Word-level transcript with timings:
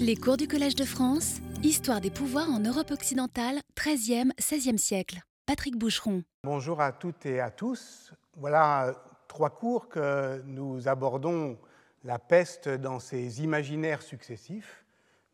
Les 0.00 0.16
cours 0.16 0.36
du 0.36 0.48
Collège 0.48 0.74
de 0.74 0.84
France, 0.84 1.40
Histoire 1.62 2.00
des 2.00 2.10
pouvoirs 2.10 2.48
en 2.50 2.60
Europe 2.60 2.90
occidentale, 2.90 3.60
13e, 3.76 4.30
16e 4.38 4.78
siècle. 4.78 5.20
Patrick 5.46 5.76
Boucheron. 5.76 6.22
Bonjour 6.44 6.80
à 6.80 6.92
toutes 6.92 7.26
et 7.26 7.40
à 7.40 7.50
tous. 7.50 8.12
Voilà 8.36 8.94
trois 9.28 9.50
cours 9.50 9.88
que 9.88 10.42
nous 10.46 10.88
abordons 10.88 11.58
la 12.04 12.18
peste 12.18 12.68
dans 12.68 12.98
ses 12.98 13.42
imaginaires 13.42 14.02
successifs, 14.02 14.84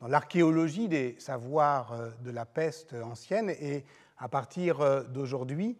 dans 0.01 0.09
l'archéologie 0.09 0.89
des 0.89 1.17
savoirs 1.19 1.93
euh, 1.93 2.11
de 2.23 2.31
la 2.31 2.45
peste 2.45 2.95
ancienne 3.05 3.51
et 3.51 3.85
à 4.19 4.29
partir 4.29 4.81
euh, 4.81 5.03
d'aujourd'hui, 5.05 5.77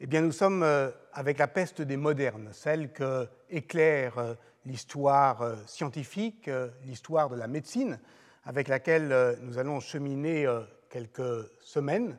eh 0.00 0.06
bien, 0.06 0.22
nous 0.22 0.32
sommes 0.32 0.62
euh, 0.62 0.90
avec 1.12 1.38
la 1.38 1.48
peste 1.48 1.82
des 1.82 1.98
modernes, 1.98 2.48
celle 2.52 2.90
que 2.90 3.28
éclaire 3.50 4.36
l'histoire 4.64 5.56
scientifique, 5.66 6.50
l'histoire 6.84 7.28
de 7.28 7.36
la 7.36 7.46
médecine, 7.46 7.98
avec 8.44 8.68
laquelle 8.68 9.38
nous 9.42 9.58
allons 9.58 9.80
cheminer 9.80 10.46
quelques 10.88 11.50
semaines. 11.60 12.18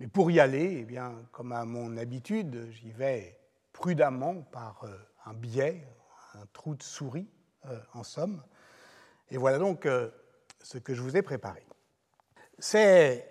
Mais 0.00 0.06
pour 0.06 0.30
y 0.30 0.40
aller, 0.40 0.78
eh 0.80 0.84
bien, 0.84 1.14
comme 1.32 1.52
à 1.52 1.64
mon 1.64 1.96
habitude, 1.96 2.68
j'y 2.70 2.90
vais 2.90 3.38
prudemment 3.72 4.42
par 4.42 4.84
un 5.26 5.34
biais, 5.34 5.86
un 6.34 6.46
trou 6.52 6.74
de 6.74 6.82
souris, 6.82 7.28
en 7.94 8.02
somme. 8.02 8.42
Et 9.30 9.36
voilà 9.36 9.58
donc 9.58 9.88
ce 10.62 10.78
que 10.78 10.94
je 10.94 11.02
vous 11.02 11.16
ai 11.16 11.22
préparé. 11.22 11.66
C'est 12.58 13.28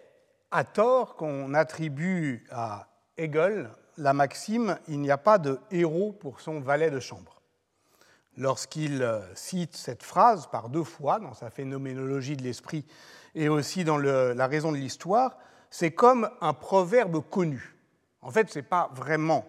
à 0.51 0.63
tort 0.63 1.15
qu'on 1.15 1.53
attribue 1.53 2.47
à 2.51 2.87
Hegel 3.17 3.69
la 3.97 4.13
maxime 4.13 4.77
Il 4.87 5.01
n'y 5.01 5.11
a 5.11 5.17
pas 5.17 5.39
de 5.39 5.59
héros 5.71 6.13
pour 6.13 6.39
son 6.39 6.59
valet 6.59 6.91
de 6.91 6.99
chambre. 6.99 7.36
Lorsqu'il 8.37 9.01
euh, 9.01 9.19
cite 9.33 9.75
cette 9.75 10.03
phrase 10.03 10.45
par 10.51 10.69
deux 10.69 10.83
fois 10.83 11.19
dans 11.19 11.33
sa 11.33 11.49
phénoménologie 11.49 12.37
de 12.37 12.43
l'esprit 12.43 12.85
et 13.33 13.49
aussi 13.49 13.83
dans 13.83 13.97
la 13.97 14.47
raison 14.47 14.71
de 14.71 14.77
l'histoire, 14.77 15.37
c'est 15.71 15.91
comme 15.91 16.29
un 16.39 16.53
proverbe 16.53 17.27
connu. 17.29 17.75
En 18.21 18.29
fait, 18.29 18.51
ce 18.51 18.59
n'est 18.59 18.63
pas 18.63 18.91
vraiment 18.93 19.43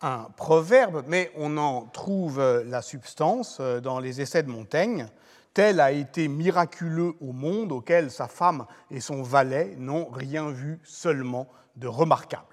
un 0.00 0.28
proverbe, 0.38 1.04
mais 1.06 1.30
on 1.36 1.58
en 1.58 1.82
trouve 1.82 2.40
euh, 2.40 2.64
la 2.64 2.80
substance 2.80 3.58
euh, 3.60 3.80
dans 3.80 4.00
les 4.00 4.22
essais 4.22 4.42
de 4.42 4.48
Montaigne. 4.48 5.06
Tel 5.52 5.78
a 5.78 5.92
été 5.92 6.26
miraculeux 6.26 7.12
au 7.20 7.32
monde 7.32 7.72
auquel 7.72 8.10
sa 8.10 8.26
femme 8.26 8.64
et 8.90 9.00
son 9.00 9.22
valet 9.22 9.74
n'ont 9.76 10.08
rien 10.08 10.50
vu 10.50 10.80
seulement 10.82 11.46
de 11.76 11.88
remarquable. 11.88 12.46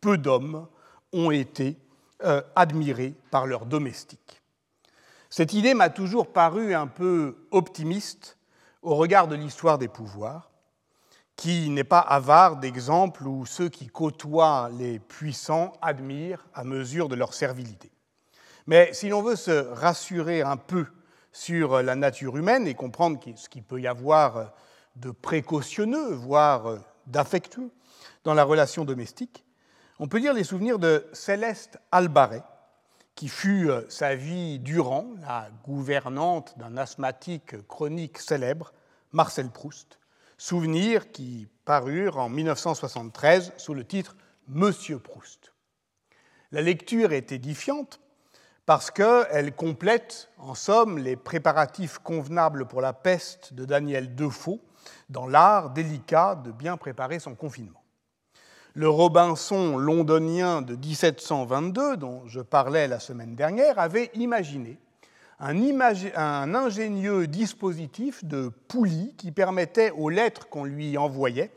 Peu 0.00 0.18
d'hommes 0.18 0.66
ont 1.12 1.30
été 1.30 1.76
admirés 2.54 3.14
par 3.30 3.46
leurs 3.46 3.64
domestiques. 3.64 4.39
Cette 5.30 5.52
idée 5.52 5.74
m'a 5.74 5.90
toujours 5.90 6.32
paru 6.32 6.74
un 6.74 6.88
peu 6.88 7.46
optimiste 7.52 8.36
au 8.82 8.96
regard 8.96 9.28
de 9.28 9.36
l'histoire 9.36 9.78
des 9.78 9.86
pouvoirs, 9.86 10.50
qui 11.36 11.70
n'est 11.70 11.84
pas 11.84 12.00
avare 12.00 12.56
d'exemples 12.56 13.28
où 13.28 13.46
ceux 13.46 13.68
qui 13.68 13.86
côtoient 13.86 14.70
les 14.76 14.98
puissants 14.98 15.72
admirent 15.80 16.44
à 16.52 16.64
mesure 16.64 17.08
de 17.08 17.14
leur 17.14 17.32
servilité. 17.32 17.92
Mais 18.66 18.90
si 18.92 19.08
l'on 19.08 19.22
veut 19.22 19.36
se 19.36 19.68
rassurer 19.72 20.42
un 20.42 20.56
peu 20.56 20.86
sur 21.30 21.80
la 21.80 21.94
nature 21.94 22.36
humaine 22.36 22.66
et 22.66 22.74
comprendre 22.74 23.20
ce 23.36 23.48
qu'il 23.48 23.62
peut 23.62 23.80
y 23.80 23.86
avoir 23.86 24.52
de 24.96 25.12
précautionneux, 25.12 26.12
voire 26.12 26.78
d'affectueux 27.06 27.70
dans 28.24 28.34
la 28.34 28.42
relation 28.42 28.84
domestique, 28.84 29.44
on 30.00 30.08
peut 30.08 30.18
lire 30.18 30.34
les 30.34 30.44
souvenirs 30.44 30.80
de 30.80 31.06
Céleste 31.12 31.78
Albaret, 31.92 32.42
qui 33.20 33.28
fut 33.28 33.68
euh, 33.68 33.82
sa 33.90 34.14
vie 34.14 34.58
durant 34.60 35.06
la 35.20 35.50
gouvernante 35.62 36.54
d'un 36.56 36.78
asthmatique 36.78 37.54
chronique 37.68 38.16
célèbre, 38.16 38.72
Marcel 39.12 39.50
Proust, 39.50 39.98
souvenirs 40.38 41.12
qui 41.12 41.46
parurent 41.66 42.16
en 42.16 42.30
1973 42.30 43.52
sous 43.58 43.74
le 43.74 43.84
titre 43.84 44.16
Monsieur 44.48 44.98
Proust. 44.98 45.52
La 46.50 46.62
lecture 46.62 47.12
est 47.12 47.30
édifiante 47.30 48.00
parce 48.64 48.90
qu'elle 48.90 49.54
complète, 49.54 50.30
en 50.38 50.54
somme, 50.54 50.96
les 50.96 51.16
préparatifs 51.16 51.98
convenables 51.98 52.64
pour 52.64 52.80
la 52.80 52.94
peste 52.94 53.52
de 53.52 53.66
Daniel 53.66 54.14
Defoe 54.14 54.60
dans 55.10 55.26
l'art 55.26 55.74
délicat 55.74 56.36
de 56.36 56.52
bien 56.52 56.78
préparer 56.78 57.18
son 57.18 57.34
confinement. 57.34 57.79
Le 58.74 58.88
Robinson 58.88 59.76
londonien 59.78 60.62
de 60.62 60.76
1722, 60.76 61.96
dont 61.96 62.22
je 62.26 62.40
parlais 62.40 62.86
la 62.86 63.00
semaine 63.00 63.34
dernière, 63.34 63.80
avait 63.80 64.12
imaginé 64.14 64.78
un, 65.40 65.56
un 66.14 66.54
ingénieux 66.54 67.26
dispositif 67.26 68.24
de 68.24 68.52
poulie 68.68 69.14
qui 69.16 69.32
permettait 69.32 69.90
aux 69.90 70.08
lettres 70.08 70.48
qu'on 70.48 70.64
lui 70.64 70.96
envoyait 70.96 71.50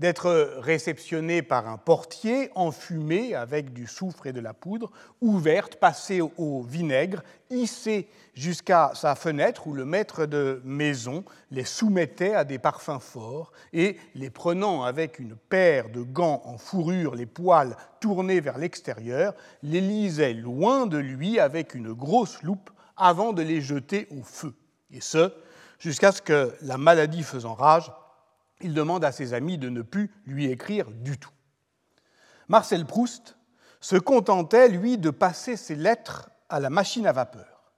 d'être 0.00 0.54
réceptionnée 0.60 1.42
par 1.42 1.68
un 1.68 1.76
portier 1.76 2.50
enfumé 2.54 3.34
avec 3.34 3.74
du 3.74 3.86
soufre 3.86 4.26
et 4.26 4.32
de 4.32 4.40
la 4.40 4.54
poudre, 4.54 4.90
ouverte, 5.20 5.76
passée 5.76 6.22
au 6.22 6.62
vinaigre, 6.62 7.22
hissée 7.50 8.08
jusqu'à 8.32 8.92
sa 8.94 9.14
fenêtre 9.14 9.66
où 9.66 9.74
le 9.74 9.84
maître 9.84 10.24
de 10.24 10.62
maison 10.64 11.22
les 11.50 11.66
soumettait 11.66 12.32
à 12.32 12.44
des 12.44 12.58
parfums 12.58 12.98
forts 12.98 13.52
et, 13.74 13.98
les 14.14 14.30
prenant 14.30 14.84
avec 14.84 15.18
une 15.18 15.36
paire 15.36 15.90
de 15.90 16.00
gants 16.00 16.40
en 16.46 16.56
fourrure, 16.56 17.14
les 17.14 17.26
poils 17.26 17.76
tournés 18.00 18.40
vers 18.40 18.56
l'extérieur, 18.56 19.34
les 19.62 19.82
lisait 19.82 20.32
loin 20.32 20.86
de 20.86 20.96
lui 20.96 21.38
avec 21.38 21.74
une 21.74 21.92
grosse 21.92 22.42
loupe 22.42 22.70
avant 22.96 23.34
de 23.34 23.42
les 23.42 23.60
jeter 23.60 24.08
au 24.18 24.22
feu. 24.22 24.54
Et 24.90 25.02
ce, 25.02 25.30
jusqu'à 25.78 26.10
ce 26.10 26.22
que, 26.22 26.54
la 26.62 26.78
maladie 26.78 27.22
faisant 27.22 27.52
rage, 27.52 27.92
il 28.60 28.74
demande 28.74 29.04
à 29.04 29.12
ses 29.12 29.34
amis 29.34 29.58
de 29.58 29.68
ne 29.68 29.82
plus 29.82 30.10
lui 30.26 30.50
écrire 30.50 30.90
du 30.90 31.18
tout. 31.18 31.30
Marcel 32.48 32.84
Proust 32.84 33.36
se 33.80 33.96
contentait, 33.96 34.68
lui, 34.68 34.98
de 34.98 35.10
passer 35.10 35.56
ses 35.56 35.76
lettres 35.76 36.30
à 36.48 36.60
la 36.60 36.70
machine 36.70 37.06
à 37.06 37.12
vapeur. 37.12 37.72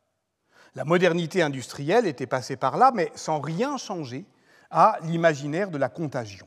La 0.75 0.85
modernité 0.85 1.43
industrielle 1.43 2.07
était 2.07 2.27
passée 2.27 2.57
par 2.57 2.79
là, 2.79 2.91
mais 2.95 3.13
sans 3.15 3.41
rien 3.41 3.77
changer 3.77 4.25
à 4.71 4.99
l'imaginaire 5.03 5.71
de 5.71 5.79
la 5.79 5.91
contagion. 5.91 6.47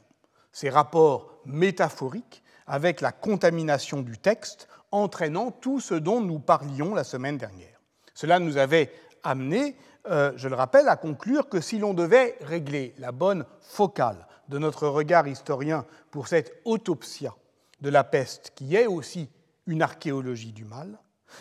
Ces 0.52 0.69
rapports 0.69 1.40
métaphoriques 1.46 2.44
avec 2.66 3.02
la 3.02 3.12
contamination 3.12 4.02
du 4.02 4.17
texte 4.17 4.67
entraînant 4.91 5.52
tout 5.52 5.79
ce 5.79 5.94
dont 5.94 6.22
nous 6.22 6.40
parlions 6.40 6.96
la 6.96 7.03
semaine 7.03 7.38
dernière. 7.38 7.79
Cela 8.16 8.40
nous 8.40 8.57
avait 8.57 8.91
amené 9.23 9.75
euh, 10.10 10.34
je 10.36 10.48
le 10.48 10.56
rappelle, 10.56 10.88
à 10.88 10.96
conclure 10.96 11.50
que 11.50 11.62
si 11.62 11.80
l'on 11.80 11.94
devait 11.94 12.38
régler 12.42 12.94
la 12.98 13.12
bonne 13.12 13.46
focale 13.62 14.28
de 14.50 14.58
notre 14.58 14.88
regard 14.88 15.28
historien 15.28 15.86
pour 16.12 16.28
cette 16.28 16.62
autopsia 16.66 17.34
de 17.82 17.90
la 17.90 18.04
peste, 18.04 18.52
qui 18.56 18.76
est 18.76 18.88
aussi 18.88 19.30
une 19.66 19.82
archéologie 19.82 20.54
du 20.54 20.66
mal, 20.66 21.00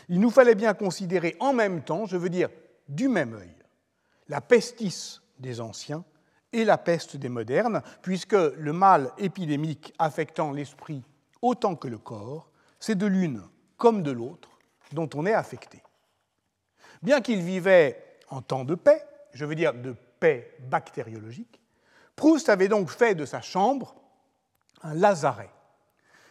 il 0.08 0.20
nous 0.20 0.30
fallait 0.30 0.54
bien 0.54 0.74
considérer 0.74 1.36
en 1.40 1.52
même 1.52 1.82
temps, 1.82 2.06
je 2.06 2.16
veux 2.16 2.30
dire 2.30 2.48
du 2.88 3.08
même 3.08 3.34
œil, 3.34 3.54
la 4.28 4.40
pestis 4.40 5.20
des 5.38 5.60
anciens 5.60 6.04
et 6.52 6.64
la 6.64 6.78
peste 6.78 7.16
des 7.16 7.28
modernes, 7.28 7.82
puisque 8.02 8.32
le 8.32 8.72
mal 8.72 9.10
épidémique 9.18 9.92
affectant 9.98 10.52
l'esprit 10.52 11.02
autant 11.42 11.76
que 11.76 11.88
le 11.88 11.98
corps, 11.98 12.48
c'est 12.78 12.94
de 12.94 13.06
l'une 13.06 13.42
comme 13.76 14.02
de 14.02 14.10
l'autre 14.10 14.48
dont 14.92 15.08
on 15.14 15.26
est 15.26 15.34
affecté. 15.34 15.82
Bien 17.02 17.20
qu'il 17.20 17.42
vivait 17.42 18.03
en 18.30 18.42
temps 18.42 18.64
de 18.64 18.74
paix, 18.74 19.04
je 19.32 19.44
veux 19.44 19.54
dire 19.54 19.74
de 19.74 19.94
paix 20.20 20.56
bactériologique, 20.68 21.60
Proust 22.16 22.48
avait 22.48 22.68
donc 22.68 22.90
fait 22.90 23.14
de 23.14 23.24
sa 23.24 23.40
chambre 23.40 23.96
un 24.82 24.94
lazaret, 24.94 25.50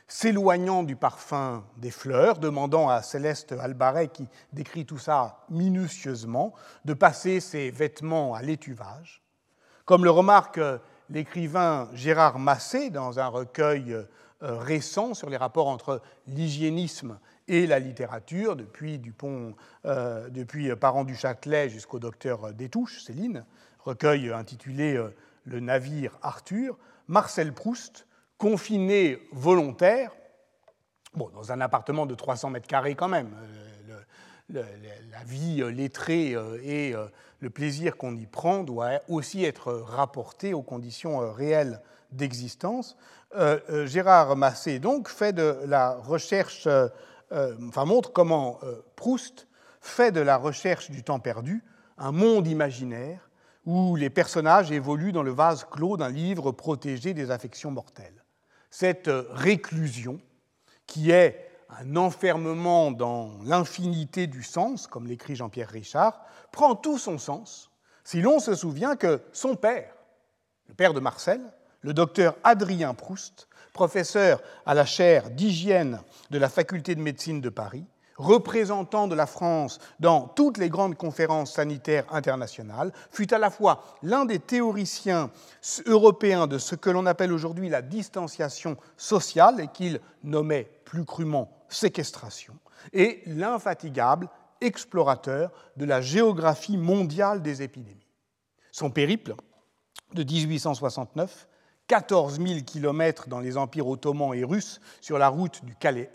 s'éloignant 0.07 0.83
du 0.83 0.95
parfum 0.95 1.65
des 1.77 1.91
fleurs, 1.91 2.37
demandant 2.37 2.89
à 2.89 3.01
Céleste 3.01 3.51
Albaret, 3.51 4.09
qui 4.09 4.27
décrit 4.53 4.85
tout 4.85 4.97
ça 4.97 5.45
minutieusement, 5.49 6.53
de 6.85 6.93
passer 6.93 7.39
ses 7.39 7.71
vêtements 7.71 8.33
à 8.33 8.41
l'étuvage. 8.41 9.23
Comme 9.85 10.05
le 10.05 10.11
remarque 10.11 10.59
l'écrivain 11.09 11.89
Gérard 11.93 12.39
Massé 12.39 12.89
dans 12.89 13.19
un 13.19 13.27
recueil 13.27 13.93
euh, 13.93 14.05
récent 14.41 15.13
sur 15.13 15.29
les 15.29 15.37
rapports 15.37 15.67
entre 15.67 16.01
l'hygiénisme 16.27 17.19
et 17.47 17.67
la 17.67 17.79
littérature, 17.79 18.55
depuis 18.55 18.99
Dupont, 18.99 19.55
euh, 19.85 20.29
depuis 20.29 20.73
Parent 20.75 21.03
du 21.03 21.15
Châtelet 21.15 21.69
jusqu'au 21.69 21.99
docteur 21.99 22.53
Détouche, 22.53 23.03
Céline, 23.03 23.45
recueil 23.79 24.31
intitulé 24.31 24.95
euh, 24.95 25.13
Le 25.45 25.59
navire 25.59 26.17
Arthur, 26.21 26.77
Marcel 27.07 27.53
Proust, 27.53 28.07
confiné 28.37 29.19
volontaire, 29.31 30.11
bon, 31.15 31.29
dans 31.33 31.51
un 31.51 31.61
appartement 31.61 32.05
de 32.05 32.15
300 32.15 32.49
mètres 32.49 32.67
carrés 32.67 32.95
quand 32.95 33.09
même, 33.09 33.31
euh, 33.89 34.63
la 35.11 35.23
vie 35.25 35.63
lettrée 35.71 36.35
et 36.63 36.93
le 37.39 37.49
plaisir 37.49 37.95
qu'on 37.95 38.15
y 38.15 38.25
prend 38.25 38.63
doit 38.63 38.99
aussi 39.07 39.45
être 39.45 39.71
rapporté 39.71 40.53
aux 40.53 40.61
conditions 40.61 41.31
réelles 41.31 41.81
d'existence. 42.11 42.97
Gérard 43.85 44.35
Massé, 44.35 44.79
donc, 44.79 45.07
fait 45.07 45.31
de 45.31 45.59
la 45.65 45.95
recherche 45.95 46.67
euh, 47.33 47.55
enfin, 47.67 47.85
montre 47.85 48.11
comment 48.11 48.59
euh, 48.63 48.81
Proust 48.95 49.47
fait 49.81 50.11
de 50.11 50.21
la 50.21 50.37
recherche 50.37 50.91
du 50.91 51.03
temps 51.03 51.19
perdu 51.19 51.63
un 51.97 52.11
monde 52.11 52.47
imaginaire 52.47 53.29
où 53.65 53.95
les 53.95 54.09
personnages 54.09 54.71
évoluent 54.71 55.11
dans 55.11 55.23
le 55.23 55.31
vase 55.31 55.65
clos 55.69 55.97
d'un 55.97 56.09
livre 56.09 56.51
protégé 56.51 57.13
des 57.13 57.31
affections 57.31 57.71
mortelles. 57.71 58.23
Cette 58.69 59.09
réclusion, 59.29 60.19
qui 60.87 61.11
est 61.11 61.49
un 61.69 61.95
enfermement 61.95 62.91
dans 62.91 63.31
l'infinité 63.43 64.27
du 64.27 64.43
sens, 64.43 64.87
comme 64.87 65.07
l'écrit 65.07 65.35
Jean-Pierre 65.35 65.69
Richard, 65.69 66.21
prend 66.51 66.75
tout 66.75 66.97
son 66.97 67.17
sens 67.17 67.71
si 68.03 68.21
l'on 68.21 68.39
se 68.39 68.53
souvient 68.55 68.95
que 68.95 69.21
son 69.31 69.55
père, 69.55 69.93
le 70.67 70.73
père 70.73 70.93
de 70.93 70.99
Marcel, 70.99 71.41
le 71.81 71.93
docteur 71.93 72.35
Adrien 72.43 72.93
Proust, 72.93 73.47
professeur 73.73 74.41
à 74.65 74.73
la 74.73 74.85
chaire 74.85 75.29
d'hygiène 75.31 75.99
de 76.29 76.37
la 76.37 76.49
faculté 76.49 76.95
de 76.95 77.01
médecine 77.01 77.41
de 77.41 77.49
Paris, 77.49 77.85
représentant 78.17 79.07
de 79.07 79.15
la 79.15 79.25
France 79.25 79.79
dans 79.99 80.27
toutes 80.27 80.57
les 80.57 80.69
grandes 80.69 80.95
conférences 80.95 81.53
sanitaires 81.53 82.05
internationales, 82.11 82.93
fut 83.11 83.33
à 83.33 83.39
la 83.39 83.49
fois 83.49 83.83
l'un 84.03 84.25
des 84.25 84.39
théoriciens 84.39 85.31
européens 85.87 86.47
de 86.47 86.59
ce 86.59 86.75
que 86.75 86.91
l'on 86.91 87.05
appelle 87.05 87.33
aujourd'hui 87.33 87.69
la 87.69 87.81
distanciation 87.81 88.77
sociale 88.97 89.59
et 89.59 89.67
qu'il 89.67 89.99
nommait 90.23 90.69
plus 90.85 91.05
crûment 91.05 91.51
séquestration, 91.69 92.53
et 92.93 93.23
l'infatigable 93.25 94.29
explorateur 94.61 95.51
de 95.75 95.85
la 95.85 96.01
géographie 96.01 96.77
mondiale 96.77 97.41
des 97.41 97.63
épidémies. 97.63 98.07
Son 98.71 98.91
périple 98.91 99.35
de 100.13 100.23
1869 100.23 101.47
14 101.93 102.41
000 102.41 102.61
kilomètres 102.61 103.29
dans 103.29 103.39
les 103.39 103.55
empires 103.55 103.87
ottomans 103.87 104.33
et 104.33 104.43
russes 104.43 104.81
sur 104.99 105.19
la 105.19 105.27
route 105.27 105.61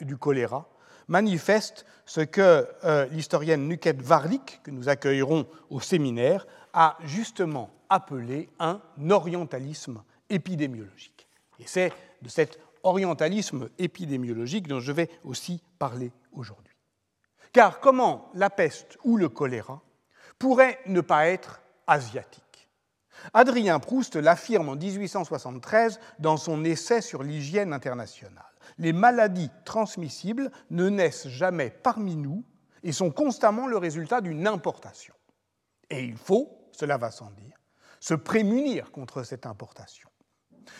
du, 0.00 0.16
choléra, 0.16 0.69
manifeste 1.06 1.86
ce 2.04 2.20
que 2.20 2.66
euh, 2.82 3.06
l'historienne 3.12 3.69
Nuket 3.69 4.02
Varlik, 4.02 4.60
que 4.64 4.72
nous 4.72 4.88
accueillerons 4.88 5.46
au 5.70 5.78
séminaire, 5.78 6.48
a 6.72 6.98
justement 7.04 7.70
appelé 7.88 8.48
un 8.58 8.80
orientalisme 9.08 10.02
épidémiologique. 10.28 11.28
Et 11.60 11.64
c'est 11.64 11.92
de 12.22 12.28
cet 12.28 12.58
orientalisme 12.82 13.69
épidémiologique 13.78 14.66
dont 14.66 14.80
je 14.80 14.90
vais 14.90 15.08
aussi 15.22 15.62
parler 15.78 16.10
aujourd'hui. 16.32 16.75
Car 17.52 17.78
comment 17.78 18.32
la 18.34 18.50
peste 18.50 18.98
ou 19.04 19.16
le 19.16 19.28
choléra 19.28 19.80
pourrait 20.40 20.80
ne 20.86 21.02
pas 21.02 21.28
être 21.28 21.60
asiatique? 21.86 22.47
Adrien 23.34 23.78
Proust 23.78 24.16
l'affirme 24.16 24.70
en 24.70 24.76
1873 24.76 26.00
dans 26.18 26.36
son 26.36 26.64
essai 26.64 27.00
sur 27.00 27.22
l'hygiène 27.22 27.72
internationale. 27.72 28.44
Les 28.78 28.92
maladies 28.92 29.50
transmissibles 29.64 30.50
ne 30.70 30.88
naissent 30.88 31.28
jamais 31.28 31.70
parmi 31.70 32.16
nous 32.16 32.44
et 32.82 32.92
sont 32.92 33.10
constamment 33.10 33.66
le 33.66 33.76
résultat 33.76 34.20
d'une 34.20 34.46
importation. 34.46 35.14
Et 35.90 36.04
il 36.04 36.16
faut, 36.16 36.68
cela 36.72 36.98
va 36.98 37.10
sans 37.10 37.30
dire, 37.30 37.56
se 38.00 38.14
prémunir 38.14 38.92
contre 38.92 39.22
cette 39.22 39.46
importation. 39.46 40.08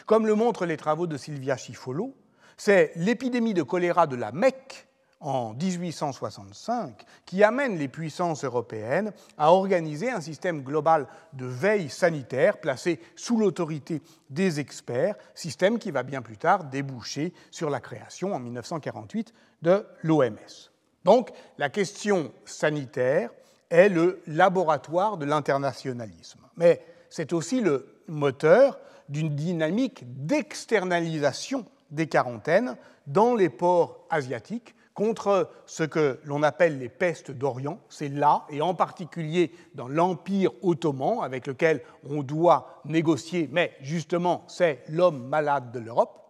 Comme 0.06 0.26
le 0.26 0.35
montrent 0.35 0.67
les 0.67 0.76
travaux 0.76 1.06
de 1.06 1.17
Sylvia 1.17 1.56
Schifolo, 1.56 2.14
c'est 2.56 2.93
l'épidémie 2.96 3.55
de 3.55 3.62
choléra 3.62 4.06
de 4.06 4.17
la 4.17 4.32
Mecque 4.32 4.88
en 5.20 5.55
1865 5.55 7.05
qui 7.25 7.43
amène 7.43 7.76
les 7.76 7.88
puissances 7.88 8.44
européennes 8.44 9.12
à 9.37 9.53
organiser 9.53 10.11
un 10.11 10.20
système 10.20 10.62
global 10.62 11.06
de 11.32 11.47
veille 11.47 11.91
sanitaire 11.91 12.59
placé 12.59 13.00
sous 13.17 13.37
l'autorité 13.37 14.00
des 14.31 14.61
experts, 14.61 15.17
système 15.35 15.79
qui 15.79 15.91
va 15.91 16.03
bien 16.03 16.23
plus 16.23 16.37
tard 16.37 16.65
déboucher 16.65 17.32
sur 17.50 17.70
la 17.70 17.81
création 17.81 18.35
en 18.35 18.38
1948 18.38 19.32
de 19.62 19.85
l'OMS. 20.03 20.70
Donc 21.05 21.31
la 21.59 21.69
question 21.69 22.32
sanitaire 22.44 23.31
est 23.71 23.88
le 23.88 24.23
laboratoire 24.26 25.17
de 25.17 25.25
l'internationalisme, 25.25 26.41
mais 26.56 26.85
c'est 27.11 27.32
aussi 27.32 27.61
le 27.61 28.00
moteur 28.06 28.79
d'une 29.09 29.35
dynamique 29.35 30.05
d'externalisation 30.26 31.64
des 31.91 32.06
quarantaines 32.06 32.76
dans 33.06 33.35
les 33.35 33.49
ports 33.49 34.05
asiatiques 34.11 34.75
contre 34.99 35.49
ce 35.65 35.85
que 35.85 36.19
l'on 36.25 36.43
appelle 36.43 36.81
les 36.81 36.89
pestes 36.89 37.31
d'Orient. 37.31 37.79
C'est 37.89 38.09
là, 38.09 38.45
et 38.50 38.61
en 38.61 38.75
particulier 38.75 39.53
dans 39.77 39.87
l'Empire 39.87 40.50
ottoman, 40.61 41.21
avec 41.23 41.47
lequel 41.47 41.83
on 42.03 42.25
doit 42.25 42.81
négocier, 42.85 43.49
mais 43.53 43.77
justement 43.81 44.43
c'est 44.49 44.83
l'homme 44.89 45.29
malade 45.29 45.71
de 45.71 45.79
l'Europe, 45.79 46.21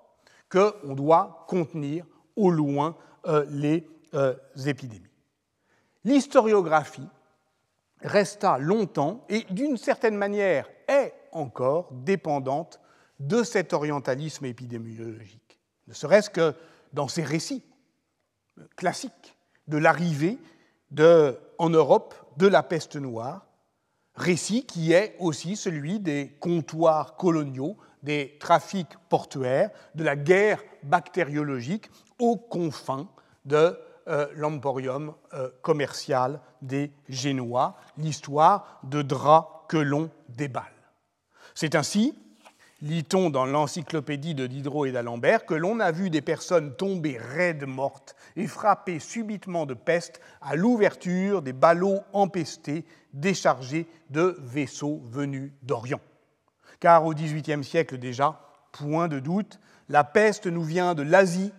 qu'on 0.50 0.94
doit 0.94 1.46
contenir 1.48 2.04
au 2.36 2.50
loin 2.50 2.94
euh, 3.26 3.46
les 3.48 3.88
euh, 4.12 4.34
épidémies. 4.66 5.08
L'historiographie 6.04 7.08
resta 8.02 8.58
longtemps 8.58 9.24
et 9.30 9.46
d'une 9.48 9.78
certaine 9.78 10.16
manière 10.16 10.68
est 10.86 11.14
encore 11.32 11.88
dépendante 11.90 12.80
de 13.18 13.44
cet 13.44 13.72
orientalisme 13.72 14.44
épidémiologique, 14.44 15.58
ne 15.86 15.94
serait-ce 15.94 16.28
que 16.28 16.54
dans 16.92 17.08
ses 17.08 17.24
récits 17.24 17.62
classique 18.76 19.36
de 19.66 19.76
l'arrivée 19.76 20.38
en 21.58 21.70
Europe 21.70 22.14
de 22.36 22.46
la 22.46 22.62
peste 22.62 22.96
noire, 22.96 23.46
récit 24.14 24.64
qui 24.66 24.92
est 24.92 25.16
aussi 25.18 25.56
celui 25.56 26.00
des 26.00 26.36
comptoirs 26.40 27.16
coloniaux, 27.16 27.76
des 28.02 28.36
trafics 28.40 28.96
portuaires, 29.08 29.70
de 29.94 30.04
la 30.04 30.16
guerre 30.16 30.62
bactériologique 30.82 31.90
aux 32.18 32.36
confins 32.36 33.08
de 33.44 33.78
euh, 34.08 34.26
l'emporium 34.34 35.14
euh, 35.34 35.50
commercial 35.62 36.40
des 36.62 36.92
Génois, 37.08 37.76
l'histoire 37.96 38.80
de 38.84 39.02
draps 39.02 39.48
que 39.68 39.76
l'on 39.76 40.10
déballe. 40.28 40.64
C'est 41.54 41.74
ainsi 41.74 42.14
lit-on 42.80 43.30
dans 43.30 43.44
l'encyclopédie 43.44 44.34
de 44.34 44.46
Diderot 44.46 44.86
et 44.86 44.92
d'Alembert, 44.92 45.46
que 45.46 45.54
l'on 45.54 45.80
a 45.80 45.90
vu 45.90 46.10
des 46.10 46.22
personnes 46.22 46.74
tomber 46.76 47.18
raides 47.18 47.66
mortes 47.66 48.14
et 48.36 48.46
frappées 48.46 49.00
subitement 49.00 49.66
de 49.66 49.74
peste 49.74 50.20
à 50.40 50.54
l'ouverture 50.54 51.42
des 51.42 51.52
ballots 51.52 52.00
empestés 52.12 52.84
déchargés 53.12 53.86
de 54.10 54.36
vaisseaux 54.40 55.00
venus 55.04 55.52
d'Orient. 55.62 56.00
Car 56.80 57.04
au 57.04 57.14
XVIIIe 57.14 57.64
siècle 57.64 57.98
déjà, 57.98 58.40
point 58.72 59.08
de 59.08 59.18
doute, 59.18 59.58
la 59.88 60.04
peste 60.04 60.46
nous 60.46 60.62
vient 60.62 60.94
de 60.94 61.02
l'Asie, 61.02 61.52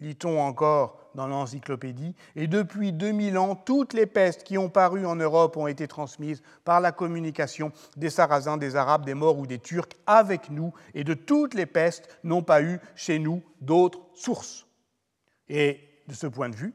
lit-on 0.00 0.40
encore 0.40 1.05
dans 1.16 1.26
l'encyclopédie, 1.26 2.14
et 2.36 2.46
depuis 2.46 2.92
2000 2.92 3.38
ans, 3.38 3.56
toutes 3.56 3.94
les 3.94 4.06
pestes 4.06 4.44
qui 4.44 4.58
ont 4.58 4.68
paru 4.68 5.04
en 5.04 5.16
Europe 5.16 5.56
ont 5.56 5.66
été 5.66 5.88
transmises 5.88 6.42
par 6.64 6.80
la 6.80 6.92
communication 6.92 7.72
des 7.96 8.10
Sarrasins, 8.10 8.58
des 8.58 8.76
Arabes, 8.76 9.04
des 9.04 9.14
Morts 9.14 9.38
ou 9.38 9.46
des 9.46 9.58
Turcs 9.58 9.88
avec 10.06 10.50
nous, 10.50 10.72
et 10.94 11.02
de 11.02 11.14
toutes 11.14 11.54
les 11.54 11.66
pestes 11.66 12.08
n'ont 12.22 12.42
pas 12.42 12.62
eu 12.62 12.78
chez 12.94 13.18
nous 13.18 13.42
d'autres 13.60 14.00
sources. 14.14 14.66
Et 15.48 15.80
de 16.06 16.14
ce 16.14 16.26
point 16.26 16.50
de 16.50 16.56
vue, 16.56 16.74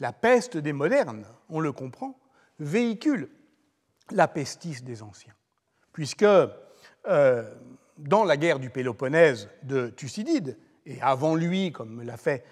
la 0.00 0.12
peste 0.12 0.56
des 0.56 0.72
modernes, 0.72 1.24
on 1.48 1.60
le 1.60 1.72
comprend, 1.72 2.18
véhicule 2.58 3.30
la 4.10 4.28
pestis 4.28 4.82
des 4.82 5.02
anciens, 5.02 5.34
puisque 5.92 6.24
euh, 6.24 7.54
dans 7.98 8.24
la 8.24 8.36
guerre 8.36 8.58
du 8.58 8.70
Péloponnèse 8.70 9.48
de 9.62 9.88
Thucydide, 9.88 10.58
et 10.86 11.00
avant 11.00 11.34
lui, 11.34 11.72
comme 11.72 12.02
l'a 12.02 12.16
fait 12.16 12.44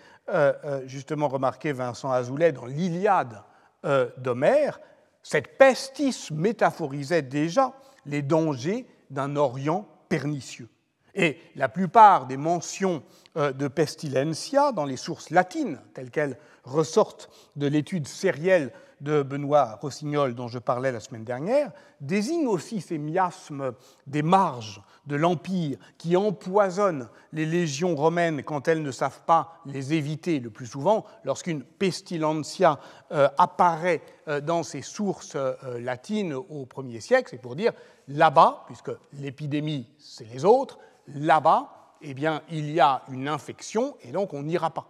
justement 0.86 1.28
remarqué 1.28 1.72
Vincent 1.72 2.10
Azoulay 2.10 2.52
dans 2.52 2.66
l'Iliade 2.66 3.42
euh, 3.84 4.08
d'Homère, 4.18 4.80
cette 5.22 5.58
pestis 5.58 6.28
métaphorisait 6.32 7.22
déjà 7.22 7.72
les 8.06 8.22
dangers 8.22 8.86
d'un 9.10 9.36
Orient 9.36 9.88
pernicieux. 10.08 10.68
Et 11.14 11.38
la 11.54 11.68
plupart 11.68 12.26
des 12.26 12.36
mentions 12.36 13.02
de 13.36 13.68
pestilentia 13.68 14.72
dans 14.72 14.84
les 14.84 14.96
sources 14.96 15.30
latines, 15.30 15.80
telles 15.94 16.10
qu'elles 16.10 16.38
ressortent 16.64 17.30
de 17.54 17.68
l'étude 17.68 18.08
sérielle 18.08 18.72
de 19.04 19.22
Benoît 19.22 19.78
Rossignol 19.80 20.34
dont 20.34 20.48
je 20.48 20.58
parlais 20.58 20.90
la 20.90 20.98
semaine 20.98 21.24
dernière, 21.24 21.70
désignent 22.00 22.48
aussi 22.48 22.80
ces 22.80 22.98
miasmes 22.98 23.72
des 24.06 24.22
marges 24.22 24.82
de 25.06 25.14
l'Empire 25.14 25.78
qui 25.98 26.16
empoisonnent 26.16 27.08
les 27.32 27.44
légions 27.44 27.94
romaines 27.94 28.42
quand 28.42 28.66
elles 28.66 28.82
ne 28.82 28.90
savent 28.90 29.20
pas 29.26 29.60
les 29.66 29.92
éviter 29.92 30.40
le 30.40 30.50
plus 30.50 30.66
souvent. 30.66 31.04
Lorsqu'une 31.24 31.62
pestilentia 31.62 32.80
euh, 33.12 33.28
apparaît 33.36 34.00
euh, 34.28 34.40
dans 34.40 34.62
ces 34.62 34.82
sources 34.82 35.36
euh, 35.36 35.54
latines 35.78 36.32
au 36.32 36.64
1er 36.64 37.00
siècle, 37.00 37.28
c'est 37.30 37.42
pour 37.42 37.56
dire 37.56 37.72
là-bas, 38.08 38.64
puisque 38.66 38.90
l'épidémie 39.12 39.86
c'est 39.98 40.24
les 40.32 40.44
autres, 40.44 40.78
là-bas, 41.08 41.96
eh 42.00 42.14
bien, 42.14 42.42
il 42.50 42.70
y 42.70 42.80
a 42.80 43.02
une 43.10 43.28
infection 43.28 43.96
et 44.02 44.12
donc 44.12 44.32
on 44.32 44.42
n'ira 44.42 44.70
pas. 44.70 44.86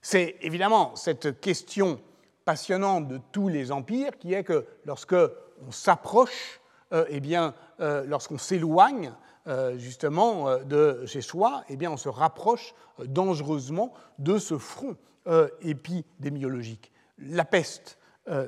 C'est 0.00 0.36
évidemment 0.40 0.96
cette 0.96 1.40
question 1.40 2.00
passionnante 2.46 3.08
de 3.08 3.20
tous 3.32 3.48
les 3.48 3.72
empires 3.72 4.16
qui 4.16 4.32
est 4.32 4.44
que 4.44 4.64
lorsque 4.86 5.14
on 5.66 5.70
s'approche, 5.70 6.60
eh 7.08 7.20
bien, 7.20 7.52
lorsqu'on 7.78 8.38
s'éloigne 8.38 9.12
euh, 9.48 9.78
justement 9.78 10.48
euh, 10.48 10.64
de 10.64 11.06
chez 11.06 11.20
soi, 11.20 11.62
eh 11.68 11.86
on 11.86 11.96
se 11.96 12.08
rapproche 12.08 12.74
euh, 12.98 13.06
dangereusement 13.06 13.94
de 14.18 14.38
ce 14.38 14.58
front 14.58 14.96
épidémiologique. 15.60 16.92
La 17.18 17.44
peste, 17.44 17.98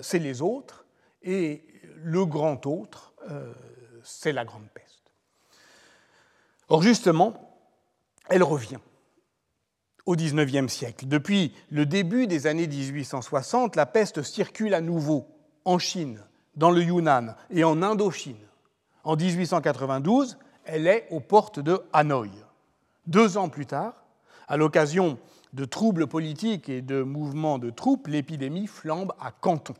c'est 0.00 0.20
les 0.20 0.42
autres, 0.42 0.86
et 1.22 1.64
le 1.96 2.24
grand 2.24 2.66
autre, 2.66 3.14
c'est 4.04 4.30
la 4.30 4.44
Grande 4.44 4.68
Peste. 4.72 5.12
Or 6.68 6.80
justement, 6.82 7.58
elle 8.28 8.44
revient 8.44 8.78
au 10.08 10.16
XIXe 10.16 10.72
siècle. 10.72 11.06
Depuis 11.06 11.52
le 11.70 11.84
début 11.84 12.26
des 12.26 12.46
années 12.46 12.66
1860, 12.66 13.76
la 13.76 13.84
peste 13.84 14.22
circule 14.22 14.72
à 14.72 14.80
nouveau 14.80 15.26
en 15.66 15.78
Chine, 15.78 16.22
dans 16.56 16.70
le 16.70 16.82
Yunnan 16.82 17.34
et 17.50 17.62
en 17.62 17.82
Indochine. 17.82 18.38
En 19.04 19.16
1892, 19.16 20.38
elle 20.64 20.86
est 20.86 21.06
aux 21.10 21.20
portes 21.20 21.60
de 21.60 21.82
Hanoï. 21.92 22.30
Deux 23.06 23.36
ans 23.36 23.50
plus 23.50 23.66
tard, 23.66 23.92
à 24.48 24.56
l'occasion 24.56 25.18
de 25.52 25.66
troubles 25.66 26.06
politiques 26.06 26.70
et 26.70 26.80
de 26.80 27.02
mouvements 27.02 27.58
de 27.58 27.68
troupes, 27.68 28.06
l'épidémie 28.06 28.66
flambe 28.66 29.12
à 29.20 29.30
Canton. 29.30 29.74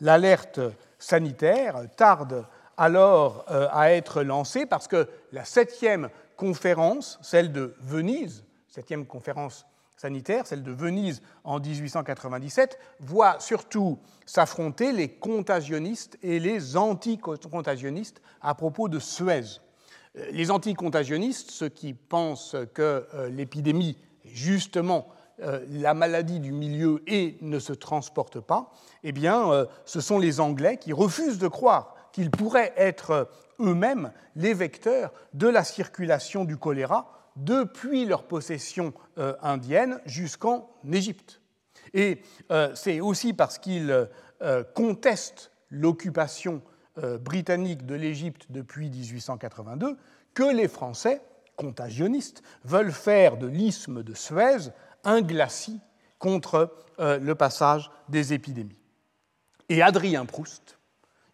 L'alerte 0.00 0.60
sanitaire 0.98 1.82
tarde 1.98 2.46
alors 2.78 3.44
euh, 3.50 3.68
à 3.72 3.92
être 3.92 4.22
lancée 4.22 4.64
parce 4.64 4.88
que 4.88 5.06
la 5.32 5.44
septième 5.44 6.08
conférence, 6.38 7.18
celle 7.20 7.52
de 7.52 7.74
Venise, 7.82 8.42
septième 8.70 9.04
conférence 9.04 9.66
sanitaire, 9.96 10.46
celle 10.46 10.62
de 10.62 10.72
Venise 10.72 11.20
en 11.44 11.60
1897, 11.60 12.78
voit 13.00 13.38
surtout 13.40 13.98
s'affronter 14.24 14.92
les 14.92 15.08
contagionnistes 15.08 16.18
et 16.22 16.38
les 16.38 16.76
anti-contagionnistes 16.76 18.22
à 18.40 18.54
propos 18.54 18.88
de 18.88 18.98
Suez. 18.98 19.60
Euh, 20.16 20.26
les 20.30 20.50
anti-contagionnistes, 20.50 21.50
ceux 21.50 21.68
qui 21.68 21.92
pensent 21.92 22.56
que 22.72 23.06
euh, 23.14 23.28
l'épidémie 23.28 23.98
est 24.24 24.34
justement 24.34 25.08
euh, 25.42 25.64
la 25.68 25.92
maladie 25.92 26.40
du 26.40 26.52
milieu 26.52 27.02
et 27.06 27.36
ne 27.42 27.58
se 27.58 27.72
transporte 27.72 28.40
pas, 28.40 28.72
eh 29.02 29.12
bien, 29.12 29.66
ce 29.84 30.00
sont 30.00 30.18
les 30.18 30.40
Anglais 30.40 30.76
qui 30.76 30.92
refusent 30.92 31.38
de 31.38 31.48
croire 31.48 31.94
qu'ils 32.12 32.30
pourraient 32.30 32.74
être 32.76 33.28
eux-mêmes 33.58 34.12
les 34.36 34.54
vecteurs 34.54 35.12
de 35.34 35.48
la 35.48 35.64
circulation 35.64 36.44
du 36.44 36.56
choléra 36.56 37.19
depuis 37.40 38.04
leur 38.04 38.24
possession 38.24 38.92
euh, 39.18 39.34
indienne 39.42 40.00
jusqu'en 40.06 40.70
Égypte. 40.92 41.40
Et 41.94 42.22
euh, 42.50 42.74
c'est 42.74 43.00
aussi 43.00 43.32
parce 43.32 43.58
qu'ils 43.58 44.08
euh, 44.42 44.64
contestent 44.74 45.50
l'occupation 45.70 46.62
britannique 47.20 47.86
de 47.86 47.94
l'Égypte 47.94 48.46
depuis 48.50 48.90
1882 48.90 49.96
que 50.34 50.42
les 50.42 50.68
Français, 50.68 51.22
contagionnistes, 51.56 52.42
veulent 52.64 52.92
faire 52.92 53.38
de 53.38 53.46
l'isthme 53.46 54.02
de 54.02 54.12
Suez 54.12 54.70
un 55.04 55.22
glacis 55.22 55.80
contre 56.18 56.74
le 56.98 57.32
passage 57.34 57.90
des 58.08 58.34
épidémies. 58.34 58.76
Et 59.70 59.80
Adrien 59.80 60.26
Proust, 60.26 60.79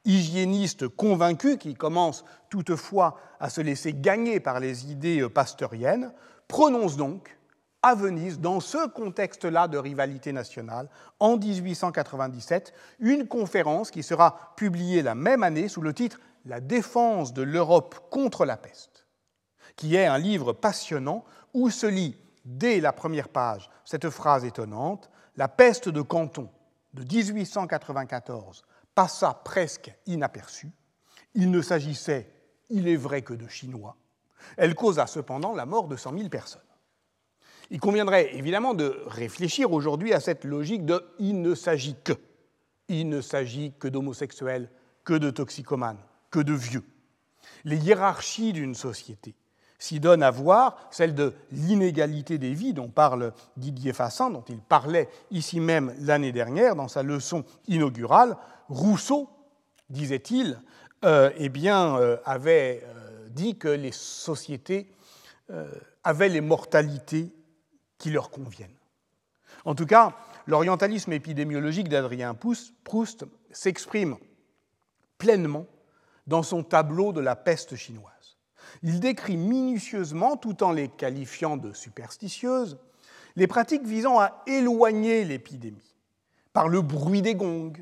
hygiéniste 0.06 0.88
convaincu 0.88 1.58
qui 1.58 1.74
commence 1.74 2.24
toutefois 2.48 3.18
à 3.40 3.50
se 3.50 3.60
laisser 3.60 3.92
gagner 3.92 4.40
par 4.40 4.60
les 4.60 4.90
idées 4.90 5.28
pasteuriennes, 5.28 6.12
prononce 6.48 6.96
donc 6.96 7.36
à 7.82 7.94
Venise, 7.94 8.40
dans 8.40 8.58
ce 8.58 8.88
contexte-là 8.88 9.68
de 9.68 9.78
rivalité 9.78 10.32
nationale, 10.32 10.88
en 11.20 11.36
1897, 11.36 12.74
une 12.98 13.28
conférence 13.28 13.92
qui 13.92 14.02
sera 14.02 14.54
publiée 14.56 15.02
la 15.02 15.14
même 15.14 15.44
année 15.44 15.68
sous 15.68 15.82
le 15.82 15.94
titre 15.94 16.18
La 16.46 16.60
défense 16.60 17.32
de 17.32 17.42
l'Europe 17.42 18.08
contre 18.10 18.44
la 18.44 18.56
peste, 18.56 19.06
qui 19.76 19.94
est 19.94 20.06
un 20.06 20.18
livre 20.18 20.52
passionnant 20.52 21.24
où 21.54 21.70
se 21.70 21.86
lit 21.86 22.16
dès 22.44 22.80
la 22.80 22.92
première 22.92 23.28
page 23.28 23.70
cette 23.84 24.10
phrase 24.10 24.44
étonnante 24.44 25.08
La 25.36 25.46
peste 25.46 25.88
de 25.88 26.02
Canton 26.02 26.48
de 26.94 27.04
1894 27.04 28.64
passa 28.96 29.34
presque 29.44 29.94
inaperçue. 30.06 30.72
Il 31.34 31.52
ne 31.52 31.60
s'agissait, 31.60 32.32
il 32.70 32.88
est 32.88 32.96
vrai, 32.96 33.22
que 33.22 33.34
de 33.34 33.46
Chinois. 33.46 33.96
Elle 34.56 34.74
causa 34.74 35.06
cependant 35.06 35.54
la 35.54 35.66
mort 35.66 35.86
de 35.86 35.96
100 35.96 36.16
000 36.16 36.28
personnes. 36.30 36.62
Il 37.70 37.78
conviendrait 37.78 38.34
évidemment 38.34 38.74
de 38.74 39.02
réfléchir 39.06 39.72
aujourd'hui 39.72 40.14
à 40.14 40.20
cette 40.20 40.44
logique 40.44 40.86
de 40.86 41.04
il 41.18 41.42
ne 41.42 41.54
s'agit 41.54 41.96
que. 42.02 42.14
Il 42.88 43.08
ne 43.08 43.20
s'agit 43.20 43.74
que 43.78 43.86
d'homosexuels, 43.86 44.70
que 45.04 45.14
de 45.14 45.30
toxicomanes, 45.30 46.00
que 46.30 46.40
de 46.40 46.54
vieux. 46.54 46.84
Les 47.64 47.76
hiérarchies 47.76 48.52
d'une 48.52 48.74
société 48.74 49.34
s'y 49.78 50.00
donnent 50.00 50.22
à 50.22 50.30
voir, 50.30 50.88
celle 50.90 51.14
de 51.14 51.34
l'inégalité 51.52 52.38
des 52.38 52.54
vies 52.54 52.72
dont 52.72 52.88
parle 52.88 53.34
Didier 53.58 53.92
Fassin, 53.92 54.30
dont 54.30 54.44
il 54.48 54.58
parlait 54.58 55.10
ici 55.30 55.60
même 55.60 55.94
l'année 56.00 56.32
dernière 56.32 56.76
dans 56.76 56.88
sa 56.88 57.02
leçon 57.02 57.44
inaugurale, 57.68 58.38
Rousseau, 58.68 59.28
disait-il, 59.90 60.60
euh, 61.04 61.30
eh 61.36 61.48
bien, 61.48 61.96
euh, 61.98 62.16
avait 62.24 62.82
euh, 62.84 63.28
dit 63.28 63.56
que 63.56 63.68
les 63.68 63.92
sociétés 63.92 64.92
avaient 66.02 66.28
les 66.28 66.40
mortalités 66.40 67.32
qui 67.98 68.10
leur 68.10 68.30
conviennent. 68.30 68.74
En 69.64 69.76
tout 69.76 69.86
cas, 69.86 70.16
l'orientalisme 70.48 71.12
épidémiologique 71.12 71.88
d'Adrien 71.88 72.34
Proust 72.34 73.24
s'exprime 73.52 74.16
pleinement 75.18 75.66
dans 76.26 76.42
son 76.42 76.64
tableau 76.64 77.12
de 77.12 77.20
la 77.20 77.36
peste 77.36 77.76
chinoise. 77.76 78.38
Il 78.82 78.98
décrit 78.98 79.36
minutieusement, 79.36 80.36
tout 80.36 80.64
en 80.64 80.72
les 80.72 80.88
qualifiant 80.88 81.56
de 81.56 81.72
superstitieuses, 81.72 82.76
les 83.36 83.46
pratiques 83.46 83.86
visant 83.86 84.18
à 84.18 84.42
éloigner 84.48 85.24
l'épidémie 85.24 85.94
par 86.52 86.66
le 86.66 86.82
bruit 86.82 87.22
des 87.22 87.36
gongs, 87.36 87.72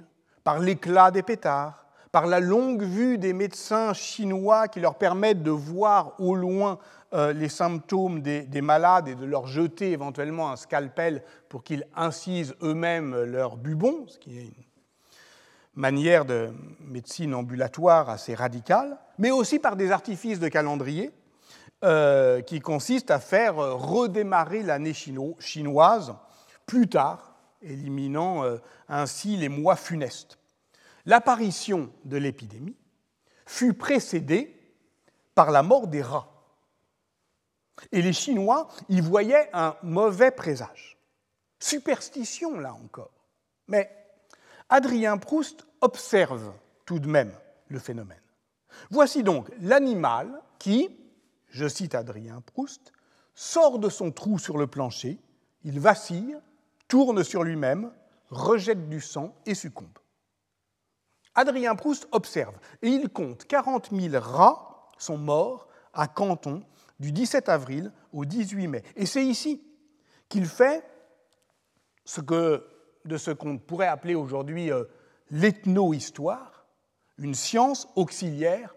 par 0.45 0.59
l'éclat 0.59 1.11
des 1.11 1.23
pétards, 1.23 1.87
par 2.13 2.27
la 2.27 2.39
longue 2.39 2.83
vue 2.83 3.19
des 3.19 3.33
médecins 3.33 3.93
chinois 3.93 4.69
qui 4.69 4.79
leur 4.79 4.95
permettent 4.97 5.43
de 5.43 5.51
voir 5.51 6.13
au 6.21 6.37
loin 6.37 6.79
euh, 7.15 7.33
les 7.33 7.49
symptômes 7.49 8.21
des, 8.21 8.61
malades 8.61 9.09
et 9.09 9.15
de 9.15 9.25
leur 9.25 9.47
jeter 9.47 9.91
éventuellement 9.91 10.53
un 10.53 10.57
scalpel 10.57 11.25
pour 11.49 11.65
qu'ils 11.65 11.85
incisent 11.97 12.55
eux-mêmes 12.63 13.25
leur 13.25 13.57
bubon, 13.57 14.05
ce 14.07 14.19
qui 14.19 14.39
est 14.39 14.43
une 14.43 14.53
manière 15.75 16.25
de 16.25 16.53
médecine 16.81 17.35
ambulatoire 17.35 18.11
assez 18.11 18.35
radicale, 18.35 18.97
mais 19.19 19.33
aussi 19.33 19.59
par 19.59 19.75
des 19.75 19.91
artifices 19.91 20.39
de 20.39 20.49
calendrier 20.49 21.11
euh, 21.85 22.43
qui 22.43 22.61
consistent 22.61 23.11
à 23.11 23.19
faire 23.19 23.57
redémarrer 23.57 24.63
l'année 24.63 24.95
chinoise 24.95 26.15
plus 26.67 26.89
tard 26.89 27.34
éliminant 27.65 28.45
euh, 28.45 28.59
ainsi 28.89 29.37
les 29.37 29.49
mois 29.49 29.77
funestes. 29.77 30.39
L'apparition 31.07 31.93
de 32.05 32.17
l'épidémie 32.17 32.77
fut 33.47 33.75
précédée 33.75 34.55
par 35.35 35.51
la 35.51 35.63
mort 35.63 35.87
des 35.87 36.03
rats. 36.03 36.31
Et 37.93 38.03
les 38.03 38.13
Chinois 38.13 38.69
y 38.89 39.01
voyaient 39.01 39.51
un 39.53 39.77
mauvais 39.83 40.31
présage. 40.31 40.97
Superstition, 41.59 42.59
là 42.59 42.75
encore. 42.75 43.11
Mais 43.69 43.91
Adrien 44.69 45.19
Proust 45.19 45.67
observe 45.81 46.53
tout 46.87 46.99
de 46.99 47.09
même 47.09 47.33
le 47.69 47.79
phénomène. 47.79 48.21
Voici 48.91 49.23
donc 49.23 49.51
l'animal 49.61 50.43
qui, 50.59 50.91
je 51.49 51.69
cite 51.69 51.95
Adrien 51.95 52.41
Proust, 52.41 52.93
sort 53.35 53.79
de 53.79 53.89
son 53.89 54.13
trou 54.13 54.39
sur 54.39 54.59
le 54.59 54.67
plancher, 54.67 55.19
il 55.65 55.81
vacille, 55.81 56.37
tourne 56.95 57.25
sur 57.25 57.43
lui-même, 57.43 57.91
rejette 58.31 58.89
du 58.89 59.01
sang 59.01 59.35
et 59.47 59.57
succombe. 59.57 59.99
Adrien 61.35 61.75
Proust 61.75 62.07
observe 62.13 62.55
et 62.83 62.89
il 62.89 63.09
compte 63.09 63.47
40 63.47 63.91
000 63.91 64.15
rats 64.25 64.89
sont 64.97 65.19
morts 65.19 65.67
à 65.93 66.07
Canton 66.07 66.63
du 67.01 67.11
17 67.11 67.49
avril 67.49 67.93
au 68.13 68.25
18 68.25 68.69
mai. 68.69 68.85
Et 68.95 69.07
c'est 69.07 69.27
ici 69.27 69.61
qu'il 70.29 70.47
fait 70.47 70.85
ce 72.05 72.21
que, 72.21 72.65
de 73.05 73.17
ce 73.17 73.33
qu'on 73.33 73.59
pourrait 73.59 73.89
appeler 73.89 74.15
aujourd'hui 74.15 74.71
euh, 74.71 74.85
l'ethno-histoire, 75.33 76.65
une 77.19 77.35
science 77.35 77.89
auxiliaire 77.97 78.73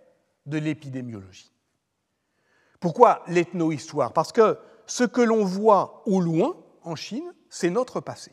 de 0.47 0.57
l'épidémiologie. 0.57 1.51
Pourquoi 2.79 3.21
l'ethno-histoire? 3.27 4.11
Parce 4.11 4.31
que 4.31 4.57
ce 4.87 5.03
que 5.03 5.21
l'on 5.21 5.45
voit 5.45 6.01
au 6.07 6.19
loin 6.19 6.55
en 6.87 6.95
Chine, 6.95 7.33
c'est 7.49 7.69
notre 7.69 7.99
passé. 7.99 8.31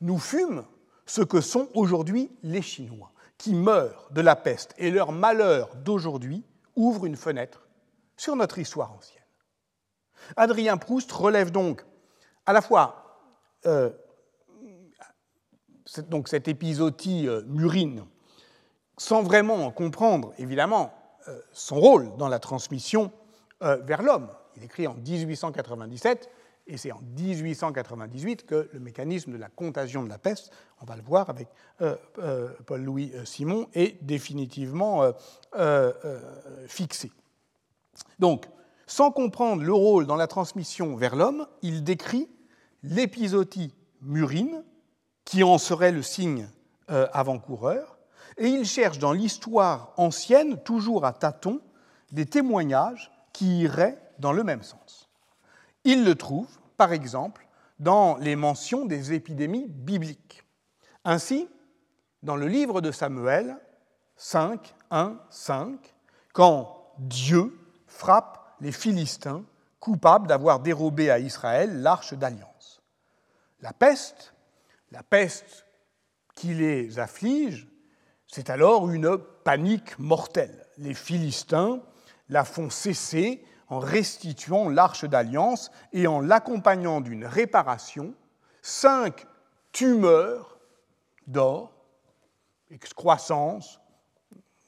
Nous 0.00 0.18
fûmes 0.18 0.64
ce 1.06 1.22
que 1.22 1.40
sont 1.40 1.68
aujourd'hui 1.74 2.30
les 2.42 2.62
Chinois, 2.62 3.12
qui 3.38 3.54
meurent 3.54 4.08
de 4.10 4.20
la 4.20 4.36
peste, 4.36 4.74
et 4.78 4.90
leur 4.90 5.12
malheur 5.12 5.74
d'aujourd'hui 5.76 6.44
ouvre 6.74 7.06
une 7.06 7.16
fenêtre 7.16 7.66
sur 8.16 8.36
notre 8.36 8.58
histoire 8.58 8.92
ancienne. 8.92 9.22
Adrien 10.36 10.76
Proust 10.76 11.10
relève 11.12 11.50
donc 11.50 11.84
à 12.44 12.52
la 12.52 12.60
fois 12.60 13.20
euh, 13.66 13.90
donc 16.08 16.28
cette 16.28 16.48
épisodie 16.48 17.28
euh, 17.28 17.42
murine, 17.46 18.04
sans 18.98 19.22
vraiment 19.22 19.70
comprendre 19.70 20.32
évidemment 20.38 20.92
euh, 21.28 21.40
son 21.52 21.78
rôle 21.78 22.16
dans 22.16 22.28
la 22.28 22.38
transmission 22.38 23.12
vers 23.62 24.02
l'homme. 24.02 24.28
Il 24.56 24.64
écrit 24.64 24.86
en 24.86 24.92
1897 24.92 26.30
Et 26.68 26.76
c'est 26.76 26.90
en 26.90 27.00
1898 27.00 28.44
que 28.44 28.68
le 28.72 28.80
mécanisme 28.80 29.32
de 29.32 29.36
la 29.36 29.48
contagion 29.48 30.02
de 30.02 30.08
la 30.08 30.18
peste, 30.18 30.50
on 30.80 30.84
va 30.84 30.96
le 30.96 31.02
voir 31.02 31.30
avec 31.30 31.48
euh, 31.80 31.96
euh, 32.18 32.48
Paul-Louis 32.66 33.12
euh, 33.14 33.24
Simon, 33.24 33.68
est 33.74 34.02
définitivement 34.04 35.04
fixé. 36.66 37.12
Donc, 38.18 38.46
sans 38.86 39.10
comprendre 39.10 39.62
le 39.62 39.72
rôle 39.72 40.06
dans 40.06 40.16
la 40.16 40.26
transmission 40.26 40.96
vers 40.96 41.16
l'homme, 41.16 41.46
il 41.62 41.84
décrit 41.84 42.28
l'épisodie 42.82 43.74
murine, 44.02 44.64
qui 45.24 45.42
en 45.42 45.58
serait 45.58 45.92
le 45.92 46.02
signe 46.02 46.48
avant-coureur, 46.88 47.98
et 48.38 48.46
il 48.46 48.64
cherche 48.64 48.98
dans 48.98 49.12
l'histoire 49.12 49.92
ancienne, 49.96 50.62
toujours 50.62 51.04
à 51.04 51.12
tâtons, 51.12 51.60
des 52.12 52.26
témoignages 52.26 53.10
qui 53.32 53.60
iraient 53.60 53.98
dans 54.18 54.32
le 54.32 54.44
même 54.44 54.62
sens. 54.62 55.05
Il 55.86 56.04
le 56.04 56.16
trouve, 56.16 56.48
par 56.76 56.92
exemple, 56.92 57.46
dans 57.78 58.16
les 58.16 58.34
mentions 58.34 58.86
des 58.86 59.12
épidémies 59.12 59.68
bibliques. 59.68 60.42
Ainsi, 61.04 61.48
dans 62.24 62.34
le 62.34 62.48
livre 62.48 62.80
de 62.80 62.90
Samuel 62.90 63.56
5, 64.16 64.74
1, 64.90 65.16
5, 65.30 65.94
quand 66.32 66.92
Dieu 66.98 67.56
frappe 67.86 68.56
les 68.60 68.72
Philistins 68.72 69.44
coupables 69.78 70.26
d'avoir 70.26 70.58
dérobé 70.58 71.08
à 71.08 71.20
Israël 71.20 71.82
l'arche 71.82 72.14
d'alliance. 72.14 72.82
La 73.60 73.72
peste, 73.72 74.34
la 74.90 75.04
peste 75.04 75.66
qui 76.34 76.52
les 76.52 76.98
afflige, 76.98 77.68
c'est 78.26 78.50
alors 78.50 78.90
une 78.90 79.18
panique 79.44 79.96
mortelle. 80.00 80.66
Les 80.78 80.94
Philistins 80.94 81.80
la 82.28 82.44
font 82.44 82.70
cesser 82.70 83.44
en 83.68 83.78
restituant 83.78 84.68
l'arche 84.68 85.04
d'alliance 85.04 85.70
et 85.92 86.06
en 86.06 86.20
l'accompagnant 86.20 87.00
d'une 87.00 87.24
réparation, 87.24 88.14
cinq 88.62 89.26
tumeurs 89.72 90.58
d'or, 91.26 91.72
excroissance, 92.70 93.80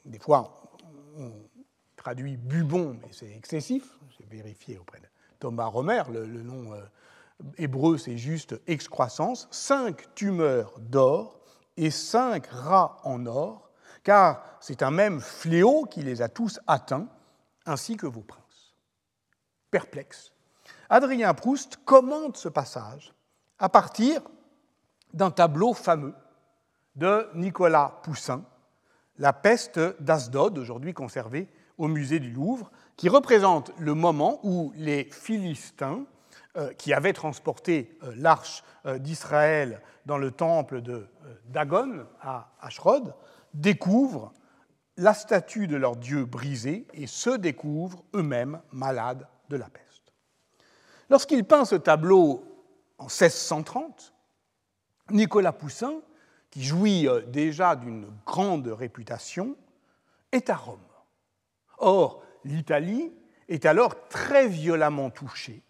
des 0.04 0.18
fois 0.18 0.52
on 1.16 1.32
traduit 1.96 2.36
bubon, 2.36 2.96
mais 3.02 3.08
c'est 3.12 3.30
excessif, 3.30 3.98
j'ai 4.16 4.26
vérifié 4.26 4.78
auprès 4.78 5.00
de 5.00 5.06
Thomas 5.38 5.66
Romer, 5.66 6.02
le, 6.12 6.26
nom 6.26 6.72
euh, 6.72 6.82
hébreu 7.56 7.98
c'est 7.98 8.18
juste 8.18 8.60
excroissance, 8.66 9.48
cinq 9.50 10.12
tumeurs 10.14 10.78
d'or 10.80 11.40
et 11.76 11.90
cinq 11.90 12.46
rats 12.48 13.00
en 13.04 13.26
or, 13.26 13.70
car 14.02 14.42
c'est 14.60 14.82
un 14.82 14.90
même 14.90 15.20
fléau 15.20 15.84
qui 15.84 16.02
les 16.02 16.22
a 16.22 16.28
tous 16.28 16.60
atteints, 16.66 17.08
ainsi 17.66 17.96
que 17.96 18.06
vos 18.06 18.22
princes 18.22 18.47
perplexe, 19.70 20.32
Adrien 20.88 21.34
Proust 21.34 21.78
commente 21.84 22.36
ce 22.36 22.48
passage 22.48 23.12
à 23.58 23.68
partir 23.68 24.22
d'un 25.12 25.30
tableau 25.30 25.74
fameux 25.74 26.14
de 26.96 27.28
Nicolas 27.34 28.00
Poussin, 28.02 28.44
La 29.18 29.32
peste 29.32 29.80
d'Asdod, 30.00 30.58
aujourd'hui 30.58 30.94
conservé 30.94 31.48
au 31.76 31.88
musée 31.88 32.20
du 32.20 32.30
Louvre, 32.30 32.70
qui 32.96 33.08
représente 33.08 33.72
le 33.78 33.94
moment 33.94 34.40
où 34.42 34.72
les 34.76 35.04
Philistins, 35.04 36.04
euh, 36.56 36.72
qui 36.74 36.92
avaient 36.92 37.12
transporté 37.12 37.98
euh, 38.02 38.12
l'arche 38.16 38.64
euh, 38.86 38.98
d'Israël 38.98 39.80
dans 40.06 40.18
le 40.18 40.30
temple 40.30 40.80
de 40.80 41.06
Dagon 41.46 42.06
à 42.20 42.50
Ashrod, 42.60 43.14
découvrent 43.54 44.32
la 44.96 45.14
statue 45.14 45.66
de 45.68 45.76
leur 45.76 45.96
dieu 45.96 46.24
brisée 46.24 46.86
et 46.94 47.06
se 47.06 47.30
découvrent 47.30 48.02
eux-mêmes 48.14 48.60
malades 48.72 49.28
de 49.48 49.56
la 49.56 49.68
peste. 49.68 50.12
Lorsqu'il 51.10 51.44
peint 51.44 51.64
ce 51.64 51.74
tableau 51.74 52.44
en 52.98 53.04
1630, 53.04 54.12
Nicolas 55.10 55.52
Poussin, 55.52 56.00
qui 56.50 56.64
jouit 56.64 57.08
euh, 57.08 57.22
déjà 57.22 57.76
d'une 57.76 58.08
grande 58.26 58.68
réputation, 58.68 59.56
est 60.32 60.50
à 60.50 60.56
Rome. 60.56 60.78
Or, 61.78 62.22
l'Italie 62.44 63.12
est 63.48 63.64
alors 63.66 64.08
très 64.08 64.48
violemment 64.48 65.10
touchée 65.10 65.62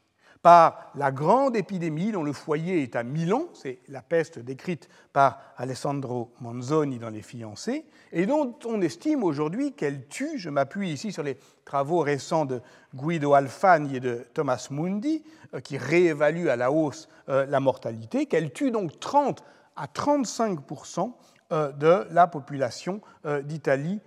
par 0.42 0.90
la 0.95 1.11
grande 1.11 1.57
épidémie 1.57 2.12
dont 2.12 2.22
le 2.22 2.33
foyer 2.33 2.83
est 2.83 2.96
à 2.96 3.03
Milan, 3.03 3.44
c'est 3.55 3.81
la 3.88 4.03
peste 4.03 4.38
décrite 4.38 4.88
par 5.12 5.40
Alessandro 5.57 6.33
Manzoni 6.40 6.98
dans 6.98 7.11
Les 7.11 7.22
Fiancés, 7.22 7.85
et 8.12 8.27
dont 8.27 8.55
on 8.64 8.81
estime 8.81 9.24
aujourd'hui 9.24 9.72
qu'elle 9.72 10.07
tue, 10.07 10.38
je 10.38 10.51
m'appuie 10.51 10.90
ici 10.90 11.12
sur 11.12 11.22
les 11.22 11.37
travaux 11.64 12.01
récents 12.01 12.44
de 12.44 12.61
Guido 12.94 13.35
Alfani 13.35 13.96
et 13.96 14.01
de 14.01 14.27
Thomas 14.33 14.68
Mundi, 14.70 15.24
euh, 15.55 15.61
qui 15.61 15.77
réévaluent 15.77 16.48
à 16.48 16.57
la 16.57 16.70
hausse 16.70 17.09
euh, 17.29 17.46
la 17.46 17.61
mortalité, 17.61 18.27
qu'elle 18.27 18.53
tue 18.53 18.70
donc 18.70 19.01
30 19.01 19.42
à 19.77 19.87
35% 19.87 21.12
euh, 21.51 21.72
de 21.72 22.07
la 22.11 22.27
population 22.27 23.01
d'Italie 23.44 24.01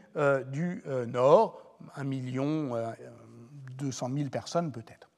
du 0.52 0.84
Nord, 1.08 1.78
1 1.96 2.04
million 2.04 2.72
200 3.78 4.10
000 4.14 4.30
personnes 4.30 4.72
peut-être. 4.72 5.11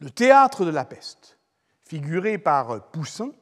Le 0.00 0.10
théâtre 0.10 0.64
de 0.64 0.70
la 0.70 0.86
peste, 0.86 1.38
figuré 1.84 2.38
par 2.38 2.88
Poussin, 2.90 3.32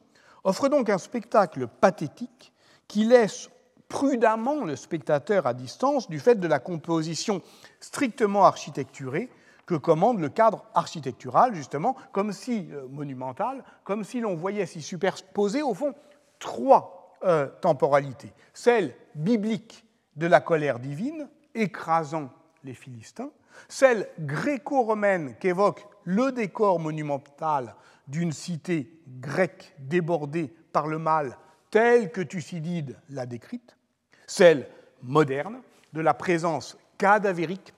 offre 0.43 0.67
donc 0.67 0.89
un 0.89 0.97
spectacle 0.97 1.67
pathétique 1.67 2.51
qui 2.89 3.05
laisse 3.05 3.49
prudemment 3.87 4.65
le 4.65 4.75
spectateur 4.75 5.47
à 5.47 5.53
distance 5.53 6.09
du 6.09 6.19
fait 6.19 6.35
de 6.35 6.47
la 6.47 6.59
composition 6.59 7.41
strictement 7.79 8.43
architecturée 8.43 9.29
que 9.65 9.75
commande 9.75 10.19
le 10.19 10.27
cadre 10.27 10.65
architectural, 10.73 11.55
justement, 11.55 11.95
comme 12.11 12.33
si, 12.33 12.67
euh, 12.71 12.87
monumental, 12.89 13.63
comme 13.85 14.03
si 14.03 14.19
l'on 14.19 14.35
voyait 14.35 14.65
s'y 14.65 14.81
superposer, 14.81 15.61
au 15.61 15.73
fond, 15.73 15.93
trois 16.39 17.15
euh, 17.23 17.47
temporalités. 17.61 18.33
Celle 18.53 18.95
biblique 19.15 19.85
de 20.17 20.27
la 20.27 20.41
colère 20.41 20.79
divine, 20.79 21.29
écrasant 21.55 22.29
les 22.63 22.73
Philistins, 22.73 23.29
celle 23.67 24.09
gréco-romaine 24.19 25.35
qu'évoque 25.39 25.87
le 26.09 26.31
décor 26.31 26.79
monumental 26.79 27.75
d'une 28.07 28.31
cité 28.31 28.99
grecque 29.19 29.75
débordée 29.77 30.51
par 30.73 30.87
le 30.87 30.97
mal 30.97 31.37
telle 31.69 32.11
que 32.11 32.21
Thucydide 32.21 32.97
l'a 33.11 33.27
décrite, 33.27 33.77
celle 34.25 34.67
moderne 35.03 35.61
de 35.93 36.01
la 36.01 36.15
présence 36.15 36.79
cadavérique 36.97 37.75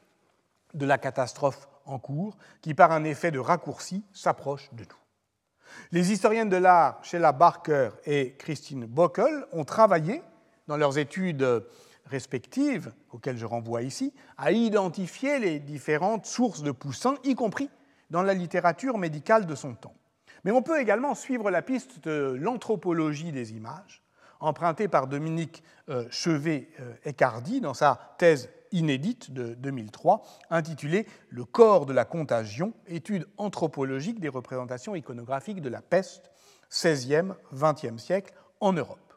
de 0.74 0.86
la 0.86 0.98
catastrophe 0.98 1.68
en 1.86 2.00
cours, 2.00 2.38
qui 2.62 2.74
par 2.74 2.94
un 2.94 3.04
effet 3.04 3.32
de 3.32 3.40
raccourci 3.40 4.06
s'approche 4.14 4.70
de 4.72 4.84
nous. 4.84 5.82
Les 5.92 6.14
historiennes 6.14 6.48
de 6.48 6.56
l'art 6.56 7.04
Sheila 7.04 7.34
Barker 7.34 7.90
et 8.06 8.36
Christine 8.38 8.86
Bockel 8.86 9.46
ont 9.52 9.66
travaillé 9.66 10.22
dans 10.68 10.78
leurs 10.78 10.98
études 10.98 11.66
respectives, 12.06 12.94
auxquelles 13.12 13.38
je 13.38 13.46
renvoie 13.46 13.82
ici, 13.82 14.14
à 14.38 14.54
identifier 14.54 15.38
les 15.40 15.60
différentes 15.60 16.26
sources 16.26 16.64
de 16.64 16.72
Poussin, 16.72 17.16
y 17.26 17.36
compris 17.36 17.70
dans 18.12 18.22
la 18.22 18.36
littérature 18.36 18.98
médicale 18.98 19.48
de 19.48 19.56
son 19.56 19.74
temps. 19.74 19.96
Mais 20.44 20.52
on 20.52 20.62
peut 20.62 20.80
également 20.80 21.16
suivre 21.16 21.50
la 21.50 21.62
piste 21.62 22.04
de 22.04 22.38
l'anthropologie 22.40 23.32
des 23.32 23.54
images, 23.54 24.04
empruntée 24.40 24.88
par 24.88 25.08
Dominique 25.08 25.64
euh, 25.90 26.08
Chevet-Ecardi 26.10 27.58
euh, 27.58 27.62
dans 27.62 27.74
sa 27.74 28.16
thèse 28.18 28.50
inédite 28.72 29.32
de 29.32 29.54
2003, 29.54 30.24
intitulée 30.50 31.08
Le 31.30 31.46
corps 31.46 31.86
de 31.86 31.94
la 31.94 32.06
contagion, 32.06 32.74
étude 32.88 33.28
anthropologique 33.38 34.20
des 34.20 34.30
représentations 34.30 34.96
iconographiques 34.96 35.62
de 35.62 35.70
la 35.70 35.82
peste, 35.82 36.32
16e, 36.70 37.36
20e 37.54 37.98
siècle 37.98 38.34
en 38.60 38.74
Europe. 38.74 39.14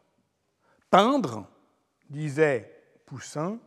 Peindre, 0.90 1.48
disait 2.11 2.70
Poussin, 3.07 3.59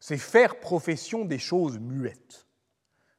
c'est 0.00 0.18
faire 0.18 0.60
profession 0.60 1.24
des 1.24 1.38
choses 1.38 1.78
muettes. 1.78 2.45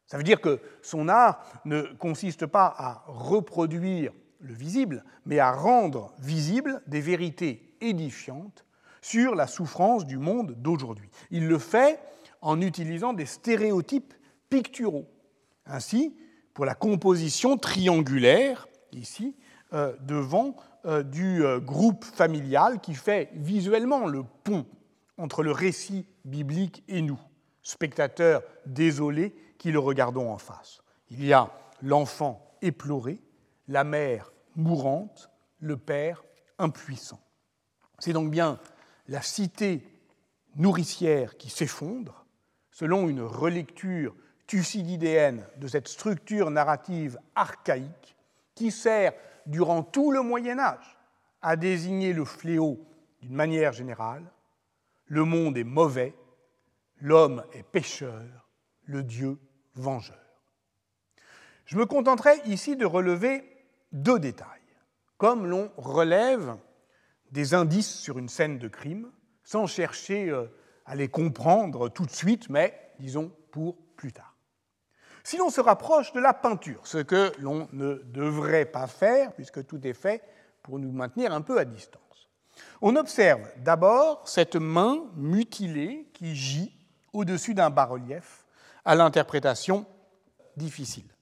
Ça 0.07 0.17
veut 0.17 0.23
dire 0.23 0.41
que 0.41 0.59
son 0.81 1.09
art 1.09 1.43
ne 1.65 1.81
consiste 1.81 2.45
pas 2.45 2.73
à 2.77 3.03
reproduire 3.07 4.13
le 4.39 4.53
visible, 4.53 5.03
mais 5.25 5.39
à 5.39 5.51
rendre 5.51 6.13
visibles 6.19 6.81
des 6.87 7.01
vérités 7.01 7.75
édifiantes 7.81 8.65
sur 9.01 9.35
la 9.35 9.47
souffrance 9.47 10.05
du 10.05 10.17
monde 10.17 10.55
d'aujourd'hui. 10.57 11.09
Il 11.29 11.47
le 11.47 11.57
fait 11.57 11.99
en 12.41 12.61
utilisant 12.61 13.13
des 13.13 13.25
stéréotypes 13.25 14.13
picturaux. 14.49 15.07
Ainsi, 15.65 16.15
pour 16.53 16.65
la 16.65 16.75
composition 16.75 17.57
triangulaire, 17.57 18.67
ici, 18.93 19.35
euh, 19.73 19.93
devant 20.01 20.55
euh, 20.85 21.03
du 21.03 21.43
euh, 21.43 21.59
groupe 21.59 22.05
familial 22.05 22.79
qui 22.79 22.93
fait 22.93 23.29
visuellement 23.33 24.07
le 24.07 24.23
pont 24.43 24.65
entre 25.17 25.43
le 25.43 25.51
récit 25.51 26.05
biblique 26.23 26.83
et 26.87 27.01
nous, 27.01 27.19
spectateurs 27.61 28.43
désolés 28.65 29.35
qui 29.57 29.71
le 29.71 29.79
regardons 29.79 30.31
en 30.31 30.37
face. 30.37 30.81
Il 31.09 31.23
y 31.25 31.33
a 31.33 31.51
l'enfant 31.81 32.57
éploré, 32.61 33.21
la 33.67 33.83
mère 33.83 34.31
mourante, 34.55 35.29
le 35.59 35.77
père 35.77 36.23
impuissant. 36.57 37.19
C'est 37.99 38.13
donc 38.13 38.31
bien 38.31 38.59
la 39.07 39.21
cité 39.21 39.83
nourricière 40.55 41.37
qui 41.37 41.49
s'effondre, 41.49 42.25
selon 42.71 43.07
une 43.09 43.21
relecture 43.21 44.15
thucydidéenne 44.47 45.45
de 45.57 45.67
cette 45.67 45.87
structure 45.87 46.49
narrative 46.49 47.19
archaïque 47.35 48.15
qui 48.55 48.71
sert 48.71 49.13
durant 49.45 49.83
tout 49.83 50.11
le 50.11 50.21
Moyen 50.21 50.59
Âge 50.59 50.97
à 51.41 51.55
désigner 51.55 52.13
le 52.13 52.25
fléau 52.25 52.79
d'une 53.21 53.35
manière 53.35 53.73
générale. 53.73 54.31
Le 55.05 55.23
monde 55.23 55.57
est 55.57 55.63
mauvais, 55.63 56.13
l'homme 56.99 57.43
est 57.53 57.63
pécheur, 57.63 58.49
le 58.85 59.03
Dieu 59.03 59.37
vengeur. 59.79 60.17
Je 61.65 61.77
me 61.77 61.85
contenterai 61.85 62.39
ici 62.45 62.75
de 62.75 62.85
relever 62.85 63.43
deux 63.91 64.19
détails, 64.19 64.47
comme 65.17 65.45
l'on 65.45 65.71
relève 65.77 66.55
des 67.31 67.53
indices 67.53 67.93
sur 67.93 68.17
une 68.17 68.29
scène 68.29 68.57
de 68.57 68.67
crime, 68.67 69.11
sans 69.43 69.67
chercher 69.67 70.29
euh, 70.29 70.45
à 70.85 70.95
les 70.95 71.09
comprendre 71.09 71.89
tout 71.89 72.05
de 72.05 72.11
suite, 72.11 72.49
mais 72.49 72.93
disons 72.99 73.31
pour 73.51 73.77
plus 73.95 74.13
tard. 74.13 74.35
Si 75.23 75.35
l'on 75.35 75.49
se 75.49 75.59
rapproche 75.59 76.13
de 76.13 76.21
la 76.21 76.33
peinture, 76.33 76.87
ce 76.87 76.99
que 76.99 77.33
l'on 77.39 77.67
ne 77.73 77.95
devrait 78.05 78.65
pas 78.65 78.87
faire, 78.87 79.33
puisque 79.33 79.65
tout 79.65 79.85
est 79.85 79.93
fait 79.93 80.23
pour 80.63 80.79
nous 80.79 80.91
maintenir 80.91 81.33
un 81.33 81.41
peu 81.41 81.59
à 81.59 81.65
distance, 81.65 82.01
on 82.81 82.95
observe 82.95 83.45
d'abord 83.57 84.25
cette 84.27 84.55
main 84.55 85.03
mutilée 85.15 86.09
qui 86.13 86.33
gît 86.33 86.73
au-dessus 87.11 87.53
d'un 87.53 87.69
bas-relief 87.69 88.45
à 88.87 88.95
l'interprétation 88.95 89.85
difficile, 90.55 91.13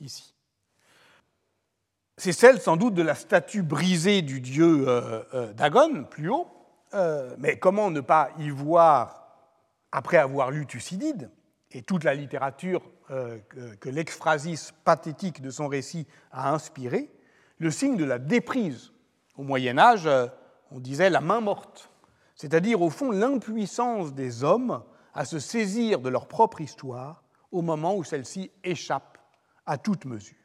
ici. 0.00 0.34
C'est 2.18 2.32
celle 2.32 2.60
sans 2.60 2.76
doute 2.76 2.94
de 2.94 3.02
la 3.02 3.14
statue 3.14 3.62
brisée 3.62 4.22
du 4.22 4.40
dieu 4.40 4.88
euh, 4.88 5.22
euh, 5.32 5.52
Dagon, 5.52 6.02
plus 6.02 6.30
haut, 6.30 6.48
euh, 6.94 7.36
mais 7.38 7.60
comment 7.60 7.92
ne 7.92 8.00
pas 8.00 8.30
y 8.40 8.50
voir, 8.50 9.38
après 9.92 10.16
avoir 10.16 10.50
lu 10.50 10.66
Thucydide, 10.66 11.30
et 11.70 11.82
toute 11.82 12.02
la 12.02 12.14
littérature 12.14 12.82
que, 13.08 13.74
que 13.76 14.72
pathétique 14.84 15.40
de 15.40 15.50
son 15.50 15.68
récit 15.68 16.08
a 16.32 16.52
inspiré, 16.52 17.12
le 17.58 17.70
signe 17.70 17.96
de 17.96 18.04
la 18.04 18.18
déprise. 18.18 18.90
Au 19.36 19.42
Moyen 19.42 19.78
Âge, 19.78 20.08
on 20.72 20.80
disait 20.80 21.10
la 21.10 21.20
main 21.20 21.40
morte, 21.40 21.90
c'est-à-dire 22.34 22.82
au 22.82 22.90
fond 22.90 23.12
l'impuissance 23.12 24.12
des 24.12 24.42
hommes 24.42 24.82
à 25.16 25.24
se 25.24 25.38
saisir 25.38 26.00
de 26.00 26.08
leur 26.08 26.28
propre 26.28 26.60
histoire 26.60 27.24
au 27.50 27.62
moment 27.62 27.96
où 27.96 28.04
celle-ci 28.04 28.52
échappe 28.62 29.18
à 29.64 29.78
toute 29.78 30.04
mesure. 30.04 30.36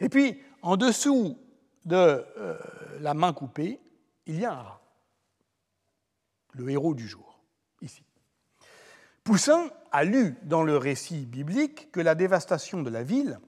Et 0.00 0.08
puis, 0.08 0.42
en 0.62 0.76
dessous 0.76 1.38
de 1.84 1.96
euh, 1.96 2.58
la 3.00 3.14
main 3.14 3.32
coupée, 3.32 3.80
il 4.26 4.40
y 4.40 4.44
a 4.44 4.52
un 4.52 4.62
rat, 4.62 4.82
le 6.52 6.68
héros 6.70 6.94
du 6.94 7.06
jour, 7.06 7.40
ici. 7.80 8.04
Poussin 9.22 9.70
a 9.92 10.04
lu 10.04 10.36
dans 10.42 10.64
le 10.64 10.76
récit 10.76 11.24
biblique 11.24 11.92
que 11.92 12.00
la 12.00 12.14
dévastation 12.14 12.82
de 12.82 12.90
la 12.90 13.04
ville 13.04 13.38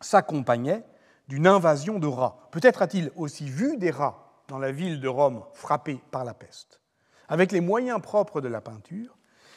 s'accompagnait 0.00 0.84
d'une 1.28 1.46
invasion 1.46 1.98
de 1.98 2.06
rats. 2.06 2.48
Peut-être 2.52 2.82
a-t-il 2.82 3.10
aussi 3.16 3.48
vu 3.48 3.78
des 3.78 3.90
rats 3.90 4.42
dans 4.48 4.58
la 4.58 4.72
ville 4.72 5.00
de 5.00 5.08
Rome 5.08 5.42
frappée 5.54 6.02
par 6.10 6.24
la 6.24 6.34
peste. 6.34 6.80
Avec 7.28 7.50
les 7.50 7.62
moyens 7.62 8.02
propres 8.02 8.42
de 8.42 8.48
la 8.48 8.60
peinture, 8.60 9.16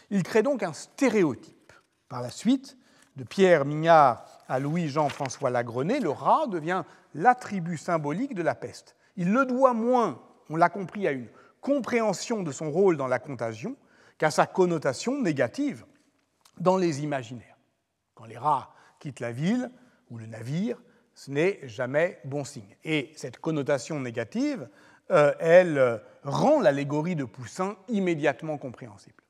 il 0.10 0.24
crée 0.24 0.44
donc 0.44 0.64
un 0.64 0.74
stéréotype. 0.74 1.74
Par 2.10 2.22
la 2.22 2.30
suite, 2.30 2.78
de 3.18 3.24
Pierre 3.24 3.66
Mignard 3.66 4.26
à 4.48 4.60
Louis-Jean-François 4.60 5.50
Lagrenet, 5.50 6.00
le 6.00 6.10
rat 6.10 6.48
devient 6.48 6.84
l'attribut 7.16 7.78
symbolique 7.78 8.36
de 8.36 8.44
la 8.44 8.56
peste. 8.56 8.96
Il 9.18 9.34
le 9.34 9.46
doit 9.46 9.74
moins, 9.74 10.22
on 10.50 10.56
l'a 10.56 10.70
compris, 10.70 11.08
à 11.08 11.12
une 11.12 11.28
compréhension 11.60 12.44
de 12.44 12.52
son 12.52 12.72
rôle 12.72 12.96
dans 12.96 13.08
la 13.08 13.20
contagion 13.20 13.76
qu'à 14.18 14.32
sa 14.32 14.46
connotation 14.46 15.20
négative 15.20 15.84
dans 16.60 16.78
les 16.78 17.04
imaginaires. 17.04 17.58
Quand 18.14 18.26
les 18.26 18.38
rats 18.38 18.74
quittent 19.00 19.20
la 19.20 19.32
ville 19.32 19.72
ou 20.10 20.18
le 20.18 20.28
navire, 20.28 20.82
ce 21.14 21.32
n'est 21.32 21.60
jamais 21.68 22.20
bon 22.24 22.44
signe. 22.44 22.76
Et 22.84 23.12
cette 23.16 23.40
connotation 23.40 24.00
négative, 24.00 24.70
euh, 25.10 25.34
elle 25.40 25.78
euh, 25.80 25.98
rend 26.24 26.62
l'allégorie 26.62 27.16
de 27.16 27.24
Poussin 27.24 27.76
immédiatement 27.88 28.58
compréhensible. 28.58 29.24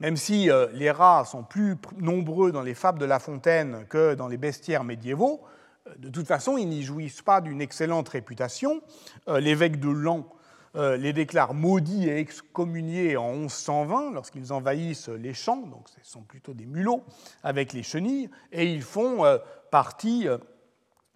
Même 0.00 0.16
si 0.16 0.48
euh, 0.50 0.68
les 0.72 0.90
rats 0.90 1.24
sont 1.24 1.42
plus 1.42 1.76
nombreux 1.96 2.52
dans 2.52 2.62
les 2.62 2.74
fables 2.74 3.00
de 3.00 3.04
La 3.04 3.18
Fontaine 3.18 3.84
que 3.88 4.14
dans 4.14 4.28
les 4.28 4.36
bestiaires 4.36 4.84
médiévaux, 4.84 5.42
euh, 5.88 5.94
de 5.98 6.08
toute 6.08 6.26
façon, 6.26 6.56
ils 6.56 6.68
n'y 6.68 6.82
jouissent 6.82 7.22
pas 7.22 7.40
d'une 7.40 7.60
excellente 7.60 8.08
réputation. 8.08 8.80
Euh, 9.28 9.40
l'évêque 9.40 9.80
de 9.80 9.90
Lan 9.90 10.26
les 10.74 11.12
déclare 11.12 11.54
maudits 11.54 12.08
et 12.08 12.18
excommuniés 12.18 13.16
en 13.16 13.32
1120 13.32 14.12
lorsqu'ils 14.12 14.52
envahissent 14.52 15.08
les 15.08 15.34
champs, 15.34 15.56
donc 15.56 15.88
ce 15.88 16.08
sont 16.08 16.20
plutôt 16.20 16.54
des 16.54 16.66
mulots 16.66 17.02
avec 17.42 17.72
les 17.72 17.82
chenilles, 17.82 18.30
et 18.52 18.66
ils 18.66 18.82
font 18.82 19.24
partie 19.72 20.28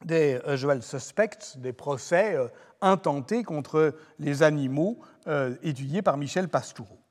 des 0.04 0.40
usual 0.48 0.82
suspects, 0.82 1.58
des 1.58 1.72
procès 1.72 2.36
intentés 2.80 3.44
contre 3.44 3.94
les 4.18 4.42
animaux 4.42 4.98
étudiés 5.62 6.02
par 6.02 6.16
Michel 6.16 6.48
Pastoureau. 6.48 7.01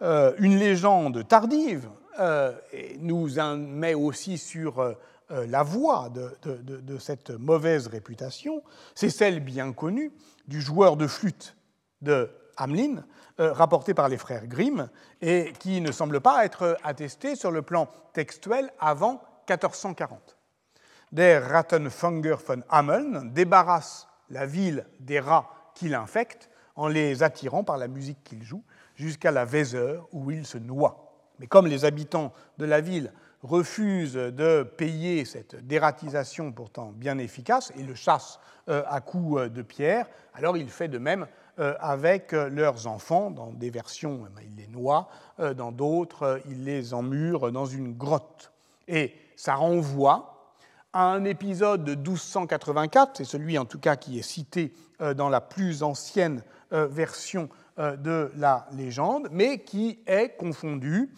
Euh, 0.00 0.32
une 0.38 0.56
légende 0.56 1.26
tardive 1.26 1.88
euh, 2.20 2.52
nous 3.00 3.28
met 3.56 3.94
aussi 3.94 4.38
sur 4.38 4.78
euh, 4.80 4.94
la 5.28 5.64
voie 5.64 6.08
de, 6.08 6.98
cette 6.98 7.30
mauvaise 7.30 7.88
réputation, 7.88 8.62
c'est 8.94 9.10
celle 9.10 9.40
bien 9.40 9.72
connue 9.72 10.12
du 10.46 10.60
joueur 10.60 10.96
de 10.96 11.06
flûte 11.06 11.56
de 12.00 12.30
Hamelin, 12.56 13.04
rapporté 13.38 13.92
par 13.92 14.08
les 14.08 14.16
frères 14.16 14.46
Grimm, 14.46 14.88
et 15.20 15.52
qui 15.60 15.80
ne 15.80 15.92
semble 15.92 16.20
pas 16.20 16.44
être 16.44 16.78
attesté 16.82 17.36
sur 17.36 17.50
le 17.50 17.62
plan 17.62 17.88
textuel 18.14 18.70
avant 18.80 19.22
1440. 19.48 20.36
Der 21.12 21.50
Rattenfanger 21.50 22.36
von 22.44 22.62
Hameln 22.68 23.32
débarrasse 23.32 24.08
la 24.30 24.46
ville 24.46 24.86
des 24.98 25.20
rats 25.20 25.50
qui 25.74 25.88
l'infectent 25.88 26.48
en 26.74 26.88
les 26.88 27.22
attirant 27.22 27.64
par 27.64 27.76
la 27.76 27.86
musique 27.86 28.24
qu'il 28.24 28.42
joue, 28.42 28.62
jusqu'à 28.98 29.30
la 29.30 29.44
Weser 29.44 30.00
où 30.12 30.30
il 30.30 30.44
se 30.44 30.58
noie. 30.58 31.08
Mais 31.38 31.46
comme 31.46 31.66
les 31.66 31.84
habitants 31.84 32.32
de 32.58 32.64
la 32.66 32.80
ville 32.80 33.12
refusent 33.42 34.14
de 34.14 34.64
payer 34.64 35.24
cette 35.24 35.66
dératisation 35.66 36.50
pourtant 36.50 36.92
bien 36.94 37.18
efficace 37.18 37.72
et 37.78 37.82
le 37.84 37.94
chassent 37.94 38.40
euh, 38.68 38.82
à 38.88 39.00
coups 39.00 39.40
euh, 39.40 39.48
de 39.48 39.62
pierre, 39.62 40.06
alors 40.34 40.56
il 40.56 40.68
fait 40.68 40.88
de 40.88 40.98
même 40.98 41.26
euh, 41.60 41.74
avec 41.78 42.32
leurs 42.32 42.88
enfants. 42.88 43.30
Dans 43.30 43.52
des 43.52 43.70
versions, 43.70 44.26
eh 44.26 44.34
ben, 44.34 44.42
il 44.44 44.56
les 44.56 44.66
noie, 44.66 45.08
dans 45.56 45.72
d'autres, 45.72 46.40
il 46.50 46.64
les 46.64 46.94
emmure 46.94 47.52
dans 47.52 47.66
une 47.66 47.96
grotte. 47.96 48.52
Et 48.88 49.14
ça 49.36 49.54
renvoie 49.54 50.54
à 50.92 51.04
un 51.04 51.24
épisode 51.24 51.84
de 51.84 51.94
1284, 51.94 53.18
c'est 53.18 53.24
celui 53.24 53.58
en 53.58 53.66
tout 53.66 53.78
cas 53.78 53.96
qui 53.96 54.18
est 54.18 54.22
cité 54.22 54.72
dans 55.16 55.28
la 55.28 55.40
plus 55.40 55.82
ancienne 55.82 56.42
version 56.70 57.48
de 57.78 58.30
la 58.36 58.66
légende, 58.72 59.28
mais 59.30 59.58
qui 59.60 60.00
est 60.06 60.36
confondu 60.36 61.10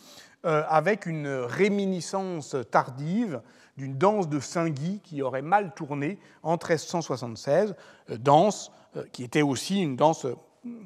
euh, 0.45 0.63
avec 0.69 1.07
une 1.07 1.29
réminiscence 1.29 2.57
tardive 2.71 3.41
d'une 3.77 3.97
danse 3.97 4.29
de 4.29 4.41
Saint-Guy 4.41 5.01
qui 5.03 5.23
aurait 5.23 5.43
mal 5.43 5.75
tourné 5.75 6.19
en 6.43 6.53
1376, 6.53 7.75
euh, 8.11 8.19
danse 8.19 8.73
qui 9.13 9.23
était 9.23 9.43
aussi 9.43 9.81
une 9.81 9.95
danse 9.95 10.27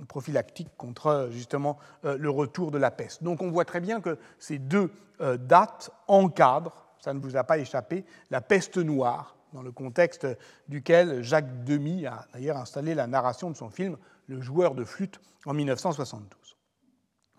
prophylactique 0.09 0.69
contre 0.77 1.31
justement 1.33 1.79
le 2.03 2.29
retour 2.29 2.71
de 2.71 2.77
la 2.77 2.91
peste. 2.91 3.23
Donc 3.23 3.41
on 3.41 3.51
voit 3.51 3.65
très 3.65 3.81
bien 3.81 4.03
que 4.03 4.19
ces 4.39 4.59
deux 4.59 4.91
dates 5.39 5.91
encadrent, 6.07 6.87
ça 6.99 7.15
ne 7.15 7.19
vous 7.19 7.35
a 7.35 7.45
pas 7.45 7.57
échappé, 7.57 8.05
la 8.31 8.43
peste 8.43 8.77
noire, 8.77 9.35
dans 9.55 9.63
le 9.63 9.73
contexte 9.73 10.27
duquel 10.69 11.23
Jacques 11.23 11.65
Demy 11.65 12.07
a 12.07 12.27
d'ailleurs 12.35 12.59
installé 12.59 12.95
la 12.95 13.07
narration 13.07 13.51
de 13.51 13.57
son 13.57 13.71
film 13.71 13.97
le 14.27 14.41
joueur 14.41 14.75
de 14.75 14.85
flûte 14.85 15.21
en 15.47 15.55
1972. 15.55 16.57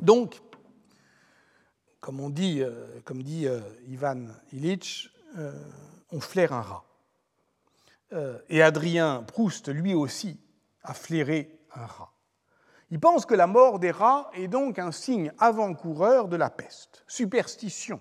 Donc, 0.01 0.41
comme, 1.99 2.31
dit, 2.31 2.61
euh, 2.61 3.01
euh, 3.09 3.61
Ivan 3.87 4.27
Illich, 4.51 5.09
euh, 5.37 5.51
on 6.11 6.19
flaire 6.19 6.53
un 6.53 6.61
rat. 6.61 6.85
et 8.49 8.61
Adrien 8.61 9.23
Proust, 9.23 9.67
lui 9.69 9.93
aussi, 9.93 10.39
a 10.83 10.93
flairé 10.93 11.59
un 11.73 11.85
rat. 11.85 12.13
Il 12.91 12.99
pense 12.99 13.25
que 13.25 13.33
la 13.33 13.47
mort 13.47 13.79
des 13.79 13.91
rats 13.91 14.29
est 14.33 14.47
donc 14.47 14.77
un 14.77 14.91
signe 14.91 15.31
avant-coureur 15.39 16.27
de 16.27 16.35
la 16.35 16.49
peste. 16.49 17.03
Superstition, 17.07 17.99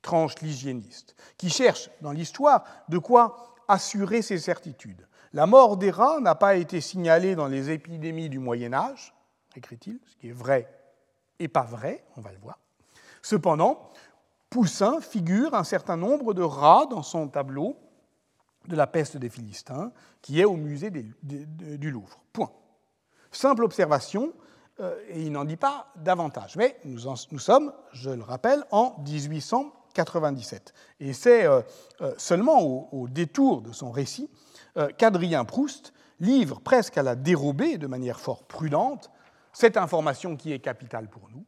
tranche 0.00 0.40
l'hygiéniste, 0.40 1.14
qui 1.36 1.50
cherche 1.50 1.90
dans 2.00 2.12
l'histoire 2.12 2.64
de 2.88 2.98
quoi 2.98 3.54
assurer 3.68 4.22
ses 4.22 4.38
certitudes. 4.38 5.06
La 5.32 5.46
mort 5.46 5.76
des 5.76 5.90
rats 5.90 6.20
n'a 6.20 6.34
pas 6.34 6.56
été 6.56 6.80
signalée 6.80 7.34
dans 7.34 7.48
les 7.48 7.70
épidémies 7.70 8.28
du 8.28 8.38
Moyen 8.38 8.72
Âge, 8.72 9.14
écrit-il, 9.56 9.98
ce 10.06 10.16
qui 10.16 10.28
est 10.28 10.32
vrai 10.32 10.68
et 11.38 11.48
pas 11.48 11.62
vrai, 11.62 12.04
on 12.16 12.20
va 12.20 12.32
le 12.32 12.38
voir. 12.38 12.58
Cependant, 13.22 13.90
Poussin 14.50 15.00
figure 15.00 15.54
un 15.54 15.64
certain 15.64 15.96
nombre 15.96 16.34
de 16.34 16.42
rats 16.42 16.86
dans 16.90 17.02
son 17.02 17.28
tableau 17.28 17.76
de 18.66 18.74
la 18.74 18.86
peste 18.86 19.16
des 19.16 19.28
Philistins, 19.28 19.92
qui 20.20 20.40
est 20.40 20.44
au 20.44 20.56
musée 20.56 20.90
du 20.90 21.90
Louvre. 21.90 22.20
Point. 22.32 22.50
Simple 23.30 23.64
observation, 23.64 24.32
euh, 24.80 24.98
et 25.08 25.22
il 25.22 25.32
n'en 25.32 25.44
dit 25.44 25.56
pas 25.56 25.92
davantage. 25.96 26.56
Mais 26.56 26.78
nous, 26.84 26.98
sommes, 27.38 27.72
je 27.92 28.10
le 28.10 28.22
rappelle, 28.22 28.64
en 28.70 28.96
1800 29.06 29.72
1797. 30.04 30.74
Et 31.00 31.12
c'est 31.12 31.46
euh, 31.46 31.62
euh, 32.00 32.14
seulement 32.16 32.60
au, 32.92 33.08
détour 33.08 33.62
de 33.62 33.72
son 33.72 33.90
récit 33.90 34.30
qu'Adrien 34.98 35.44
Proust 35.44 35.92
livre 36.20 36.60
presque 36.60 36.98
à 36.98 37.02
la 37.02 37.14
dérobée, 37.14 37.78
de 37.78 37.86
manière 37.86 38.20
fort 38.20 38.44
prudente, 38.44 39.10
cette 39.52 39.76
information 39.76 40.36
qui 40.36 40.52
est 40.52 40.58
capitale 40.58 41.08
pour 41.08 41.28
nous. 41.30 41.44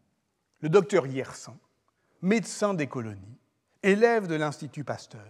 Le 0.60 0.68
docteur 0.68 1.06
Yersin, 1.06 1.56
médecin 2.22 2.74
des 2.74 2.86
colonies, 2.86 3.38
élève 3.82 4.26
de 4.26 4.34
l'Institut 4.34 4.84
Pasteur, 4.84 5.26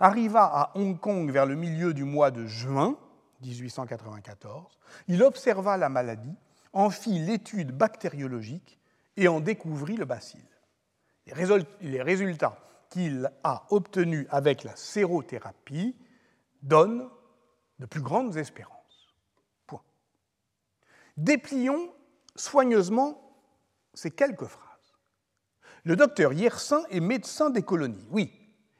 arriva 0.00 0.44
à 0.44 0.72
Hong 0.74 0.98
Kong 0.98 1.30
vers 1.30 1.46
le 1.46 1.54
milieu 1.54 1.94
du 1.94 2.04
mois 2.04 2.30
de 2.30 2.46
juin 2.46 2.96
1894. 3.42 4.78
Il 5.08 5.22
observa 5.22 5.76
la 5.76 5.88
maladie, 5.88 6.34
en 6.72 6.90
fit 6.90 7.18
l'étude 7.20 7.70
bactériologique 7.70 8.78
et 9.16 9.28
en 9.28 9.40
découvrit 9.40 9.96
le 9.96 10.04
bacille. 10.04 10.40
Les 11.80 12.02
résultats 12.02 12.58
qu'il 12.90 13.30
a 13.44 13.64
obtenus 13.70 14.26
avec 14.30 14.64
la 14.64 14.74
sérothérapie 14.76 15.94
donnent 16.62 17.08
de 17.78 17.86
plus 17.86 18.00
grandes 18.00 18.36
espérances. 18.36 19.14
Point. 19.66 19.82
Déplions 21.16 21.92
soigneusement 22.36 23.20
ces 23.94 24.10
quelques 24.10 24.46
phrases. 24.46 24.64
Le 25.84 25.96
docteur 25.96 26.32
Yersin 26.32 26.82
est 26.90 27.00
médecin 27.00 27.50
des 27.50 27.62
colonies. 27.62 28.06
Oui, 28.10 28.32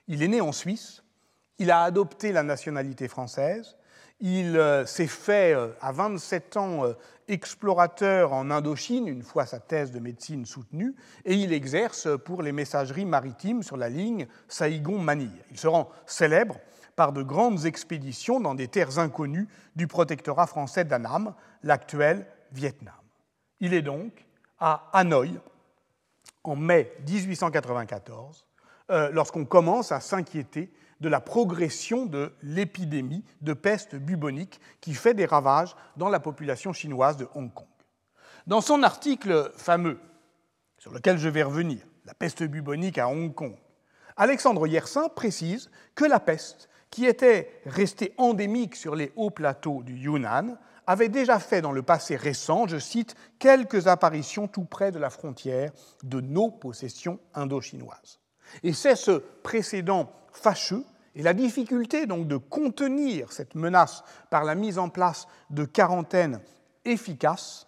il 0.08 0.22
est 0.22 0.28
né 0.28 0.40
en 0.40 0.52
Suisse, 0.52 1.02
il 1.58 1.70
a 1.70 1.82
adopté 1.82 2.32
la 2.32 2.42
nationalité 2.42 3.08
française, 3.08 3.76
il 4.20 4.56
euh, 4.56 4.86
s'est 4.86 5.06
fait 5.06 5.54
euh, 5.54 5.68
à 5.80 5.92
27 5.92 6.56
ans 6.56 6.84
euh, 6.84 6.94
explorateur 7.28 8.32
en 8.32 8.50
Indochine, 8.50 9.06
une 9.06 9.22
fois 9.22 9.44
sa 9.44 9.60
thèse 9.60 9.90
de 9.90 9.98
médecine 9.98 10.46
soutenue, 10.46 10.94
et 11.24 11.34
il 11.34 11.52
exerce 11.52 12.08
pour 12.24 12.42
les 12.42 12.52
messageries 12.52 13.04
maritimes 13.04 13.62
sur 13.62 13.76
la 13.76 13.88
ligne 13.88 14.26
Saïgon-Manille. 14.48 15.44
Il 15.50 15.58
se 15.58 15.66
rend 15.66 15.90
célèbre 16.06 16.58
par 16.96 17.12
de 17.12 17.22
grandes 17.22 17.66
expéditions 17.66 18.40
dans 18.40 18.54
des 18.54 18.68
terres 18.68 18.98
inconnues 18.98 19.48
du 19.76 19.86
protectorat 19.86 20.46
français 20.46 20.84
d'Annam, 20.84 21.34
l'actuel 21.62 22.26
Vietnam. 22.52 22.94
Il 23.60 23.74
est 23.74 23.82
donc 23.82 24.26
à 24.58 24.88
Hanoï 24.92 25.38
en 26.44 26.56
mai 26.56 26.92
1894, 27.08 28.46
lorsqu'on 29.12 29.44
commence 29.46 29.92
à 29.92 30.00
s'inquiéter 30.00 30.72
de 31.00 31.08
la 31.08 31.20
progression 31.20 32.06
de 32.06 32.32
l'épidémie 32.42 33.24
de 33.40 33.52
peste 33.52 33.96
bubonique 33.96 34.60
qui 34.80 34.94
fait 34.94 35.14
des 35.14 35.26
ravages 35.26 35.74
dans 35.96 36.08
la 36.08 36.20
population 36.20 36.72
chinoise 36.72 37.16
de 37.16 37.26
Hong 37.34 37.52
Kong. 37.52 37.66
Dans 38.46 38.60
son 38.60 38.82
article 38.82 39.50
fameux, 39.56 39.98
sur 40.78 40.92
lequel 40.92 41.18
je 41.18 41.28
vais 41.28 41.42
revenir, 41.42 41.80
La 42.04 42.12
peste 42.12 42.42
bubonique 42.42 42.98
à 42.98 43.08
Hong 43.08 43.34
Kong, 43.34 43.56
Alexandre 44.16 44.66
Yersin 44.66 45.08
précise 45.08 45.70
que 45.94 46.04
la 46.04 46.20
peste, 46.20 46.68
qui 46.94 47.06
était 47.06 47.50
restée 47.66 48.14
endémique 48.18 48.76
sur 48.76 48.94
les 48.94 49.10
hauts 49.16 49.32
plateaux 49.32 49.82
du 49.82 49.96
Yunnan, 49.96 50.56
avait 50.86 51.08
déjà 51.08 51.40
fait 51.40 51.60
dans 51.60 51.72
le 51.72 51.82
passé 51.82 52.14
récent, 52.14 52.68
je 52.68 52.78
cite, 52.78 53.16
quelques 53.40 53.88
apparitions 53.88 54.46
tout 54.46 54.64
près 54.64 54.92
de 54.92 55.00
la 55.00 55.10
frontière 55.10 55.72
de 56.04 56.20
nos 56.20 56.52
possessions 56.52 57.18
indo-chinoises. 57.34 58.20
Et 58.62 58.72
c'est 58.72 58.94
ce 58.94 59.10
précédent 59.42 60.12
fâcheux 60.30 60.84
et 61.16 61.24
la 61.24 61.34
difficulté 61.34 62.06
donc 62.06 62.28
de 62.28 62.36
contenir 62.36 63.32
cette 63.32 63.56
menace 63.56 64.04
par 64.30 64.44
la 64.44 64.54
mise 64.54 64.78
en 64.78 64.88
place 64.88 65.26
de 65.50 65.64
quarantaines 65.64 66.40
efficaces, 66.84 67.66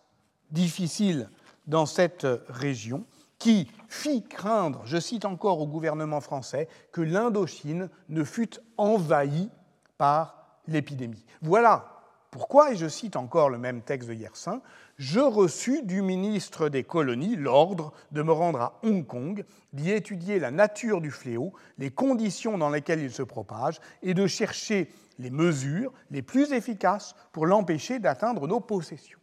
difficiles 0.53 1.29
dans 1.67 1.87
cette 1.87 2.29
région, 2.49 3.05
qui 3.39 3.71
fit 3.89 4.23
craindre, 4.23 4.83
je 4.85 4.99
cite 4.99 5.25
encore 5.25 5.61
au 5.61 5.67
gouvernement 5.67 6.21
français, 6.21 6.69
que 6.93 7.01
l'Indochine 7.01 7.91
ne 8.09 8.25
fût 8.25 8.59
envahie 8.77 9.51
par 9.99 10.61
l'épidémie. 10.67 11.25
Voilà 11.43 11.93
pourquoi, 12.31 12.73
et 12.73 12.77
je 12.77 12.89
cite 12.89 13.17
encore 13.17 13.49
le 13.49 13.59
même 13.59 13.83
texte 13.83 14.09
de 14.09 14.15
Yersin, 14.15 14.61
je 14.99 15.21
reçus 15.21 15.83
du 15.83 16.03
ministre 16.03 16.69
des 16.69 16.85
colonies 16.85 17.37
l'ordre 17.37 17.93
de 18.13 18.23
me 18.23 18.33
rendre 18.33 18.61
à 18.61 18.79
Hong 18.83 19.07
Kong, 19.07 19.45
d'y 19.73 19.91
étudier 19.91 20.39
la 20.39 20.51
nature 20.51 21.01
du 21.01 21.11
fléau, 21.11 21.53
les 21.79 21.91
conditions 21.91 22.59
dans 22.59 22.71
lesquelles 22.71 23.01
il 23.01 23.13
se 23.13 23.23
propage, 23.23 23.81
et 24.03 24.15
de 24.15 24.27
chercher 24.27 24.91
les 25.19 25.31
mesures 25.31 25.93
les 26.11 26.23
plus 26.23 26.53
efficaces 26.53 27.15
pour 27.33 27.47
l'empêcher 27.47 27.99
d'atteindre 27.99 28.47
nos 28.47 28.61
possessions. 28.61 29.19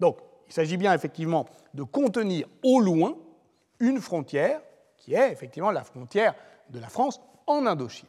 Donc, 0.00 0.18
il 0.46 0.52
s'agit 0.52 0.76
bien 0.76 0.92
effectivement 0.92 1.46
de 1.74 1.82
contenir 1.82 2.46
au 2.62 2.80
loin 2.80 3.16
une 3.80 4.00
frontière 4.00 4.60
qui 4.96 5.14
est 5.14 5.32
effectivement 5.32 5.70
la 5.70 5.84
frontière 5.84 6.34
de 6.70 6.80
la 6.80 6.88
France 6.88 7.20
en 7.46 7.66
Indochine. 7.66 8.08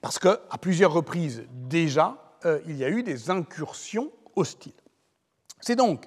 Parce 0.00 0.18
qu'à 0.18 0.38
plusieurs 0.60 0.92
reprises 0.92 1.44
déjà, 1.50 2.16
euh, 2.44 2.60
il 2.66 2.76
y 2.76 2.84
a 2.84 2.88
eu 2.88 3.02
des 3.02 3.30
incursions 3.30 4.10
hostiles. 4.34 4.72
C'est 5.60 5.76
donc, 5.76 6.06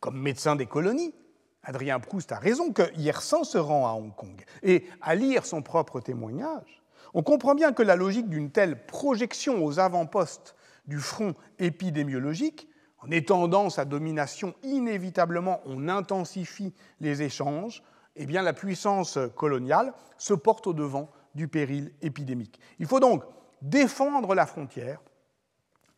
comme 0.00 0.18
médecin 0.18 0.56
des 0.56 0.66
colonies, 0.66 1.14
Adrien 1.62 2.00
Proust 2.00 2.32
a 2.32 2.38
raison 2.38 2.72
que 2.72 2.82
Yersin 2.96 3.44
se 3.44 3.58
rend 3.58 3.86
à 3.86 3.92
Hong 3.92 4.14
Kong. 4.14 4.44
Et 4.62 4.86
à 5.00 5.14
lire 5.14 5.46
son 5.46 5.62
propre 5.62 6.00
témoignage, 6.00 6.82
on 7.14 7.22
comprend 7.22 7.54
bien 7.54 7.72
que 7.72 7.82
la 7.82 7.96
logique 7.96 8.28
d'une 8.28 8.50
telle 8.50 8.86
projection 8.86 9.64
aux 9.64 9.78
avant-postes 9.78 10.56
du 10.86 10.98
front 10.98 11.34
épidémiologique, 11.58 12.68
en 13.04 13.10
étendant 13.10 13.70
sa 13.70 13.84
domination 13.84 14.54
inévitablement, 14.62 15.60
on 15.66 15.88
intensifie 15.88 16.72
les 17.00 17.22
échanges, 17.22 17.82
eh 18.16 18.26
bien 18.26 18.42
la 18.42 18.52
puissance 18.52 19.18
coloniale 19.36 19.92
se 20.18 20.34
porte 20.34 20.66
au 20.66 20.72
devant 20.72 21.10
du 21.34 21.48
péril 21.48 21.92
épidémique. 22.02 22.60
Il 22.78 22.86
faut 22.86 23.00
donc 23.00 23.24
défendre 23.60 24.34
la 24.34 24.46
frontière 24.46 25.00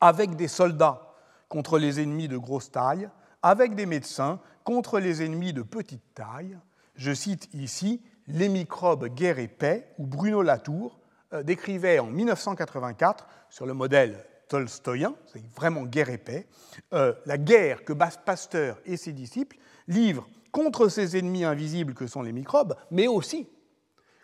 avec 0.01 0.37
des 0.37 0.49
soldats 0.49 1.15
contre 1.49 1.79
les 1.79 2.01
ennemis 2.01 2.29
de 2.29 2.37
grosse 2.37 2.71
taille, 2.71 3.09
avec 3.43 3.75
des 3.75 3.87
médecins 3.87 4.41
contre 4.65 4.99
les 4.99 5.23
ennemis 5.23 5.53
de 5.53 5.63
petite 5.63 6.15
taille. 6.15 6.59
Je 6.95 7.13
cite 7.13 7.49
ici 7.53 8.03
Les 8.27 8.49
microbes, 8.49 9.09
guerre 9.09 9.39
et 9.39 9.49
paix, 9.49 9.93
où 9.99 10.07
Bruno 10.07 10.41
Latour 10.41 10.99
euh, 11.35 11.43
décrivait 11.43 11.99
en 11.99 12.07
1984, 12.07 13.27
sur 13.51 13.67
le 13.67 13.75
modèle 13.75 14.25
tolstoïen, 14.49 15.15
c'est 15.33 15.45
vraiment 15.55 15.85
guerre 15.85 16.11
et 16.11 16.19
paix, 16.19 16.47
euh, 16.93 17.13
la 17.27 17.39
guerre 17.39 17.85
que 17.85 17.93
Pasteur 17.93 18.79
et 18.85 18.97
ses 18.97 19.13
disciples 19.13 19.57
livrent 19.89 20.29
contre 20.53 20.89
ces 20.89 21.17
ennemis 21.17 21.45
invisibles 21.45 21.95
que 21.95 22.07
sont 22.07 22.23
les 22.23 22.33
microbes, 22.33 22.77
mais 22.91 23.09
aussi 23.09 23.49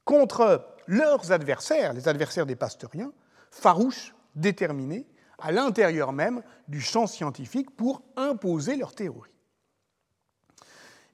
contre 0.05 0.67
leurs 0.87 1.33
adversaires, 1.33 1.93
les 1.93 2.09
adversaires 2.09 2.47
des 2.47 2.57
pasteuriens, 2.57 3.13
farouches, 3.51 4.15
déterminés, 4.35 5.07
à 5.39 5.53
l'intérieur 5.53 6.13
même 6.13 6.43
du 6.69 6.81
champ 6.81 7.07
scientifique 7.07 7.75
pour 7.77 8.03
imposer 8.17 8.77
leur 8.77 8.95
théorie. 8.95 9.31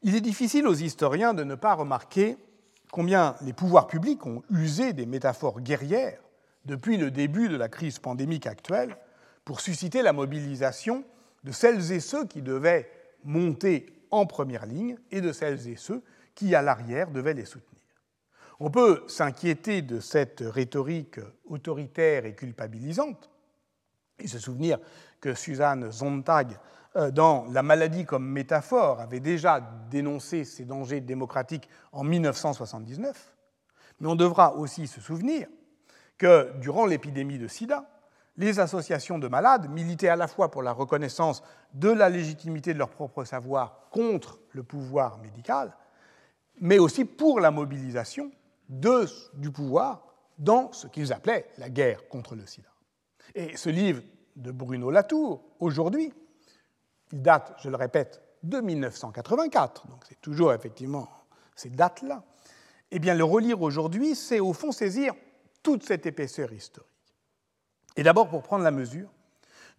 Il 0.03 0.15
est 0.15 0.21
difficile 0.21 0.67
aux 0.67 0.75
historiens 0.75 1.35
de 1.35 1.45
ne 1.45 1.55
pas 1.55 1.75
remarquer 1.75 2.37
combien 2.93 3.37
les 3.41 3.53
pouvoirs 3.53 3.87
publics 3.87 4.25
ont 4.27 4.43
usé 4.51 4.93
des 4.93 5.07
métaphores 5.07 5.61
guerrières 5.61 6.21
depuis 6.67 6.97
le 6.97 7.11
début 7.11 7.49
de 7.49 7.57
la 7.57 7.69
crise 7.69 7.99
pandémique 7.99 8.47
actuelle 8.47 8.97
pour 9.45 9.61
susciter 9.61 10.03
la 10.03 10.13
mobilisation 10.13 11.05
de 11.45 11.53
celles 11.53 11.93
et 11.93 12.01
ceux 12.01 12.27
qui 12.27 12.43
devaient 12.43 12.91
monter 13.25 13.87
en 14.11 14.27
première 14.27 14.67
ligne 14.67 14.99
et 15.11 15.21
de 15.21 15.33
celles 15.33 15.69
et 15.69 15.77
ceux 15.77 16.03
qui, 16.35 16.55
à 16.55 16.63
l'arrière, 16.63 17.11
devaient 17.11 17.35
les 17.35 17.45
soutenir. 17.45 17.83
On 18.59 18.71
peut 18.71 19.05
s'inquiéter 19.07 19.83
de 19.83 20.01
cette 20.01 20.43
rhétorique 20.45 21.21
autoritaire 21.45 22.27
et 22.27 22.35
culpabilisante, 22.35 23.31
et 24.19 24.27
se 24.27 24.39
souvenir 24.39 24.79
que 25.21 25.35
Suzanne 25.35 25.91
Zontag, 25.93 26.59
euh, 26.97 27.11
dans 27.11 27.45
La 27.53 27.63
maladie 27.63 28.07
comme 28.07 28.27
métaphore, 28.27 29.01
avait 29.01 29.21
déjà 29.21 29.61
dénoncé 29.91 30.45
ces 30.45 30.65
dangers 30.65 31.01
démocratiques 31.01 31.69
en 31.93 32.03
1979. 32.03 33.35
Mais 34.01 34.09
on 34.09 34.17
devra 34.17 34.57
aussi 34.57 34.87
se 34.87 35.01
souvenir 35.01 35.49
que 36.19 36.53
durant 36.59 36.87
l'épidémie 36.87 37.39
de 37.39 37.49
sida, 37.49 37.89
les 38.37 38.61
associations 38.61 39.19
de 39.19 39.29
malades 39.29 39.71
militaient 39.71 40.09
à 40.09 40.17
la 40.17 40.29
fois 40.29 40.51
pour 40.51 40.63
la 40.63 40.73
reconnaissance 40.73 41.43
de 41.75 41.89
la 41.89 42.09
légitimité 42.09 42.75
de 42.75 42.79
leur 42.79 42.91
propre 42.91 43.25
savoir 43.25 43.89
contre 43.91 44.39
le 44.51 44.63
pouvoir 44.63 45.19
médical, 45.19 45.75
mais 46.61 46.79
aussi 46.79 47.05
pour 47.05 47.41
la 47.41 47.51
mobilisation 47.51 48.31
du 48.69 49.51
pouvoir 49.51 50.03
dans 50.39 50.73
ce 50.73 50.87
qu'ils 50.87 51.13
appelaient 51.13 51.49
la 51.59 51.71
guerre 51.71 52.09
contre 52.09 52.35
le 52.35 52.47
sida. 52.47 52.69
Et 53.35 53.57
ce 53.57 53.71
livre 53.71 54.03
de 54.37 54.51
Bruno 54.51 54.91
Latour, 54.91 55.43
aujourd'hui, 55.61 56.13
il 57.13 57.23
date, 57.23 57.55
je 57.63 57.71
le 57.71 57.77
répète, 57.77 58.23
de 58.43 58.61
1984, 58.61 59.89
donc 59.89 60.05
c'est 60.09 60.21
toujours 60.21 60.53
effectivement 60.53 61.09
ces 61.55 61.71
dates-là, 61.71 62.23
eh 62.91 62.99
bien 62.99 63.15
le 63.15 63.25
relire 63.25 63.63
aujourd'hui, 63.63 64.15
c'est 64.15 64.41
au 64.41 64.53
fond 64.53 64.73
saisir 64.73 65.15
toute 65.67 65.83
cette 65.83 66.07
épaisseur 66.07 66.53
historique. 66.53 66.87
Et 67.97 68.05
d'abord 68.05 68.29
pour 68.29 68.45
prendre 68.45 68.63
la 68.63 68.71
mesure 68.71 69.09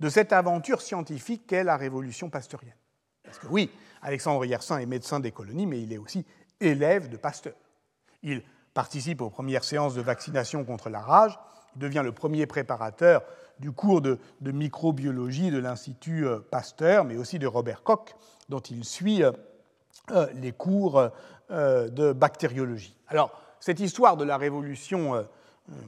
de 0.01 0.09
cette 0.09 0.33
aventure 0.33 0.81
scientifique 0.81 1.47
qu'est 1.47 1.63
la 1.63 1.77
révolution 1.77 2.29
pasteurienne. 2.29 2.75
Parce 3.23 3.39
que 3.39 3.47
oui, 3.47 3.71
Alexandre 4.01 4.43
Yersin 4.43 4.79
est 4.79 4.85
médecin 4.85 5.21
des 5.21 5.31
colonies, 5.31 5.65
mais 5.65 5.81
il 5.81 5.93
est 5.93 5.97
aussi 5.97 6.25
élève 6.59 7.07
de 7.07 7.15
Pasteur. 7.15 7.53
Il 8.21 8.43
participe 8.73 9.21
aux 9.21 9.29
premières 9.29 9.63
séances 9.63 9.95
de 9.95 10.01
vaccination 10.01 10.65
contre 10.65 10.89
la 10.89 10.99
rage. 10.99 11.39
Il 11.77 11.79
devient 11.79 12.01
le 12.03 12.11
premier 12.11 12.47
préparateur 12.47 13.23
du 13.57 13.71
cours 13.71 14.01
de, 14.01 14.19
microbiologie 14.41 15.51
de 15.51 15.57
l'Institut 15.57 16.27
euh, 16.27 16.39
Pasteur, 16.39 17.05
mais 17.05 17.15
aussi 17.15 17.39
de 17.39 17.47
Robert 17.47 17.81
Koch, 17.83 18.13
dont 18.49 18.59
il 18.59 18.83
suit 18.83 19.23
euh, 19.23 19.31
euh, 20.11 20.27
les 20.33 20.51
cours 20.51 21.09
de 21.49 22.11
bactériologie. 22.11 22.97
Alors, 23.07 23.31
cette 23.61 23.79
histoire 23.79 24.17
de 24.17 24.25
la 24.25 24.35
révolution 24.35 25.25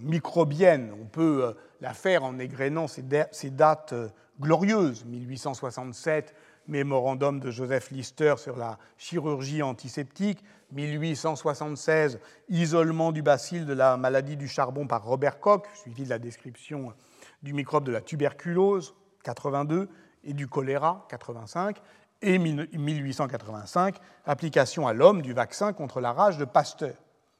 microbienne, 0.01 0.93
on 1.01 1.05
peut 1.05 1.55
la 1.81 1.93
faire 1.93 2.23
en 2.23 2.37
égrénant 2.39 2.87
ces 2.87 3.49
dates 3.49 3.93
glorieuses, 4.39 5.05
1867, 5.05 6.33
mémorandum 6.67 7.39
de 7.39 7.49
Joseph 7.51 7.91
Lister 7.91 8.35
sur 8.37 8.55
la 8.57 8.77
chirurgie 8.97 9.63
antiseptique, 9.63 10.43
1876, 10.71 12.19
isolement 12.49 13.11
du 13.11 13.21
bacille 13.21 13.65
de 13.65 13.73
la 13.73 13.97
maladie 13.97 14.37
du 14.37 14.47
charbon 14.47 14.85
par 14.85 15.03
Robert 15.03 15.39
Koch, 15.39 15.65
suivi 15.73 16.03
de 16.03 16.09
la 16.09 16.19
description 16.19 16.93
du 17.41 17.53
microbe 17.53 17.85
de 17.85 17.91
la 17.91 18.01
tuberculose, 18.01 18.93
82, 19.23 19.89
et 20.23 20.33
du 20.33 20.47
choléra, 20.47 21.07
85, 21.09 21.81
et 22.21 22.37
1885, 22.37 23.95
application 24.25 24.87
à 24.87 24.93
l'homme 24.93 25.21
du 25.21 25.33
vaccin 25.33 25.71
contre 25.73 26.01
la 26.01 26.11
rage 26.11 26.37
de 26.37 26.45
Pasteur. 26.45 26.93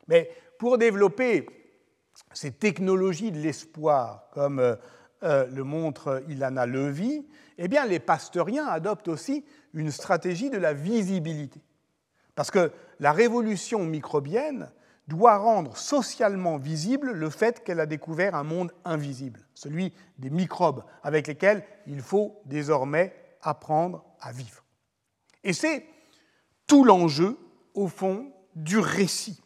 Mais 0.08 0.32
pour 0.58 0.78
développer 0.78 1.46
ces 2.34 2.52
technologies 2.52 3.32
de 3.32 3.40
l'espoir, 3.40 4.30
comme 4.32 4.60
euh, 4.60 4.76
euh, 5.24 5.48
le 5.48 5.64
montre 5.64 6.24
Ilana 6.30 6.66
Levy, 6.66 7.26
eh 7.58 7.68
bien, 7.68 7.86
les 7.86 8.00
pasteuriens 8.00 8.68
adoptent 8.68 9.10
aussi 9.10 9.44
une 9.74 9.92
stratégie 9.92 10.50
de 10.50 10.58
la 10.58 10.74
visibilité. 10.74 11.62
Parce 12.36 12.52
que 12.52 12.72
la 13.00 13.12
révolution 13.12 13.86
microbienne 13.86 14.72
doit 15.08 15.38
rendre 15.38 15.76
socialement 15.76 16.58
visible 16.58 17.12
le 17.12 17.30
fait 17.30 17.64
qu'elle 17.64 17.80
a 17.80 17.86
découvert 17.86 18.36
un 18.36 18.44
monde 18.44 18.72
invisible, 18.86 19.42
celui 19.56 19.94
des 20.20 20.30
microbes, 20.30 20.84
avec 21.04 21.28
lesquels 21.28 21.66
il 21.88 22.02
faut 22.02 22.40
désormais 22.46 23.14
apprendre 23.42 24.06
à 24.22 24.32
vivre. 24.32 24.64
Et 25.44 25.54
c'est 25.54 25.86
tout 26.68 26.84
l'enjeu, 26.84 27.38
au 27.74 27.88
fond, 27.88 28.32
du 28.56 28.78
récit 28.78 29.42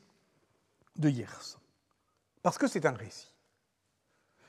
de 0.97 1.09
Yersin. 1.09 1.62
Parce 2.43 2.57
que 2.57 2.67
c'est 2.67 2.85
un 2.85 2.91
récit. 2.91 3.33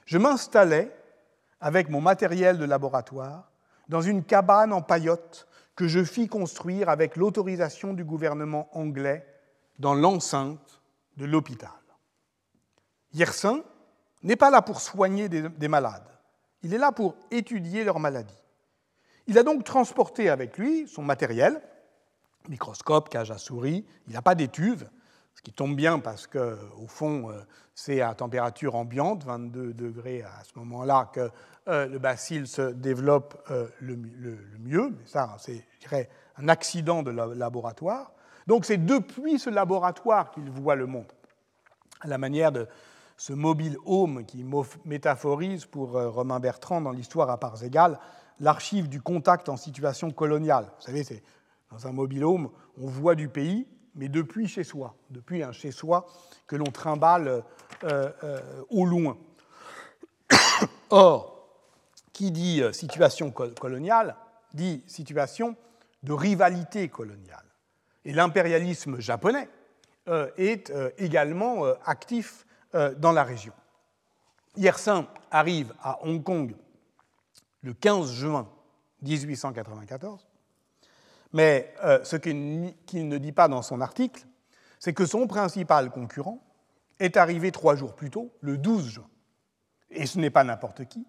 Je 0.04 0.18
m'installais 0.18 0.94
avec 1.60 1.88
mon 1.88 2.00
matériel 2.00 2.58
de 2.58 2.64
laboratoire 2.64 3.50
dans 3.88 4.02
une 4.02 4.24
cabane 4.24 4.72
en 4.72 4.82
paillotte 4.82 5.46
que 5.76 5.88
je 5.88 6.04
fis 6.04 6.28
construire 6.28 6.88
avec 6.88 7.16
l'autorisation 7.16 7.94
du 7.94 8.04
gouvernement 8.04 8.68
anglais 8.76 9.26
dans 9.78 9.94
l'enceinte 9.94 10.82
de 11.16 11.24
l'hôpital. 11.24 11.70
Yersin 13.12 13.62
n'est 14.22 14.36
pas 14.36 14.50
là 14.50 14.62
pour 14.62 14.80
soigner 14.80 15.28
des, 15.28 15.68
malades, 15.68 16.08
il 16.62 16.74
est 16.74 16.78
là 16.78 16.92
pour 16.92 17.16
étudier 17.30 17.84
leur 17.84 18.00
maladie. 18.00 18.34
Il 19.26 19.38
a 19.38 19.42
donc 19.42 19.64
transporté 19.64 20.28
avec 20.28 20.58
lui 20.58 20.88
son 20.88 21.02
matériel, 21.02 21.62
microscope, 22.48 23.08
cage 23.08 23.30
à 23.30 23.38
souris, 23.38 23.86
il 24.06 24.14
n'a 24.14 24.22
pas 24.22 24.34
d'étuve, 24.34 24.88
qui 25.44 25.52
tombe 25.52 25.76
bien 25.76 26.00
parce 26.00 26.26
que, 26.26 26.58
au 26.82 26.88
fond, 26.88 27.30
euh, 27.30 27.38
c'est 27.74 28.00
à 28.00 28.14
température 28.14 28.74
ambiante, 28.74 29.24
22 29.24 29.74
degrés 29.74 30.22
à 30.22 30.42
ce 30.42 30.58
moment-là, 30.58 31.10
que 31.12 31.30
euh, 31.68 31.86
le 31.86 31.98
bacille 31.98 32.46
se 32.46 32.72
développe 32.72 33.40
euh, 33.50 33.68
le, 33.80 33.96
mieux. 34.58 34.90
Mais 34.90 35.06
ça, 35.06 35.36
c'est, 35.38 35.64
je 35.74 35.80
dirais, 35.80 36.08
un 36.38 36.48
accident 36.48 37.02
de 37.02 37.10
laboratoire. 37.10 38.12
Donc 38.46 38.64
c'est 38.64 38.84
depuis 38.84 39.38
ce 39.38 39.50
laboratoire 39.50 40.30
qu'il 40.30 40.50
voit 40.50 40.74
le 40.74 40.86
monde, 40.86 41.12
à 42.00 42.08
la 42.08 42.18
manière 42.18 42.50
de 42.50 42.66
ce 43.16 43.32
mobile 43.32 43.76
home 43.84 44.24
qui 44.24 44.44
métaphorise 44.84 45.66
pour 45.66 45.92
Romain 45.92 46.40
Bertrand 46.40 46.80
dans 46.80 46.90
l'histoire 46.90 47.30
à 47.30 47.38
parts 47.38 47.62
égales 47.62 47.98
l'archive 48.40 48.88
du 48.88 49.00
contact 49.00 49.48
en 49.48 49.56
situation 49.56 50.10
coloniale. 50.10 50.64
Vous 50.78 50.86
savez, 50.86 51.04
c'est 51.04 51.22
dans 51.70 51.86
un 51.86 51.92
mobile 51.92 52.24
home, 52.24 52.50
on 52.80 52.86
voit 52.86 53.14
du 53.14 53.28
pays, 53.28 53.66
mais 53.94 54.08
depuis 54.08 54.48
chez 54.48 54.64
soi, 54.64 54.94
depuis 55.10 55.42
un 55.42 55.52
chez 55.52 55.70
soi 55.70 56.06
que 56.46 56.56
l'on 56.56 56.70
trimballe 56.70 57.42
euh, 57.84 58.10
euh, 58.22 58.40
au 58.70 58.84
loin. 58.84 59.16
Or, 60.90 61.48
qui 62.12 62.30
dit 62.30 62.62
euh, 62.62 62.72
situation 62.72 63.30
coloniale 63.30 64.16
dit 64.52 64.84
situation 64.86 65.56
de 66.02 66.12
rivalité 66.12 66.88
coloniale. 66.88 67.44
Et 68.04 68.12
l'impérialisme 68.12 69.00
japonais 69.00 69.48
est 70.36 70.70
également 70.98 71.64
actif 71.86 72.46
dans 72.98 73.10
la 73.10 73.24
région. 73.24 73.54
Yersin 74.56 75.08
arrive 75.30 75.74
à 75.82 76.04
Hong 76.04 76.22
Kong 76.22 76.54
le 77.62 77.72
15 77.72 78.12
juin 78.12 78.48
1894 79.02 80.26
mais 81.34 81.74
euh, 81.82 81.98
ce 82.04 82.16
qu'il 82.16 83.08
ne 83.08 83.18
dit 83.18 83.32
pas 83.32 83.48
dans 83.48 83.60
son 83.60 83.80
article, 83.80 84.24
c'est 84.78 84.94
que 84.94 85.04
son 85.04 85.26
principal 85.26 85.90
concurrent 85.90 86.40
est 87.00 87.16
arrivé 87.16 87.50
trois 87.50 87.74
jours 87.74 87.96
plus 87.96 88.08
tôt, 88.08 88.32
le 88.40 88.56
12 88.56 88.88
juin. 88.88 89.08
Et 89.90 90.06
ce 90.06 90.18
n'est 90.18 90.30
pas 90.30 90.44
n'importe 90.44 90.86
qui, 90.86 91.04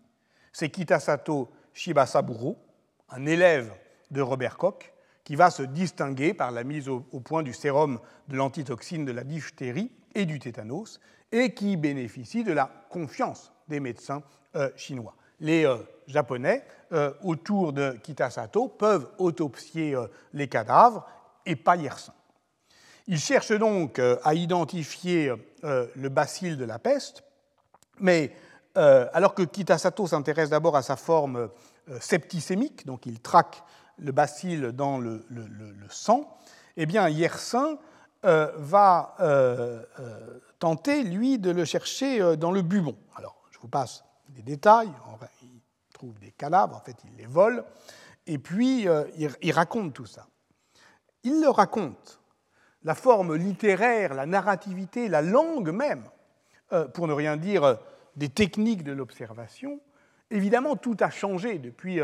c'est 0.51 0.69
Kitasato 0.69 1.51
Shibasaburo, 1.73 2.57
un 3.09 3.25
élève 3.27 3.71
de 4.09 4.21
Robert 4.21 4.57
Koch, 4.57 4.93
qui 5.23 5.35
va 5.35 5.51
se 5.51 5.61
distinguer 5.61 6.33
par 6.33 6.51
la 6.51 6.63
mise 6.63 6.89
au, 6.89 7.01
point 7.01 7.43
du 7.43 7.53
sérum 7.53 7.99
de 8.27 8.35
l'antitoxine 8.35 9.05
de 9.05 9.11
la 9.11 9.23
diphtérie 9.23 9.91
et 10.15 10.25
du 10.25 10.39
tétanos, 10.39 10.99
et 11.31 11.53
qui 11.53 11.77
bénéficie 11.77 12.43
de 12.43 12.51
la 12.51 12.71
confiance 12.89 13.51
des 13.67 13.79
médecins 13.79 14.23
euh, 14.55 14.71
chinois. 14.75 15.15
Les 15.39 15.65
euh, 15.65 15.77
Japonais 16.07 16.65
euh, 16.91 17.13
autour 17.23 17.73
de 17.73 17.91
Kitasato 18.03 18.67
peuvent 18.67 19.09
autopsier 19.17 19.95
euh, 19.95 20.07
les 20.33 20.47
cadavres 20.47 21.05
et 21.45 21.55
pas 21.55 21.75
Yersin. 21.75 22.13
Ils 23.07 23.19
cherchent 23.19 23.51
donc 23.51 23.99
à 23.99 24.33
identifier 24.33 25.31
le 25.61 26.09
bacille 26.09 26.57
de 26.57 26.65
la 26.65 26.79
peste, 26.79 27.23
mais 27.99 28.35
alors 28.73 29.35
que 29.35 29.43
Kitasato 29.43 30.07
s'intéresse 30.07 30.49
d'abord 30.49 30.75
à 30.75 30.81
sa 30.81 30.95
forme 30.95 31.49
septicémique, 31.99 32.83
donc 32.87 33.05
il 33.05 33.19
traque 33.19 33.61
le 33.99 34.11
bacille 34.11 34.73
dans 34.73 34.97
le, 34.97 35.23
sang, 35.87 36.35
eh 36.77 36.87
bien 36.87 37.07
Yersin 37.07 37.77
va 38.23 39.15
tenter, 40.57 41.03
lui, 41.03 41.37
de 41.37 41.51
le 41.51 41.63
chercher 41.63 42.35
dans 42.37 42.51
le 42.51 42.63
bubon. 42.63 42.95
Alors, 43.15 43.35
je 43.51 43.59
vous 43.59 43.67
passe 43.67 44.03
des 44.35 44.43
détails 44.43 44.91
trouve 45.95 46.19
des 46.19 46.31
cadavres, 46.31 46.75
en 46.75 46.81
fait, 46.81 46.97
il 47.05 47.15
les 47.17 47.25
vole, 47.25 47.63
et 48.27 48.37
puis 48.37 48.87
euh, 48.87 49.05
il, 49.41 49.51
raconte 49.51 49.93
tout 49.93 50.05
ça. 50.05 50.27
Il 51.23 51.41
le 51.41 51.49
raconte. 51.49 52.19
La 52.83 52.93
forme 52.93 53.35
littéraire, 53.35 54.13
la 54.13 54.27
narrativité, 54.27 55.07
la 55.07 55.23
langue 55.23 55.71
même, 55.71 56.03
euh, 56.73 56.87
pour 56.87 57.07
ne 57.07 57.13
rien 57.13 57.37
dire 57.37 57.63
euh, 57.63 57.75
des 58.15 58.29
techniques 58.29 58.83
de 58.83 58.91
l'observation, 58.91 59.79
évidemment, 60.29 60.75
tout 60.75 60.97
a 60.99 61.09
changé 61.09 61.57
depuis 61.57 61.99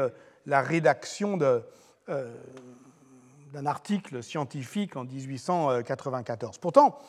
la 0.46 0.62
rédaction 0.62 1.38
d'un 1.38 1.62
article 3.66 4.22
scientifique 4.22 4.96
en 4.96 5.06
1894. 5.06 6.58
Pourtant, 6.58 7.00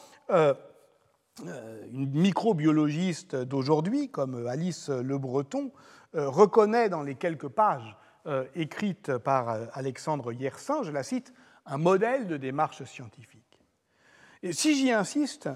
une 1.92 2.10
microbiologiste 2.10 3.36
d'aujourd'hui, 3.36 4.10
comme 4.10 4.46
Alice 4.46 4.88
Le 4.88 5.18
Breton, 5.18 5.72
euh, 6.14 6.28
reconnaît 6.28 6.88
dans 6.88 7.02
les 7.02 7.14
quelques 7.14 7.48
pages 7.48 7.96
euh, 8.26 8.44
écrites 8.54 9.16
par 9.18 9.48
euh, 9.48 9.66
Alexandre 9.72 10.32
Yersin, 10.32 10.82
je 10.82 10.90
la 10.90 11.02
cite, 11.02 11.32
un 11.64 11.78
modèle 11.78 12.26
de 12.26 12.36
démarche 12.36 12.84
scientifique. 12.84 13.58
Et 14.42 14.52
si 14.52 14.76
j'y 14.76 14.92
insiste, 14.92 15.48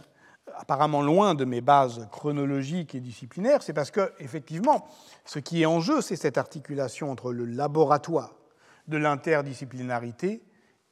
apparemment 0.55 1.03
loin 1.03 1.35
de 1.35 1.45
mes 1.45 1.61
bases 1.61 2.09
chronologiques 2.11 2.95
et 2.95 3.01
disciplinaires, 3.01 3.63
c'est 3.63 3.73
parce 3.73 3.91
que, 3.91 4.13
effectivement, 4.19 4.87
ce 5.25 5.39
qui 5.39 5.63
est 5.63 5.67
en 5.67 5.81
jeu, 5.81 6.01
c'est 6.01 6.17
cette 6.17 6.39
articulation 6.39 7.11
entre 7.11 7.33
le 7.33 7.45
laboratoire 7.45 8.35
de 8.89 8.97
l'interdisciplinarité 8.97 10.43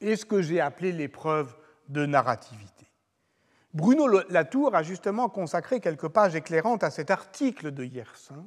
et 0.01 0.17
ce 0.17 0.27
que 0.27 0.43
j'ai 0.43 0.61
appelé 0.61 0.93
l'épreuve 0.93 1.57
de 1.89 2.05
narrativité. 2.05 2.87
Bruno 3.75 4.07
Latour 4.29 4.77
a 4.77 4.85
justement 4.85 5.29
consacré 5.29 5.81
quelques 5.81 6.07
pages 6.07 6.37
éclairantes 6.37 6.85
à 6.85 6.91
cet 6.91 7.11
article 7.11 7.73
de 7.73 7.83
Yersin, 7.85 8.47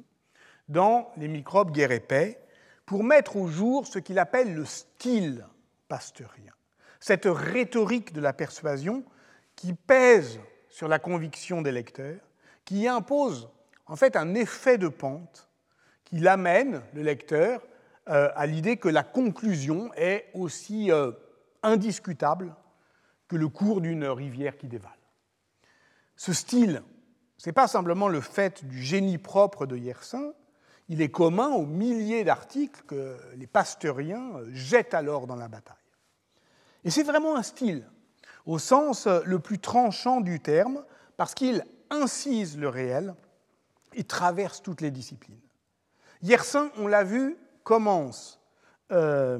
dans 0.68 1.12
les 1.18 1.28
microbes 1.28 1.70
guerre 1.70 1.92
et 1.92 2.00
paix 2.00 2.40
pour 2.86 3.04
mettre 3.04 3.36
au 3.36 3.46
jour 3.46 3.86
ce 3.86 3.98
qu'il 3.98 4.18
appelle 4.18 4.54
le 4.54 4.64
style 4.64 5.46
pasteurien, 5.86 6.52
cette 6.98 7.26
rhétorique 7.26 8.14
de 8.14 8.22
la 8.22 8.32
persuasion 8.32 9.04
qui 9.54 9.74
pèse 9.74 10.40
sur 10.70 10.88
la 10.88 10.98
conviction 10.98 11.60
des 11.60 11.72
lecteurs, 11.72 12.20
qui 12.64 12.88
impose 12.88 13.50
en 13.86 13.96
fait 13.96 14.16
un 14.16 14.34
effet 14.34 14.78
de 14.78 14.88
pente 14.88 15.50
qui 16.04 16.20
l'amène, 16.20 16.80
le 16.94 17.02
lecteur, 17.02 17.60
euh, 18.08 18.30
à 18.34 18.46
l'idée 18.46 18.78
que 18.78 18.88
la 18.88 19.02
conclusion 19.02 19.92
est 19.94 20.30
aussi 20.32 20.90
euh, 20.90 21.12
indiscutable 21.62 22.54
que 23.28 23.36
le 23.36 23.48
cours 23.48 23.82
d'une 23.82 24.06
rivière 24.06 24.56
qui 24.56 24.68
dévale. 24.68 24.97
Ce 26.18 26.32
style, 26.32 26.82
ce 27.36 27.48
n'est 27.48 27.52
pas 27.52 27.68
simplement 27.68 28.08
le 28.08 28.20
fait 28.20 28.64
du 28.64 28.82
génie 28.82 29.18
propre 29.18 29.66
de 29.66 29.76
Yersin, 29.76 30.32
il 30.88 31.00
est 31.00 31.10
commun 31.10 31.50
aux 31.50 31.64
milliers 31.64 32.24
d'articles 32.24 32.82
que 32.88 33.16
les 33.36 33.46
pasteuriens 33.46 34.32
jettent 34.52 34.94
alors 34.94 35.28
dans 35.28 35.36
la 35.36 35.46
bataille. 35.46 35.76
Et 36.82 36.90
c'est 36.90 37.04
vraiment 37.04 37.36
un 37.36 37.44
style, 37.44 37.88
au 38.46 38.58
sens 38.58 39.06
le 39.06 39.38
plus 39.38 39.60
tranchant 39.60 40.20
du 40.20 40.40
terme, 40.40 40.84
parce 41.16 41.34
qu'il 41.36 41.64
incise 41.88 42.58
le 42.58 42.68
réel 42.68 43.14
et 43.94 44.02
traverse 44.02 44.60
toutes 44.60 44.80
les 44.80 44.90
disciplines. 44.90 45.38
Yersin, 46.22 46.72
on 46.78 46.88
l'a 46.88 47.04
vu, 47.04 47.36
commence 47.62 48.40
euh, 48.90 49.38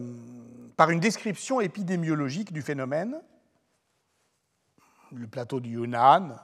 par 0.76 0.90
une 0.90 1.00
description 1.00 1.60
épidémiologique 1.60 2.52
du 2.52 2.62
phénomène, 2.62 3.20
le 5.10 5.26
plateau 5.26 5.58
du 5.58 5.70
Yunnan, 5.70 6.36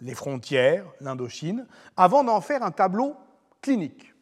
les 0.00 0.14
frontières, 0.14 0.84
l'Indochine, 1.00 1.66
avant 1.96 2.24
d'en 2.24 2.40
faire 2.40 2.62
un 2.62 2.70
tableau 2.70 3.16
clinique. 3.60 4.14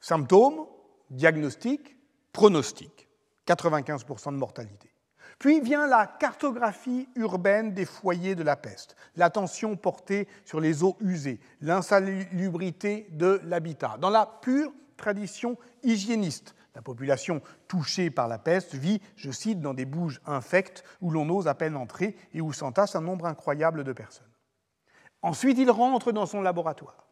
Symptômes, 0.00 0.66
diagnostic, 1.10 1.96
pronostic, 2.32 3.08
95% 3.46 4.32
de 4.32 4.38
mortalité. 4.38 4.90
Puis 5.38 5.60
vient 5.60 5.86
la 5.86 6.06
cartographie 6.06 7.08
urbaine 7.14 7.74
des 7.74 7.84
foyers 7.84 8.34
de 8.34 8.42
la 8.42 8.56
peste, 8.56 8.96
l'attention 9.16 9.76
portée 9.76 10.28
sur 10.44 10.60
les 10.60 10.82
eaux 10.82 10.96
usées, 11.00 11.40
l'insalubrité 11.60 13.06
de 13.10 13.40
l'habitat. 13.44 13.96
Dans 14.00 14.08
la 14.08 14.26
pure 14.40 14.72
tradition 14.96 15.58
hygiéniste, 15.82 16.54
la 16.74 16.82
population 16.82 17.42
touchée 17.68 18.10
par 18.10 18.28
la 18.28 18.38
peste 18.38 18.74
vit, 18.74 19.00
je 19.16 19.30
cite, 19.30 19.60
dans 19.60 19.74
des 19.74 19.84
bouges 19.84 20.20
infectes 20.26 20.84
où 21.00 21.10
l'on 21.10 21.28
ose 21.28 21.48
à 21.48 21.54
peine 21.54 21.76
entrer 21.76 22.16
et 22.32 22.40
où 22.40 22.52
s'entasse 22.52 22.96
un 22.96 23.00
nombre 23.00 23.26
incroyable 23.26 23.84
de 23.84 23.92
personnes. 23.92 24.26
Ensuite, 25.26 25.58
il 25.58 25.72
rentre 25.72 26.12
dans 26.12 26.24
son 26.24 26.40
laboratoire. 26.40 27.04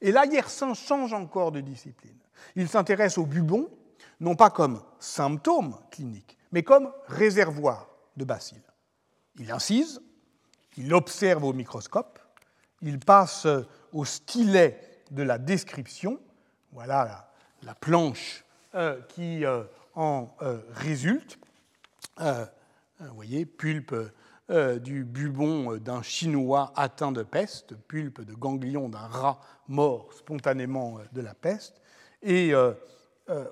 Et 0.00 0.10
là, 0.10 0.24
Yersin 0.24 0.72
change 0.72 1.12
encore 1.12 1.52
de 1.52 1.60
discipline. 1.60 2.16
Il 2.56 2.66
s'intéresse 2.66 3.18
aux 3.18 3.26
bubons, 3.26 3.68
non 4.20 4.36
pas 4.36 4.48
comme 4.48 4.82
symptômes 4.98 5.76
cliniques, 5.90 6.38
mais 6.50 6.62
comme 6.62 6.90
réservoir 7.08 7.90
de 8.16 8.24
bacilles. 8.24 8.62
Il 9.38 9.50
incise, 9.50 10.00
il 10.78 10.94
observe 10.94 11.44
au 11.44 11.52
microscope, 11.52 12.18
il 12.80 12.98
passe 12.98 13.46
au 13.92 14.06
stylet 14.06 15.02
de 15.10 15.22
la 15.22 15.36
description, 15.36 16.18
voilà 16.72 17.30
la, 17.64 17.74
planche 17.74 18.46
euh, 18.76 18.98
qui 19.10 19.44
euh, 19.44 19.64
en 19.94 20.34
euh, 20.40 20.62
résulte. 20.70 21.38
vous 22.16 23.14
voyez, 23.14 23.44
pulpe 23.44 23.94
du 24.48 25.04
bubon 25.04 25.76
d'un 25.76 26.02
Chinois 26.02 26.72
atteint 26.74 27.12
de 27.12 27.22
peste, 27.22 27.74
pulpe 27.74 28.22
de 28.22 28.34
ganglion 28.34 28.88
d'un 28.88 29.06
rat 29.06 29.40
mort 29.68 30.12
spontanément 30.12 30.98
de 31.12 31.20
la 31.20 31.34
peste, 31.34 31.82
et 32.22 32.52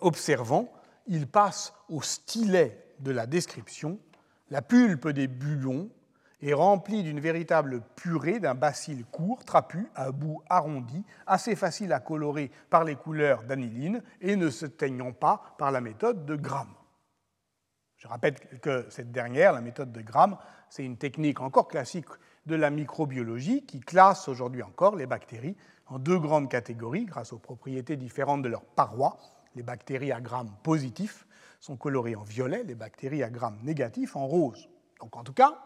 observant, 0.00 0.72
il 1.06 1.26
passe 1.26 1.74
au 1.88 2.02
stylet 2.02 2.94
de 3.00 3.10
la 3.10 3.26
description, 3.26 3.98
la 4.50 4.62
pulpe 4.62 5.08
des 5.08 5.28
bubons 5.28 5.90
est 6.40 6.52
remplie 6.52 7.02
d'une 7.02 7.20
véritable 7.20 7.82
purée 7.96 8.40
d'un 8.40 8.54
bacille 8.54 9.04
court, 9.10 9.44
trapu, 9.44 9.88
à 9.94 10.12
bout 10.12 10.42
arrondi, 10.48 11.04
assez 11.26 11.56
facile 11.56 11.92
à 11.92 12.00
colorer 12.00 12.50
par 12.70 12.84
les 12.84 12.96
couleurs 12.96 13.42
d'aniline 13.42 14.02
et 14.20 14.36
ne 14.36 14.50
se 14.50 14.66
teignant 14.66 15.12
pas 15.12 15.42
par 15.58 15.72
la 15.72 15.80
méthode 15.80 16.26
de 16.26 16.36
Gram. 16.36 16.68
Je 17.96 18.06
rappelle 18.06 18.34
que 18.60 18.86
cette 18.90 19.10
dernière, 19.10 19.52
la 19.52 19.62
méthode 19.62 19.92
de 19.92 20.02
Gram, 20.02 20.36
c'est 20.68 20.84
une 20.84 20.96
technique 20.96 21.40
encore 21.40 21.68
classique 21.68 22.06
de 22.46 22.54
la 22.54 22.70
microbiologie 22.70 23.64
qui 23.64 23.80
classe 23.80 24.28
aujourd'hui 24.28 24.62
encore 24.62 24.96
les 24.96 25.06
bactéries 25.06 25.56
en 25.86 25.98
deux 25.98 26.18
grandes 26.18 26.50
catégories 26.50 27.04
grâce 27.04 27.32
aux 27.32 27.38
propriétés 27.38 27.96
différentes 27.96 28.42
de 28.42 28.48
leurs 28.48 28.64
parois, 28.64 29.18
les 29.54 29.62
bactéries 29.62 30.12
à 30.12 30.20
Gram 30.20 30.50
positifs 30.62 31.26
sont 31.60 31.76
colorées 31.76 32.14
en 32.14 32.22
violet, 32.22 32.62
les 32.64 32.74
bactéries 32.74 33.22
à 33.22 33.30
grammes 33.30 33.58
négatifs 33.62 34.16
en 34.16 34.26
rose. 34.26 34.68
Donc 35.00 35.16
en 35.16 35.24
tout 35.24 35.32
cas, 35.32 35.58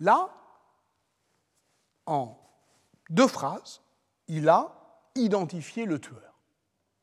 là, 0.00 0.28
en 2.06 2.38
deux 3.10 3.28
phrases, 3.28 3.82
il 4.28 4.48
a 4.48 4.72
identifié 5.14 5.84
le 5.84 6.00
tueur. 6.00 6.40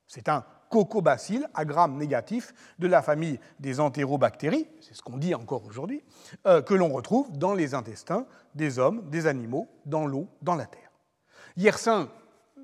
C'est 0.08 0.30
un 0.30 0.46
cocobacille 0.74 1.46
à 1.54 1.66
grammes 1.66 1.98
négatifs 1.98 2.52
de 2.80 2.88
la 2.88 3.04
famille 3.04 3.40
des 3.60 3.80
entérobactéries, 3.80 4.66
c'est 4.82 4.96
ce 4.96 5.04
qu'on 5.04 5.18
dit 5.18 5.36
encore 5.36 5.64
aujourd'hui, 5.68 6.02
euh, 6.48 6.64
que 6.64 6.74
l'on 6.74 6.90
retrouve 6.90 7.32
dans 7.38 7.54
les 7.54 7.76
intestins 7.76 8.26
des 8.56 8.80
hommes, 8.80 9.08
des 9.12 9.28
animaux, 9.28 9.68
dans 9.86 10.08
l'eau, 10.08 10.28
dans 10.42 10.56
la 10.56 10.66
terre. 10.66 10.90
Yersin 11.58 12.10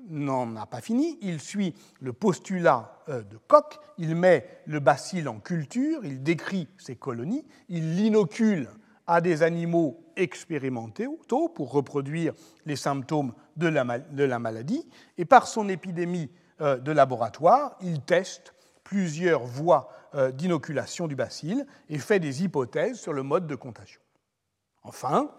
n'en 0.08 0.56
a 0.56 0.66
pas 0.66 0.80
fini, 0.80 1.18
il 1.22 1.40
suit 1.40 1.72
le 2.00 2.12
postulat 2.12 2.98
euh, 3.08 3.22
de 3.22 3.36
Koch, 3.36 3.78
il 3.96 4.16
met 4.16 4.44
le 4.66 4.80
bacille 4.80 5.28
en 5.28 5.38
culture, 5.38 6.04
il 6.04 6.20
décrit 6.20 6.66
ses 6.78 6.96
colonies, 6.96 7.46
il 7.68 7.94
l'inocule 7.94 8.70
à 9.06 9.20
des 9.20 9.44
animaux 9.44 10.02
expérimentaux 10.16 11.20
pour 11.54 11.70
reproduire 11.70 12.34
les 12.66 12.76
symptômes 12.76 13.34
de 13.56 13.68
la, 13.68 14.38
maladie, 14.40 14.84
et 15.16 15.24
par 15.24 15.46
son 15.46 15.68
épidémie 15.68 16.28
de 16.60 16.92
laboratoire, 16.92 17.76
il 17.80 18.00
teste 18.02 18.54
plusieurs 18.90 19.44
voies 19.44 19.88
euh, 20.16 20.32
d'inoculation 20.32 21.06
du 21.06 21.14
bacille 21.14 21.64
et 21.88 21.98
fait 21.98 22.18
des 22.18 22.42
hypothèses 22.42 22.98
sur 22.98 23.12
le 23.12 23.22
mode 23.22 23.46
de 23.46 23.54
contagion. 23.54 24.00
Enfin, 24.82 25.30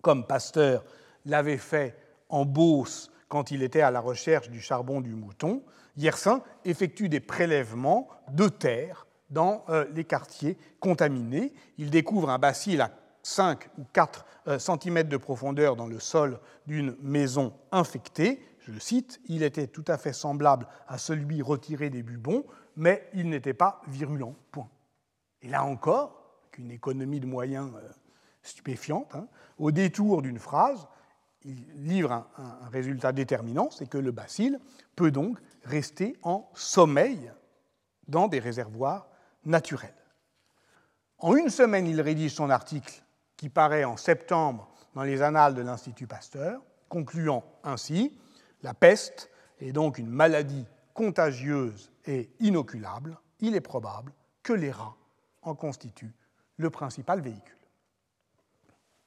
comme 0.00 0.26
Pasteur 0.26 0.82
l'avait 1.26 1.58
fait 1.58 1.94
en 2.30 2.46
Beauce 2.46 3.10
quand 3.28 3.50
il 3.50 3.62
était 3.62 3.82
à 3.82 3.90
la 3.90 4.00
recherche 4.00 4.48
du 4.48 4.62
charbon 4.62 5.02
du 5.02 5.14
mouton, 5.14 5.62
Yersin 5.98 6.42
effectue 6.64 7.10
des 7.10 7.20
prélèvements 7.20 8.08
de 8.32 8.48
terre 8.48 9.06
dans 9.28 9.62
euh, 9.68 9.84
les 9.92 10.04
quartiers 10.04 10.56
contaminés. 10.80 11.52
Il 11.76 11.90
découvre 11.90 12.30
un 12.30 12.38
bacille 12.38 12.80
à 12.80 12.90
5 13.22 13.68
ou 13.76 13.82
4 13.92 14.24
euh, 14.48 14.58
cm 14.58 15.02
de 15.02 15.16
profondeur 15.18 15.76
dans 15.76 15.86
le 15.86 16.00
sol 16.00 16.40
d'une 16.66 16.96
maison 17.02 17.52
infectée. 17.72 18.42
Je 18.60 18.72
le 18.72 18.80
cite, 18.80 19.20
il 19.26 19.42
était 19.42 19.66
tout 19.66 19.84
à 19.88 19.96
fait 19.96 20.12
semblable 20.12 20.66
à 20.86 20.98
celui 20.98 21.42
retiré 21.42 21.90
des 21.90 22.02
bubons, 22.02 22.44
mais 22.76 23.08
il 23.14 23.28
n'était 23.28 23.54
pas 23.54 23.80
virulent. 23.88 24.36
Point. 24.52 24.68
Et 25.42 25.48
là 25.48 25.64
encore, 25.64 26.48
qu'une 26.52 26.70
économie 26.70 27.20
de 27.20 27.26
moyens 27.26 27.72
euh, 27.74 27.88
stupéfiante, 28.42 29.14
hein, 29.14 29.28
au 29.58 29.70
détour 29.70 30.22
d'une 30.22 30.38
phrase, 30.38 30.86
il 31.42 31.64
livre 31.74 32.12
un, 32.12 32.68
résultat 32.70 33.12
déterminant, 33.12 33.70
c'est 33.70 33.88
que 33.88 33.98
le 33.98 34.12
bacille 34.12 34.58
peut 34.94 35.10
donc 35.10 35.38
rester 35.64 36.16
en 36.22 36.50
sommeil 36.54 37.32
dans 38.08 38.28
des 38.28 38.40
réservoirs 38.40 39.08
naturels. 39.44 39.94
En 41.18 41.34
une 41.34 41.48
semaine, 41.48 41.86
il 41.86 42.00
rédige 42.00 42.34
son 42.34 42.50
article 42.50 43.02
qui 43.36 43.48
paraît 43.48 43.84
en 43.84 43.96
septembre 43.96 44.70
dans 44.94 45.02
les 45.02 45.22
annales 45.22 45.54
de 45.54 45.62
l'Institut 45.62 46.06
Pasteur, 46.06 46.60
concluant 46.88 47.44
ainsi 47.64 48.18
La 48.62 48.74
peste 48.74 49.30
est 49.60 49.72
donc 49.72 49.98
une 49.98 50.08
maladie 50.10 50.66
contagieuse 50.94 51.90
et 52.06 52.30
inoculable. 52.40 53.18
Il 53.40 53.54
est 53.54 53.60
probable 53.60 54.12
que 54.42 54.52
les 54.52 54.70
rats 54.70 54.96
en 55.42 55.54
constituent 55.54 56.14
le 56.56 56.70
principal 56.70 57.20
véhicule. 57.20 57.56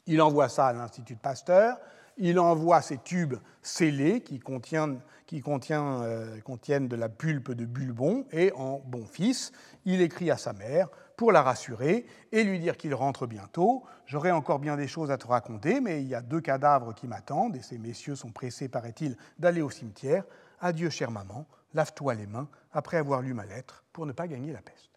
Il 0.06 0.22
envoie 0.22 0.49
ça 0.49 0.68
à 0.68 0.74
l'Institut 0.74 1.16
Pasteur 1.16 1.78
il 2.18 2.39
envoie 2.39 2.82
ces 2.82 2.97
tubes 2.97 3.36
scellés 3.61 4.22
qui, 4.22 4.39
contiennent, 4.39 5.01
euh, 5.32 6.39
contiennent 6.41 6.88
de 6.88 6.95
la 6.95 7.09
pulpe 7.09 7.51
de 7.51 7.66
bulbon 7.66 8.26
et 8.32 8.51
en 8.53 8.80
bon 8.86 9.05
fils, 9.05 9.51
il 9.86 10.01
écrit 10.01 10.32
à 10.32 10.38
sa 10.38 10.53
mère 10.53 10.89
pour 11.18 11.32
la 11.32 11.41
rassurer 11.41 12.05
et 12.32 12.43
lui 12.43 12.59
dire 12.59 12.78
qu'il 12.78 12.93
rentre 12.93 13.28
bientôt. 13.28 13.84
J'aurai 14.05 14.32
encore 14.32 14.59
bien 14.59 14.76
des 14.78 14.88
choses 14.88 15.11
à 15.11 15.18
te 15.18 15.28
raconter, 15.28 15.80
mais 15.80 16.01
il 16.01 16.07
y 16.07 16.16
a 16.16 16.22
deux 16.22 16.41
cadavres 16.41 16.93
qui 16.93 17.07
m'attendent 17.07 17.55
et 17.55 17.61
ces 17.61 17.78
messieurs 17.78 18.16
sont 18.16 18.32
pressés, 18.32 18.68
paraît-il, 18.68 19.18
d'aller 19.39 19.61
au 19.61 19.70
cimetière. 19.70 20.24
Adieu, 20.59 20.89
chère 20.89 21.11
maman, 21.11 21.47
lave-toi 21.74 22.14
les 22.16 22.28
mains 22.28 22.47
après 22.72 22.97
avoir 22.97 23.22
lu 23.22 23.34
ma 23.34 23.45
lettre 23.45 23.84
pour 23.93 24.05
ne 24.05 24.11
pas 24.11 24.28
gagner 24.28 24.51
la 24.51 24.61
peste. 24.61 24.91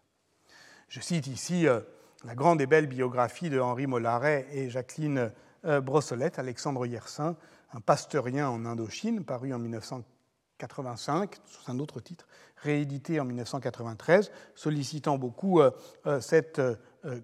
Je 0.87 1.01
cite 1.01 1.27
ici 1.27 1.67
euh, 1.67 1.81
la 2.23 2.35
grande 2.35 2.61
et 2.61 2.65
belle 2.65 2.87
biographie 2.87 3.49
de 3.49 3.59
Henri 3.59 3.87
Mollaret 3.87 4.47
et 4.51 4.69
Jacqueline 4.69 5.31
Brossolette, 5.67 6.39
Alexandre 6.39 6.85
Yersin, 6.85 7.35
un 7.73 7.81
pasteurien 7.81 8.49
en 8.49 8.65
Indochine, 8.65 9.23
paru 9.23 9.53
en 9.53 9.59
1985 9.59 11.35
sous 11.45 11.71
un 11.71 11.79
autre 11.79 11.99
titre, 11.99 12.27
réédité 12.57 13.19
en 13.19 13.25
1993, 13.25 14.31
sollicitant 14.55 15.17
beaucoup 15.17 15.59
euh, 15.59 15.71
euh, 16.05 16.21
cette 16.21 16.61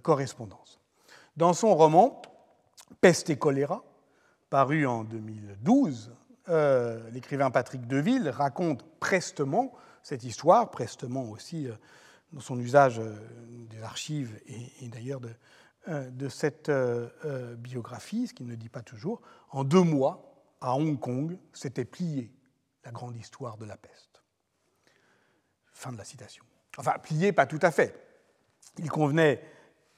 correspondance. 0.02 0.80
Dans 1.38 1.54
son 1.54 1.76
roman 1.76 2.22
Peste 3.02 3.30
et 3.30 3.38
choléra, 3.38 3.84
paru 4.50 4.86
en 4.86 5.04
2012, 5.04 6.12
l'écrivain 7.12 7.50
Patrick 7.50 7.88
Deville 7.88 8.30
raconte 8.30 8.86
prestement 9.00 9.74
cette 10.04 10.24
histoire, 10.24 10.70
prestement 10.70 11.24
aussi 11.32 11.68
dans 12.34 12.40
son 12.40 12.60
usage 12.60 13.02
des 13.70 13.82
archives 13.82 14.40
et 14.46 14.88
d'ailleurs 14.90 15.22
de, 15.22 15.30
euh, 15.30 15.32
de 15.88 16.30
cette 16.30 16.70
euh, 16.70 17.10
euh, 17.26 17.56
biographie, 17.56 18.28
ce 18.28 18.34
qu'il 18.34 18.48
ne 18.48 18.56
dit 18.56 18.70
pas 18.70 18.82
toujours, 18.82 19.22
en 19.52 19.64
deux 19.64 19.82
mois, 19.82 20.30
à 20.62 20.76
Hong 20.76 20.98
Kong, 21.00 21.38
s'était 21.52 21.86
plié 21.86 22.32
la 22.86 22.92
grande 22.92 23.18
histoire 23.18 23.58
de 23.58 23.66
la 23.66 23.76
peste. 23.76 24.24
Fin 25.74 25.92
de 25.92 25.98
la 25.98 26.06
citation. 26.06 26.46
Enfin, 26.78 26.94
plié, 27.02 27.34
pas 27.34 27.46
tout 27.46 27.60
à 27.62 27.72
fait. 27.72 27.96
Il 28.78 28.90
convenait 28.90 29.44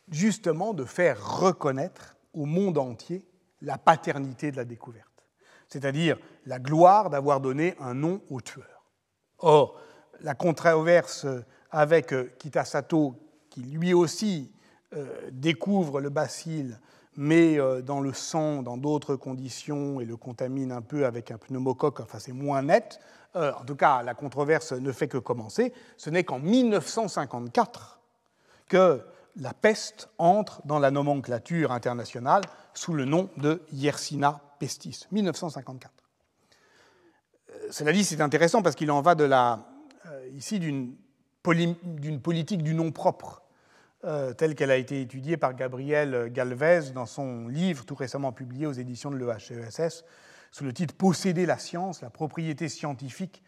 justement 0.10 0.74
de 0.74 0.86
faire 0.86 1.40
reconnaître 1.40 2.18
au 2.34 2.46
monde 2.46 2.78
entier 2.78 3.28
la 3.62 3.78
paternité 3.78 4.52
de 4.52 4.58
la 4.58 4.66
découverte, 4.66 5.28
c'est-à-dire 5.68 6.18
la 6.46 6.60
gloire 6.60 7.10
d'avoir 7.10 7.42
donné 7.42 7.76
un 7.80 7.94
nom 7.94 8.22
au 8.30 8.42
tueur. 8.42 8.90
Or, 9.38 9.80
la 10.22 10.34
controverse 10.34 11.28
avec 11.70 12.14
Kitasato, 12.38 13.16
qui 13.50 13.62
lui 13.62 13.94
aussi 13.94 14.55
euh, 14.96 15.30
découvre 15.32 16.00
le 16.00 16.10
bacille, 16.10 16.78
mais 17.18 17.60
euh, 17.60 17.82
dans 17.82 18.00
le 18.00 18.14
sang, 18.14 18.62
dans 18.62 18.78
d'autres 18.78 19.18
conditions, 19.18 20.00
et 20.00 20.06
le 20.06 20.16
contamine 20.16 20.72
un 20.72 20.82
peu 20.82 21.06
avec 21.06 21.32
un 21.32 21.38
pneumocoque, 21.38 22.00
enfin 22.00 22.20
c'est 22.20 22.32
moins 22.32 22.62
net. 22.62 23.00
Euh, 23.36 23.52
en 23.60 23.66
tout 23.66 23.76
cas, 23.76 24.04
la 24.04 24.14
controverse 24.14 24.72
ne 24.72 24.92
fait 24.94 25.10
que 25.10 25.18
commencer. 25.18 25.74
Ce 25.98 26.10
n'est 26.10 26.24
qu'en 26.24 26.40
1954 26.40 28.00
que 28.70 29.02
la 29.36 29.54
peste 29.54 30.10
entre 30.18 30.66
dans 30.66 30.80
la 30.80 30.92
nomenclature 30.92 31.74
internationale 31.74 32.44
sous 32.74 32.94
le 32.94 33.04
nom 33.04 33.30
de 33.36 33.62
Yersinia 33.74 34.40
pestis, 34.60 35.08
1954. 35.12 35.92
Cela 37.70 37.92
dit, 37.92 38.06
c'est 38.06 38.22
intéressant 38.22 38.62
parce 38.62 38.76
qu'il 38.76 38.92
en 38.92 39.02
va 39.02 39.16
ici 40.34 40.60
d'une 40.60 40.96
politique 41.44 42.64
du 42.64 42.74
nom 42.74 42.92
propre 42.92 43.45
euh, 44.04 44.34
telle 44.34 44.56
qu'elle 44.56 44.72
a 44.72 44.78
été 44.78 45.02
étudiée 45.02 45.38
par 45.38 45.56
Gabriel 45.56 46.30
Galvez 46.32 46.92
dans 46.94 47.06
son 47.06 47.48
livre 47.48 47.86
tout 47.86 47.96
récemment 47.96 48.32
publié 48.32 48.68
aux 48.68 48.74
éditions 48.74 49.10
de 49.10 49.18
l'EHESS 49.18 50.04
sous 50.52 50.64
le 50.64 50.74
titre 50.74 50.94
Posséder 50.96 51.46
la 51.46 51.58
science, 51.58 52.02
la 52.02 52.10
propriété 52.10 52.70
scientifique 52.70 53.44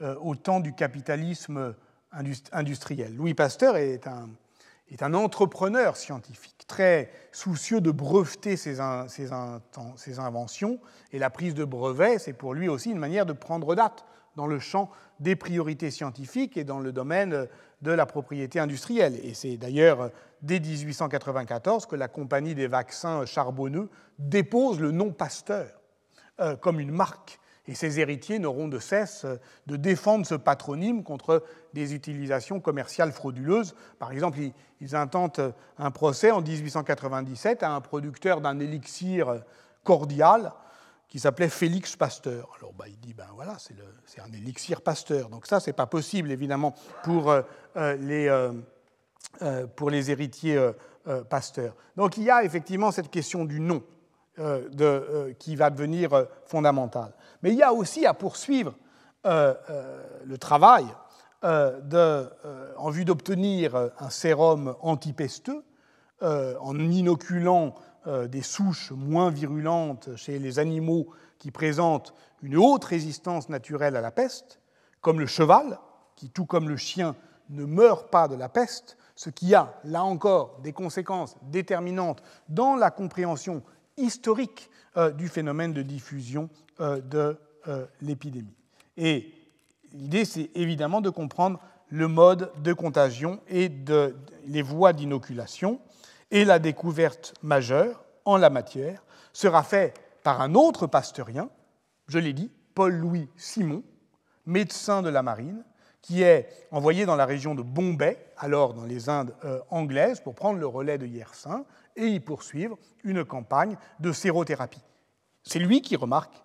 euh, 0.00 0.16
au 0.20 0.34
temps 0.34 0.60
du 0.60 0.74
capitalisme 0.74 1.74
industriel. 2.52 3.14
Louis 3.14 3.34
Pasteur 3.34 3.76
est 3.76 4.06
un, 4.08 4.30
est 4.90 5.02
un 5.02 5.14
entrepreneur 5.14 5.96
scientifique, 5.96 6.64
très 6.66 7.10
soucieux 7.30 7.80
de 7.80 7.90
breveter 7.90 8.56
ses, 8.56 8.78
ses, 9.08 9.28
ses 9.96 10.18
inventions, 10.18 10.80
et 11.12 11.18
la 11.18 11.30
prise 11.30 11.54
de 11.54 11.64
brevet, 11.64 12.18
c'est 12.18 12.32
pour 12.32 12.54
lui 12.54 12.68
aussi 12.68 12.90
une 12.90 12.98
manière 12.98 13.26
de 13.26 13.32
prendre 13.32 13.74
date 13.74 14.04
dans 14.36 14.46
le 14.46 14.58
champ 14.58 14.90
des 15.20 15.36
priorités 15.36 15.90
scientifiques 15.90 16.56
et 16.56 16.64
dans 16.64 16.80
le 16.80 16.92
domaine 16.92 17.46
de 17.82 17.92
la 17.92 18.06
propriété 18.06 18.58
industrielle. 18.58 19.18
Et 19.22 19.34
c'est 19.34 19.56
d'ailleurs 19.56 20.10
dès 20.42 20.60
1894 20.60 21.86
que 21.86 21.96
la 21.96 22.08
compagnie 22.08 22.54
des 22.54 22.66
vaccins 22.66 23.24
charbonneux 23.26 23.88
dépose 24.18 24.80
le 24.80 24.90
nom 24.90 25.12
Pasteur 25.12 25.80
euh, 26.40 26.56
comme 26.56 26.80
une 26.80 26.92
marque. 26.92 27.38
Et 27.66 27.74
ses 27.74 28.00
héritiers 28.00 28.38
n'auront 28.38 28.68
de 28.68 28.78
cesse 28.78 29.26
de 29.66 29.76
défendre 29.76 30.26
ce 30.26 30.34
patronyme 30.34 31.04
contre 31.04 31.44
des 31.72 31.94
utilisations 31.94 32.58
commerciales 32.58 33.12
frauduleuses. 33.12 33.74
Par 33.98 34.10
exemple, 34.10 34.38
ils 34.80 34.96
intentent 34.96 35.40
un 35.78 35.90
procès 35.90 36.30
en 36.30 36.40
1897 36.40 37.62
à 37.62 37.72
un 37.72 37.80
producteur 37.80 38.40
d'un 38.40 38.58
élixir 38.58 39.42
cordial 39.84 40.52
qui 41.10 41.18
s'appelait 41.18 41.48
Félix 41.48 41.96
Pasteur. 41.96 42.48
Alors 42.58 42.72
bah, 42.72 42.86
il 42.88 42.98
dit, 42.98 43.12
ben 43.12 43.26
voilà, 43.34 43.56
c'est 43.58 44.20
un 44.20 44.32
élixir 44.32 44.80
Pasteur. 44.80 45.28
Donc 45.28 45.46
ça, 45.46 45.58
c'est 45.58 45.72
pas 45.72 45.86
possible, 45.86 46.30
évidemment, 46.30 46.74
pour, 47.02 47.30
euh, 47.30 47.42
euh, 47.76 47.96
les, 47.96 48.28
euh, 49.42 49.66
pour 49.74 49.90
les 49.90 50.10
héritiers 50.10 50.58
Pasteur. 51.28 51.74
Donc 51.96 52.16
il 52.18 52.22
y 52.22 52.30
a 52.30 52.44
effectivement 52.44 52.92
cette 52.92 53.10
question 53.10 53.44
du 53.44 53.58
nom 53.58 53.82
de, 54.38 55.34
qui 55.38 55.56
va 55.56 55.70
devenir 55.70 56.26
fondamentale. 56.44 57.12
Mais 57.42 57.50
il 57.50 57.56
y 57.56 57.62
a 57.62 57.72
aussi 57.72 58.06
à 58.06 58.12
poursuivre 58.14 58.74
le 59.24 60.36
travail 60.38 60.86
de, 61.42 62.28
en 62.76 62.90
vue 62.90 63.06
d'obtenir 63.06 63.90
un 63.98 64.10
sérum 64.10 64.76
antipesteux 64.82 65.64
en 66.20 66.78
inoculant 66.78 67.74
des 68.06 68.42
souches 68.42 68.92
moins 68.92 69.30
virulentes 69.30 70.16
chez 70.16 70.38
les 70.38 70.58
animaux 70.58 71.08
qui 71.38 71.50
présentent 71.50 72.14
une 72.42 72.56
haute 72.56 72.84
résistance 72.84 73.48
naturelle 73.48 73.96
à 73.96 74.00
la 74.00 74.10
peste, 74.10 74.60
comme 75.00 75.20
le 75.20 75.26
cheval, 75.26 75.78
qui, 76.16 76.30
tout 76.30 76.46
comme 76.46 76.68
le 76.68 76.76
chien, 76.76 77.16
ne 77.50 77.64
meurt 77.64 78.10
pas 78.10 78.28
de 78.28 78.34
la 78.34 78.48
peste, 78.48 78.96
ce 79.16 79.30
qui 79.30 79.54
a, 79.54 79.74
là 79.84 80.04
encore, 80.04 80.60
des 80.62 80.72
conséquences 80.72 81.36
déterminantes 81.42 82.22
dans 82.48 82.76
la 82.76 82.90
compréhension 82.90 83.62
historique 83.96 84.70
euh, 84.96 85.10
du 85.10 85.28
phénomène 85.28 85.72
de 85.72 85.82
diffusion 85.82 86.48
euh, 86.80 87.00
de 87.00 87.38
l'épidémie. 88.00 88.56
Et 88.96 89.34
l'idée, 89.92 90.24
c'est 90.24 90.50
évidemment 90.54 91.02
de 91.02 91.10
comprendre 91.10 91.60
le 91.90 92.08
mode 92.08 92.50
de 92.62 92.72
contagion 92.72 93.40
et 93.48 93.68
de, 93.68 94.16
les 94.46 94.62
voies 94.62 94.94
d'inoculation. 94.94 95.78
Et 96.30 96.44
la 96.44 96.58
découverte 96.58 97.34
majeure 97.42 98.04
en 98.24 98.36
la 98.36 98.50
matière 98.50 99.04
sera 99.32 99.62
faite 99.62 100.00
par 100.22 100.40
un 100.40 100.54
autre 100.54 100.86
pasteurien, 100.86 101.50
je 102.06 102.18
l'ai 102.18 102.32
dit, 102.32 102.50
Paul-Louis 102.74 103.28
Simon, 103.36 103.82
médecin 104.46 105.02
de 105.02 105.08
la 105.08 105.22
marine, 105.22 105.64
qui 106.02 106.22
est 106.22 106.48
envoyé 106.70 107.04
dans 107.04 107.16
la 107.16 107.26
région 107.26 107.54
de 107.54 107.62
Bombay, 107.62 108.18
alors 108.38 108.74
dans 108.74 108.84
les 108.84 109.08
Indes 109.08 109.34
euh, 109.44 109.60
anglaises, 109.70 110.20
pour 110.20 110.34
prendre 110.34 110.58
le 110.58 110.66
relais 110.66 110.98
de 110.98 111.06
Yersin 111.06 111.64
et 111.96 112.06
y 112.06 112.20
poursuivre 112.20 112.78
une 113.04 113.24
campagne 113.24 113.76
de 113.98 114.12
sérothérapie. 114.12 114.82
C'est 115.42 115.58
lui 115.58 115.82
qui 115.82 115.96
remarque 115.96 116.42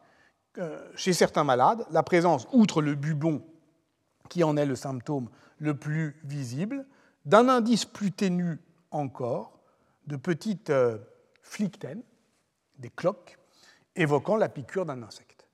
euh, 0.58 0.90
chez 0.96 1.14
certains 1.14 1.44
malades 1.44 1.86
la 1.92 2.04
présence, 2.04 2.48
outre 2.52 2.82
le 2.82 2.96
bubon 2.96 3.42
qui 4.30 4.44
en 4.44 4.58
est 4.58 4.66
le 4.66 4.76
symptôme 4.76 5.30
le 5.60 5.78
plus 5.78 6.20
visible, 6.24 6.86
d'un 7.26 7.48
indice 7.48 7.86
plus 7.86 8.12
ténu 8.12 8.60
encore 8.92 9.55
de 10.08 10.16
petites 10.16 10.70
euh, 10.70 10.98
des 12.78 12.90
cloques, 12.90 13.38
évoquant 13.96 14.36
la 14.36 14.50
piqûre 14.50 14.86
d'un 14.86 15.02
insecte. 15.04 15.48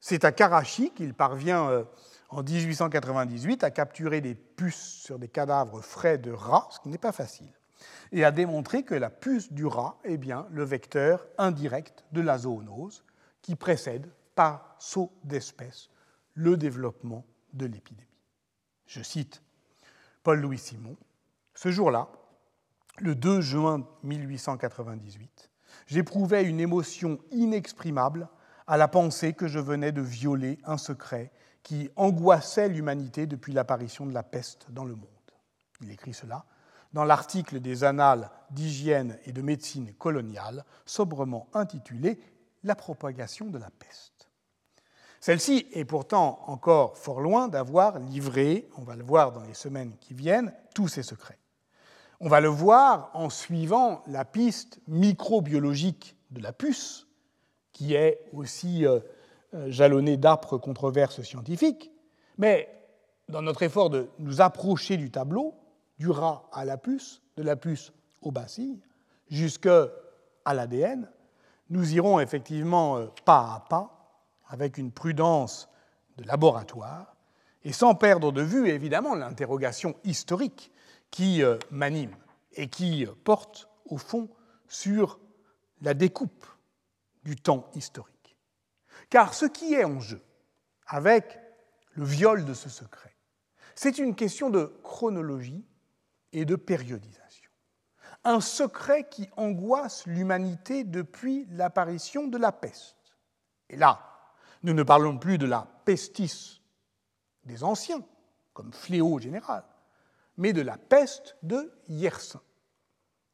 C'est 0.00 0.24
à 0.24 0.32
Karachi 0.32 0.90
qu'il 0.90 1.14
parvient 1.14 1.68
euh, 1.70 1.84
en 2.28 2.42
1898 2.42 3.64
à 3.64 3.70
capturer 3.70 4.20
des 4.20 4.34
puces 4.34 5.00
sur 5.02 5.18
des 5.18 5.28
cadavres 5.28 5.80
frais 5.80 6.18
de 6.18 6.30
rats, 6.30 6.68
ce 6.70 6.80
qui 6.80 6.88
n'est 6.88 6.98
pas 6.98 7.12
facile, 7.12 7.52
et 8.12 8.24
à 8.24 8.30
démontrer 8.30 8.82
que 8.82 8.94
la 8.94 9.10
puce 9.10 9.52
du 9.52 9.66
rat 9.66 9.98
est 10.04 10.18
bien 10.18 10.46
le 10.50 10.64
vecteur 10.64 11.26
indirect 11.38 12.04
de 12.12 12.20
la 12.20 12.38
zoonose 12.38 13.04
qui 13.42 13.56
précède 13.56 14.10
par 14.34 14.76
saut 14.78 15.12
d'espèce 15.24 15.90
le 16.34 16.56
développement 16.56 17.24
de 17.54 17.66
l'épidémie. 17.66 18.06
Je 18.86 19.02
cite 19.02 19.42
Paul-Louis 20.22 20.58
Simon. 20.58 20.96
Ce 21.54 21.70
jour-là, 21.70 22.08
le 23.00 23.14
2 23.14 23.40
juin 23.40 23.86
1898, 24.02 25.50
j'éprouvais 25.86 26.44
une 26.44 26.60
émotion 26.60 27.18
inexprimable 27.30 28.28
à 28.66 28.76
la 28.76 28.88
pensée 28.88 29.32
que 29.32 29.48
je 29.48 29.58
venais 29.58 29.92
de 29.92 30.02
violer 30.02 30.58
un 30.64 30.76
secret 30.76 31.32
qui 31.62 31.90
angoissait 31.96 32.68
l'humanité 32.68 33.26
depuis 33.26 33.52
l'apparition 33.52 34.06
de 34.06 34.14
la 34.14 34.22
peste 34.22 34.66
dans 34.70 34.84
le 34.84 34.94
monde. 34.94 35.06
Il 35.80 35.90
écrit 35.90 36.14
cela 36.14 36.44
dans 36.92 37.04
l'article 37.04 37.60
des 37.60 37.84
Annales 37.84 38.30
d'hygiène 38.50 39.18
et 39.26 39.32
de 39.32 39.42
médecine 39.42 39.92
coloniale, 39.94 40.64
sobrement 40.86 41.48
intitulé 41.52 42.18
La 42.64 42.74
propagation 42.74 43.46
de 43.46 43.58
la 43.58 43.70
peste. 43.70 44.30
Celle-ci 45.20 45.66
est 45.72 45.84
pourtant 45.84 46.40
encore 46.46 46.96
fort 46.96 47.20
loin 47.20 47.48
d'avoir 47.48 47.98
livré, 47.98 48.68
on 48.76 48.82
va 48.82 48.96
le 48.96 49.04
voir 49.04 49.32
dans 49.32 49.42
les 49.42 49.54
semaines 49.54 49.96
qui 50.00 50.14
viennent, 50.14 50.52
tous 50.74 50.88
ses 50.88 51.02
secrets. 51.02 51.38
On 52.20 52.28
va 52.28 52.40
le 52.40 52.48
voir 52.48 53.10
en 53.14 53.30
suivant 53.30 54.02
la 54.08 54.24
piste 54.24 54.80
microbiologique 54.88 56.16
de 56.30 56.42
la 56.42 56.52
puce, 56.52 57.06
qui 57.72 57.94
est 57.94 58.20
aussi 58.32 58.84
euh, 58.84 58.98
euh, 59.54 59.70
jalonnée 59.70 60.16
d'âpres 60.16 60.58
controverses 60.58 61.22
scientifiques, 61.22 61.92
mais 62.36 62.68
dans 63.28 63.42
notre 63.42 63.62
effort 63.62 63.88
de 63.88 64.08
nous 64.18 64.40
approcher 64.40 64.96
du 64.96 65.12
tableau, 65.12 65.54
du 65.98 66.10
rat 66.10 66.48
à 66.52 66.64
la 66.64 66.76
puce, 66.76 67.22
de 67.36 67.44
la 67.44 67.54
puce 67.54 67.92
au 68.20 68.32
bacille, 68.32 68.80
jusqu'à 69.30 69.86
l'ADN, 70.44 71.08
nous 71.70 71.94
irons 71.94 72.18
effectivement 72.18 72.96
euh, 72.96 73.06
pas 73.24 73.54
à 73.54 73.64
pas, 73.68 73.94
avec 74.48 74.76
une 74.76 74.90
prudence 74.90 75.68
de 76.16 76.24
laboratoire, 76.24 77.14
et 77.62 77.72
sans 77.72 77.94
perdre 77.94 78.32
de 78.32 78.42
vue 78.42 78.68
évidemment 78.68 79.14
l'interrogation 79.14 79.94
historique 80.02 80.72
qui 81.10 81.42
euh, 81.42 81.58
m'anime 81.70 82.16
et 82.52 82.68
qui 82.68 83.06
porte 83.24 83.68
au 83.86 83.98
fond 83.98 84.28
sur 84.68 85.20
la 85.80 85.94
découpe 85.94 86.46
du 87.24 87.36
temps 87.36 87.70
historique. 87.74 88.36
Car 89.10 89.34
ce 89.34 89.46
qui 89.46 89.74
est 89.74 89.84
en 89.84 90.00
jeu 90.00 90.22
avec 90.86 91.38
le 91.92 92.04
viol 92.04 92.44
de 92.44 92.54
ce 92.54 92.68
secret, 92.68 93.16
c'est 93.74 93.98
une 93.98 94.14
question 94.14 94.50
de 94.50 94.78
chronologie 94.82 95.64
et 96.32 96.44
de 96.44 96.56
périodisation. 96.56 97.50
Un 98.24 98.40
secret 98.40 99.08
qui 99.08 99.28
angoisse 99.36 100.06
l'humanité 100.06 100.84
depuis 100.84 101.46
l'apparition 101.50 102.26
de 102.26 102.36
la 102.36 102.52
peste. 102.52 103.16
Et 103.70 103.76
là, 103.76 104.08
nous 104.62 104.74
ne 104.74 104.82
parlons 104.82 105.16
plus 105.18 105.38
de 105.38 105.46
la 105.46 105.68
pestis 105.84 106.60
des 107.44 107.62
anciens, 107.62 108.04
comme 108.52 108.72
fléau 108.72 109.18
général, 109.20 109.64
mais 110.38 110.54
de 110.54 110.62
la 110.62 110.78
peste 110.78 111.36
de 111.42 111.70
Yersin. 111.88 112.40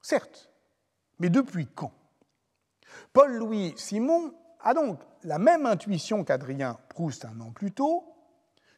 Certes, 0.02 0.50
mais 1.20 1.30
depuis 1.30 1.68
quand? 1.72 1.92
Paul-Louis 3.12 3.74
Simon 3.76 4.34
a 4.60 4.74
donc 4.74 4.98
la 5.22 5.38
même 5.38 5.66
intuition 5.66 6.24
qu'Adrien 6.24 6.78
Proust 6.88 7.24
un 7.24 7.40
an 7.40 7.52
plus 7.52 7.72
tôt. 7.72 8.04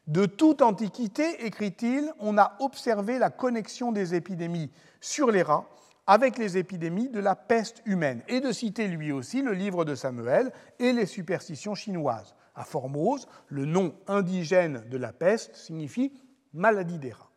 De 0.05 0.25
toute 0.25 0.61
antiquité, 0.61 1.45
écrit-il, 1.45 2.13
on 2.19 2.37
a 2.37 2.55
observé 2.59 3.17
la 3.19 3.29
connexion 3.29 3.91
des 3.91 4.13
épidémies 4.13 4.71
sur 5.01 5.31
les 5.31 5.41
rats 5.41 5.67
avec 6.05 6.37
les 6.37 6.57
épidémies 6.57 7.09
de 7.09 7.19
la 7.19 7.35
peste 7.35 7.81
humaine, 7.85 8.23
et 8.29 8.39
de 8.39 8.53
citer 8.53 8.87
lui 8.87 9.11
aussi 9.11 9.41
le 9.41 9.51
livre 9.51 9.83
de 9.83 9.93
Samuel 9.93 10.53
et 10.79 10.93
les 10.93 11.05
superstitions 11.05 11.75
chinoises. 11.75 12.33
À 12.55 12.63
Formose, 12.63 13.27
le 13.49 13.65
nom 13.65 13.93
indigène 14.07 14.85
de 14.89 14.97
la 14.97 15.11
peste 15.11 15.53
signifie 15.55 16.13
maladie 16.53 16.97
des 16.97 17.11
rats. 17.11 17.29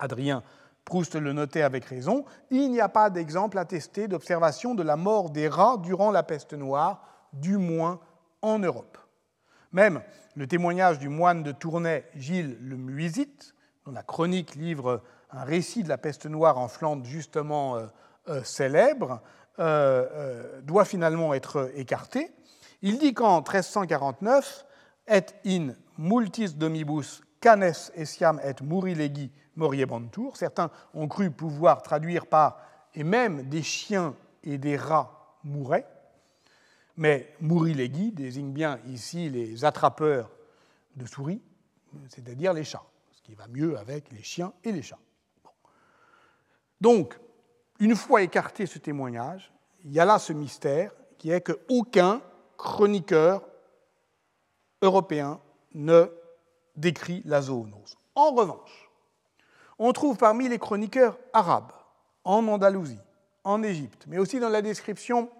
Adrien 0.00 0.42
Proust 0.84 1.14
le 1.14 1.32
notait 1.32 1.62
avec 1.62 1.84
raison, 1.84 2.24
il 2.50 2.70
n'y 2.70 2.80
a 2.80 2.88
pas 2.88 3.10
d'exemple 3.10 3.58
attesté 3.58 4.08
d'observation 4.08 4.74
de 4.74 4.82
la 4.82 4.96
mort 4.96 5.30
des 5.30 5.46
rats 5.46 5.76
durant 5.76 6.10
la 6.10 6.22
peste 6.22 6.54
noire, 6.54 7.02
du 7.32 7.58
moins 7.58 8.00
en 8.42 8.58
Europe. 8.58 8.98
Même 9.72 10.02
le 10.34 10.46
témoignage 10.46 10.98
du 10.98 11.08
moine 11.08 11.42
de 11.42 11.52
Tournai, 11.52 12.06
Gilles 12.16 12.56
le 12.60 12.76
Muisite, 12.76 13.54
dont 13.84 13.92
la 13.92 14.02
chronique 14.02 14.56
livre 14.56 15.02
un 15.30 15.44
récit 15.44 15.82
de 15.82 15.88
la 15.88 15.98
peste 15.98 16.26
noire 16.26 16.58
en 16.58 16.66
Flandre 16.66 17.04
justement 17.04 17.76
euh, 17.76 17.86
euh, 18.28 18.42
célèbre, 18.42 19.20
euh, 19.58 20.60
doit 20.62 20.84
finalement 20.84 21.34
être 21.34 21.70
écarté. 21.74 22.32
Il 22.82 22.98
dit 22.98 23.14
qu'en 23.14 23.36
1349, 23.36 24.66
et 25.08 25.24
in 25.44 25.74
multis 25.98 26.54
domibus 26.54 27.20
canes 27.40 27.72
essiam 27.94 28.40
et 28.44 28.54
murilegi 28.62 29.30
moriebantur, 29.56 30.36
certains 30.36 30.70
ont 30.94 31.08
cru 31.08 31.30
pouvoir 31.30 31.82
traduire 31.82 32.26
par 32.26 32.60
et 32.94 33.04
même 33.04 33.48
des 33.48 33.62
chiens 33.62 34.14
et 34.42 34.58
des 34.58 34.76
rats 34.76 35.36
mouraient, 35.44 35.86
mais 36.96 37.34
murilegi 37.40 38.12
désigne 38.12 38.52
bien 38.52 38.78
ici 38.86 39.28
les 39.28 39.64
attrapeurs 39.64 40.30
de 40.96 41.06
souris, 41.06 41.40
c'est-à-dire 42.08 42.52
les 42.52 42.64
chats, 42.64 42.84
ce 43.12 43.22
qui 43.22 43.34
va 43.34 43.46
mieux 43.48 43.78
avec 43.78 44.10
les 44.12 44.22
chiens 44.22 44.52
et 44.64 44.72
les 44.72 44.82
chats. 44.82 44.98
Donc, 46.80 47.18
une 47.78 47.96
fois 47.96 48.22
écarté 48.22 48.66
ce 48.66 48.78
témoignage, 48.78 49.52
il 49.84 49.92
y 49.92 50.00
a 50.00 50.04
là 50.04 50.18
ce 50.18 50.32
mystère 50.32 50.92
qui 51.18 51.30
est 51.30 51.40
qu'aucun 51.40 52.20
chroniqueur 52.56 53.42
européen 54.82 55.40
ne 55.74 56.10
décrit 56.76 57.22
la 57.24 57.42
zoonose. 57.42 57.96
En 58.14 58.32
revanche, 58.32 58.89
on 59.80 59.92
trouve 59.94 60.18
parmi 60.18 60.46
les 60.48 60.58
chroniqueurs 60.58 61.18
arabes, 61.32 61.72
en 62.22 62.46
Andalousie, 62.46 63.00
en 63.44 63.62
Égypte, 63.62 64.04
mais 64.06 64.18
aussi 64.18 64.38
dans 64.38 64.50
la 64.50 64.60
description 64.60 65.30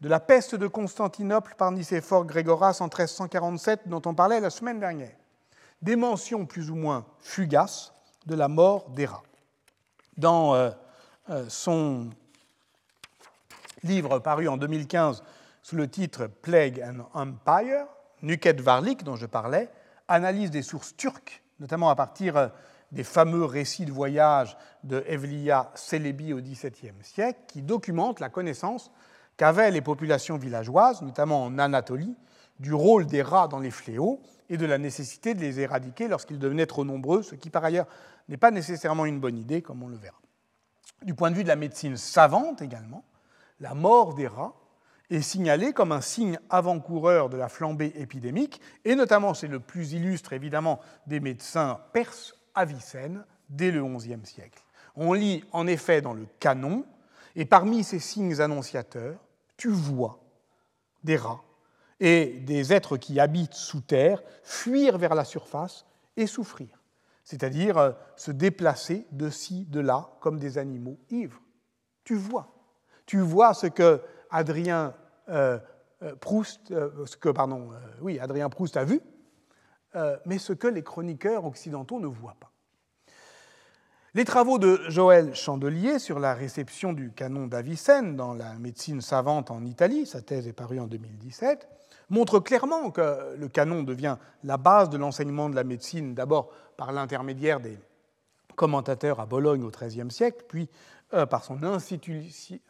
de 0.00 0.08
la 0.08 0.20
peste 0.20 0.54
de 0.54 0.66
Constantinople 0.66 1.54
par 1.56 1.70
Nicéphore 1.70 2.24
Grégoras 2.24 2.78
en 2.80 2.84
1347, 2.84 3.82
dont 3.86 4.00
on 4.06 4.14
parlait 4.14 4.40
la 4.40 4.48
semaine 4.48 4.80
dernière, 4.80 5.14
des 5.82 5.96
mentions 5.96 6.46
plus 6.46 6.70
ou 6.70 6.74
moins 6.74 7.04
fugaces 7.20 7.92
de 8.24 8.34
la 8.34 8.48
mort 8.48 8.86
rats. 8.96 9.22
Dans 10.16 10.54
euh, 10.54 10.70
euh, 11.28 11.44
son 11.48 12.08
livre 13.82 14.18
paru 14.18 14.48
en 14.48 14.56
2015 14.56 15.22
sous 15.62 15.76
le 15.76 15.88
titre 15.88 16.26
Plague 16.26 16.82
and 16.82 17.06
Empire, 17.12 17.84
Nuket 18.22 18.58
Varlik, 18.62 19.04
dont 19.04 19.16
je 19.16 19.26
parlais, 19.26 19.68
analyse 20.08 20.50
des 20.50 20.62
sources 20.62 20.96
turques, 20.96 21.42
notamment 21.60 21.90
à 21.90 21.94
partir 21.94 22.36
euh, 22.38 22.48
des 22.94 23.04
fameux 23.04 23.44
récits 23.44 23.84
de 23.84 23.92
voyage 23.92 24.56
de 24.84 25.04
Evliya 25.06 25.70
Celebi 25.74 26.32
au 26.32 26.40
XVIIe 26.40 26.94
siècle, 27.02 27.40
qui 27.48 27.60
documentent 27.60 28.20
la 28.20 28.28
connaissance 28.28 28.90
qu'avaient 29.36 29.72
les 29.72 29.80
populations 29.80 30.38
villageoises, 30.38 31.02
notamment 31.02 31.44
en 31.44 31.58
Anatolie, 31.58 32.16
du 32.60 32.72
rôle 32.72 33.06
des 33.06 33.22
rats 33.22 33.48
dans 33.48 33.58
les 33.58 33.72
fléaux 33.72 34.20
et 34.48 34.56
de 34.56 34.64
la 34.64 34.78
nécessité 34.78 35.34
de 35.34 35.40
les 35.40 35.58
éradiquer 35.58 36.06
lorsqu'ils 36.06 36.38
devenaient 36.38 36.66
trop 36.66 36.84
nombreux, 36.84 37.22
ce 37.22 37.34
qui 37.34 37.50
par 37.50 37.64
ailleurs 37.64 37.88
n'est 38.28 38.36
pas 38.36 38.52
nécessairement 38.52 39.06
une 39.06 39.18
bonne 39.18 39.38
idée, 39.38 39.60
comme 39.60 39.82
on 39.82 39.88
le 39.88 39.96
verra. 39.96 40.20
Du 41.02 41.14
point 41.14 41.30
de 41.30 41.36
vue 41.36 41.42
de 41.42 41.48
la 41.48 41.56
médecine 41.56 41.96
savante 41.96 42.62
également, 42.62 43.04
la 43.58 43.74
mort 43.74 44.14
des 44.14 44.28
rats 44.28 44.54
est 45.10 45.20
signalée 45.20 45.72
comme 45.72 45.92
un 45.92 46.00
signe 46.00 46.38
avant-coureur 46.48 47.28
de 47.28 47.36
la 47.36 47.48
flambée 47.48 47.92
épidémique, 47.96 48.60
et 48.84 48.94
notamment 48.94 49.34
c'est 49.34 49.48
le 49.48 49.60
plus 49.60 49.92
illustre 49.92 50.32
évidemment 50.32 50.80
des 51.06 51.20
médecins 51.20 51.80
perses, 51.92 52.34
Avicenne, 52.54 53.24
dès 53.48 53.70
le 53.70 53.84
XIe 53.84 54.24
siècle. 54.24 54.62
On 54.96 55.12
lit 55.12 55.44
en 55.52 55.66
effet 55.66 56.00
dans 56.00 56.14
le 56.14 56.26
canon, 56.38 56.84
et 57.36 57.44
parmi 57.44 57.82
ces 57.82 57.98
signes 57.98 58.40
annonciateurs, 58.40 59.18
tu 59.56 59.68
vois 59.68 60.20
des 61.02 61.16
rats 61.16 61.42
et 62.00 62.26
des 62.26 62.72
êtres 62.72 62.96
qui 62.96 63.20
habitent 63.20 63.54
sous 63.54 63.80
terre 63.80 64.22
fuir 64.42 64.98
vers 64.98 65.14
la 65.14 65.24
surface 65.24 65.84
et 66.16 66.26
souffrir, 66.26 66.82
c'est-à-dire 67.24 67.78
euh, 67.78 67.92
se 68.16 68.30
déplacer 68.30 69.06
de 69.12 69.30
ci, 69.30 69.64
de 69.66 69.80
là, 69.80 70.10
comme 70.20 70.38
des 70.38 70.58
animaux 70.58 70.98
ivres. 71.10 71.40
Tu 72.04 72.14
vois. 72.14 72.52
Tu 73.06 73.18
vois 73.18 73.54
ce 73.54 73.66
que 73.66 74.00
Adrien 74.30 74.94
euh, 75.28 75.58
euh, 76.02 76.14
Proust, 76.16 76.72
que, 77.20 77.28
pardon, 77.30 77.70
oui, 78.00 78.18
Adrien 78.18 78.48
Proust 78.48 78.76
a 78.76 78.84
vu, 78.84 79.00
mais 80.26 80.38
ce 80.38 80.52
que 80.52 80.66
les 80.66 80.82
chroniqueurs 80.82 81.44
occidentaux 81.44 82.00
ne 82.00 82.06
voient 82.06 82.36
pas. 82.40 82.50
Les 84.16 84.24
travaux 84.24 84.58
de 84.58 84.80
Joël 84.86 85.34
Chandelier 85.34 85.98
sur 85.98 86.20
la 86.20 86.34
réception 86.34 86.92
du 86.92 87.10
canon 87.10 87.48
d'Avicenne 87.48 88.14
dans 88.14 88.32
la 88.32 88.54
médecine 88.54 89.00
savante 89.00 89.50
en 89.50 89.64
Italie, 89.64 90.06
sa 90.06 90.22
thèse 90.22 90.46
est 90.46 90.52
parue 90.52 90.78
en 90.78 90.86
2017, 90.86 91.68
montrent 92.10 92.38
clairement 92.38 92.92
que 92.92 93.34
le 93.36 93.48
canon 93.48 93.82
devient 93.82 94.16
la 94.44 94.56
base 94.56 94.88
de 94.88 94.98
l'enseignement 94.98 95.50
de 95.50 95.56
la 95.56 95.64
médecine, 95.64 96.14
d'abord 96.14 96.50
par 96.76 96.92
l'intermédiaire 96.92 97.58
des 97.58 97.76
commentateurs 98.54 99.18
à 99.18 99.26
Bologne 99.26 99.64
au 99.64 99.70
XIIIe 99.72 100.12
siècle, 100.12 100.44
puis 100.46 100.68
euh, 101.12 101.26
par 101.26 101.42
son 101.42 101.58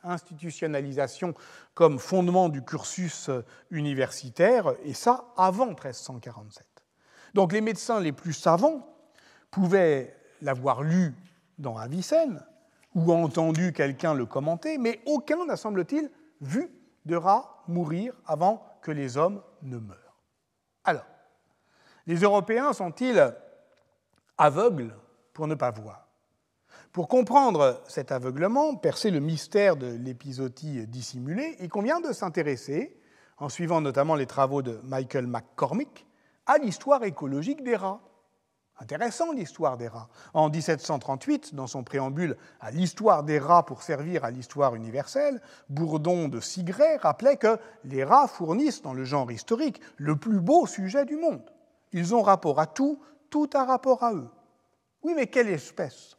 institutionnalisation 0.02 1.34
comme 1.74 1.98
fondement 1.98 2.48
du 2.48 2.62
cursus 2.62 3.28
euh, 3.28 3.44
universitaire, 3.70 4.72
et 4.82 4.94
ça 4.94 5.26
avant 5.36 5.66
1347. 5.66 6.73
Donc 7.34 7.52
les 7.52 7.60
médecins 7.60 8.00
les 8.00 8.12
plus 8.12 8.32
savants 8.32 8.88
pouvaient 9.50 10.16
l'avoir 10.40 10.82
lu 10.82 11.14
dans 11.58 11.76
Avicenne, 11.76 12.44
ou 12.94 13.12
entendu 13.12 13.72
quelqu'un 13.72 14.14
le 14.14 14.26
commenter, 14.26 14.78
mais 14.78 15.00
aucun 15.06 15.44
n'a, 15.46 15.56
semble-t-il, 15.56 16.10
vu 16.40 16.70
de 17.04 17.16
rat 17.16 17.62
mourir 17.66 18.14
avant 18.26 18.64
que 18.82 18.92
les 18.92 19.16
hommes 19.16 19.42
ne 19.62 19.78
meurent. 19.78 20.18
Alors, 20.84 21.06
les 22.06 22.16
Européens 22.16 22.72
sont-ils 22.72 23.34
aveugles 24.38 24.94
pour 25.32 25.46
ne 25.46 25.54
pas 25.54 25.70
voir? 25.70 26.06
Pour 26.92 27.08
comprendre 27.08 27.82
cet 27.88 28.12
aveuglement, 28.12 28.76
percer 28.76 29.10
le 29.10 29.18
mystère 29.18 29.76
de 29.76 29.86
l'épisodie 29.86 30.86
dissimulée, 30.86 31.56
il 31.60 31.68
convient 31.68 32.00
de 32.00 32.12
s'intéresser, 32.12 33.00
en 33.38 33.48
suivant 33.48 33.80
notamment 33.80 34.14
les 34.14 34.26
travaux 34.26 34.62
de 34.62 34.80
Michael 34.84 35.26
McCormick, 35.26 36.06
à 36.46 36.58
l'histoire 36.58 37.04
écologique 37.04 37.62
des 37.62 37.76
rats. 37.76 38.00
Intéressant 38.80 39.32
l'histoire 39.32 39.76
des 39.76 39.86
rats. 39.86 40.08
En 40.32 40.50
1738, 40.50 41.54
dans 41.54 41.68
son 41.68 41.84
préambule 41.84 42.36
à 42.60 42.72
l'histoire 42.72 43.22
des 43.22 43.38
rats 43.38 43.64
pour 43.64 43.82
servir 43.82 44.24
à 44.24 44.32
l'histoire 44.32 44.74
universelle, 44.74 45.40
Bourdon 45.68 46.26
de 46.28 46.40
Sigret 46.40 46.96
rappelait 46.96 47.36
que 47.36 47.58
les 47.84 48.02
rats 48.02 48.26
fournissent 48.26 48.82
dans 48.82 48.92
le 48.92 49.04
genre 49.04 49.30
historique 49.30 49.80
le 49.96 50.16
plus 50.16 50.40
beau 50.40 50.66
sujet 50.66 51.04
du 51.04 51.16
monde. 51.16 51.52
Ils 51.92 52.16
ont 52.16 52.22
rapport 52.22 52.58
à 52.58 52.66
tout, 52.66 53.00
tout 53.30 53.48
a 53.54 53.64
rapport 53.64 54.02
à 54.02 54.12
eux. 54.12 54.28
Oui, 55.04 55.12
mais 55.14 55.28
quelle 55.28 55.48
espèce? 55.48 56.16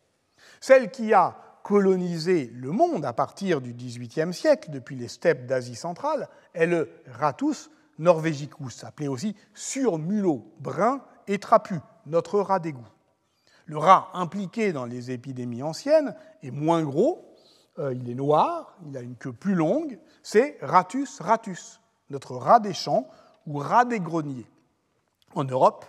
Celle 0.62 0.92
qui 0.92 1.14
a 1.14 1.36
colonisé 1.64 2.52
le 2.54 2.72
monde 2.72 3.04
à 3.04 3.12
partir 3.12 3.60
du 3.60 3.74
XVIIIe 3.74 4.34
siècle, 4.34 4.70
depuis 4.70 4.96
les 4.96 5.08
steppes 5.10 5.46
d'Asie 5.46 5.76
centrale, 5.76 6.30
est 6.54 6.68
le 6.68 6.90
Ratus 7.08 7.70
norvegicus, 8.00 8.84
appelé 8.84 9.08
aussi 9.08 9.36
surmulot 9.54 10.46
brun 10.60 11.02
et 11.28 11.40
trapu, 11.40 11.80
notre 12.06 12.40
rat 12.40 12.60
d'égout. 12.60 12.88
Le 13.66 13.78
rat 13.78 14.10
impliqué 14.14 14.74
dans 14.74 14.86
les 14.86 15.12
épidémies 15.12 15.64
anciennes 15.64 16.16
est 16.44 16.52
moins 16.52 16.84
gros, 16.84 17.34
euh, 17.80 17.94
il 17.94 18.10
est 18.10 18.16
noir, 18.16 18.78
il 18.88 18.96
a 18.96 19.02
une 19.02 19.16
queue 19.16 19.34
plus 19.34 19.56
longue, 19.56 20.00
c'est 20.24 20.58
Ratus 20.62 21.20
ratus, 21.20 21.82
notre 22.10 22.36
rat 22.36 22.60
des 22.60 22.74
champs 22.74 23.08
ou 23.48 23.58
rat 23.58 23.86
des 23.86 24.00
greniers. 24.00 24.46
En 25.34 25.44
Europe, 25.44 25.86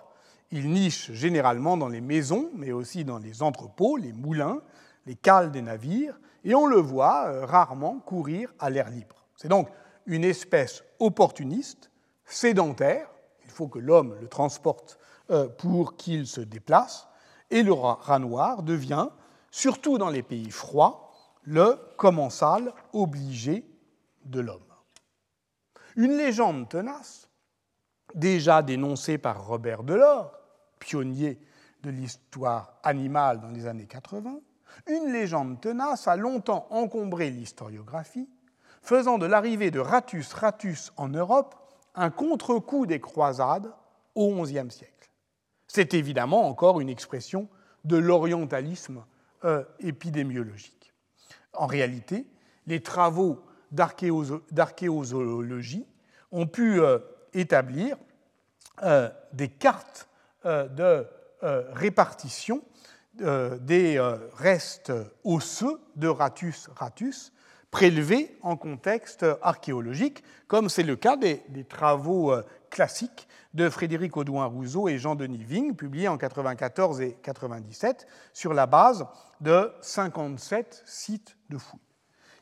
il 0.51 0.71
niche 0.71 1.13
généralement 1.13 1.77
dans 1.77 1.89
les 1.89 2.01
maisons, 2.01 2.51
mais 2.55 2.73
aussi 2.73 3.05
dans 3.05 3.19
les 3.19 3.43
entrepôts, 3.43 3.97
les 3.97 4.13
moulins, 4.13 4.61
les 5.05 5.17
cales 5.17 5.53
des 5.53 5.63
navires, 5.63 6.19
et 6.45 6.55
on 6.55 6.67
le 6.67 6.79
voit 6.79 7.27
euh, 7.27 7.45
rarement 7.45 7.99
courir 7.99 8.53
à 8.59 8.71
l'air 8.71 8.89
libre. 8.89 9.27
C'est 9.37 9.49
donc 9.49 9.69
une 10.07 10.25
espèce 10.25 10.83
opportuniste, 10.99 11.91
sédentaire, 12.27 13.09
il 13.45 13.51
faut 13.51 13.69
que 13.69 13.79
l'homme 13.79 14.17
le 14.21 14.29
transporte 14.29 14.99
euh, 15.31 15.49
pour 15.49 15.97
qu'il 15.97 16.27
se 16.27 16.41
déplace, 16.41 17.09
et 17.51 17.63
le 17.63 17.73
rat 17.73 18.19
noir 18.19 18.63
devient, 18.63 19.09
surtout 19.51 19.99
dans 19.99 20.11
les 20.11 20.23
pays 20.23 20.51
froids, 20.51 21.13
le 21.45 21.79
commensal 21.97 22.73
obligé 22.93 23.65
de 24.25 24.41
l'homme. 24.41 24.61
Une 25.95 26.17
légende 26.17 26.69
tenace, 26.69 27.29
déjà 28.15 28.63
dénoncée 28.63 29.19
par 29.19 29.47
Robert 29.47 29.85
Delors, 29.85 30.33
pionnier 30.79 31.41
de 31.83 31.91
l'histoire 31.91 32.79
animale 32.83 33.41
dans 33.41 33.49
les 33.49 33.67
années 33.67 33.87
80, 33.87 34.41
une 34.89 35.13
légende 35.13 35.61
tenace 35.61 36.09
a 36.09 36.17
longtemps 36.17 36.67
encombré 36.71 37.31
l'historiographie, 37.31 38.29
faisant 38.83 39.19
de 39.19 39.27
l'arrivée 39.27 39.71
de 39.71 39.81
Ratus 39.81 40.33
Ratus 40.35 40.93
en 40.97 41.09
Europe 41.09 41.55
un 41.97 42.11
contre-coup 42.11 42.87
des 42.87 43.01
croisades 43.01 43.73
au 44.15 44.41
XIe 44.43 44.71
siècle. 44.71 45.11
C'est 45.67 45.95
évidemment 45.95 46.49
encore 46.49 46.81
une 46.81 46.89
expression 46.89 47.49
de 47.85 47.97
l'orientalisme 47.97 49.05
euh, 49.45 49.65
épidémiologique. 49.81 50.95
En 51.53 51.67
réalité, 51.67 52.29
les 52.67 52.81
travaux 52.83 53.45
d'archéozoologie 53.73 55.87
ont 56.33 56.47
pu 56.47 56.81
euh, 56.81 56.99
établir 57.33 57.97
euh, 58.83 59.09
des 59.33 59.49
cartes 59.49 60.09
de 60.45 61.05
répartition 61.73 62.63
des 63.15 63.99
restes 64.37 64.93
osseux 65.25 65.81
de 65.97 66.07
Ratus 66.07 66.69
ratus 66.77 67.33
prélevés 67.71 68.37
en 68.43 68.57
contexte 68.57 69.27
archéologique, 69.43 70.23
comme 70.49 70.69
c'est 70.69 70.83
le 70.83 70.97
cas 70.97 71.17
des, 71.17 71.43
travaux 71.69 72.33
classiques 72.71 73.29
de 73.55 73.69
Frédéric 73.69 74.17
Audouin-Rousseau 74.17 74.89
et 74.89 74.99
Jean-Denis 74.99 75.45
Vigne, 75.45 75.75
publiés 75.75 76.09
en 76.09 76.19
94 76.19 77.01
et 77.01 77.17
97 77.23 78.07
sur 78.33 78.55
la 78.55 78.67
base 78.67 79.07
de 79.41 79.73
57 79.81 80.83
sites 80.87 81.37
de 81.49 81.59
fouilles. 81.59 81.81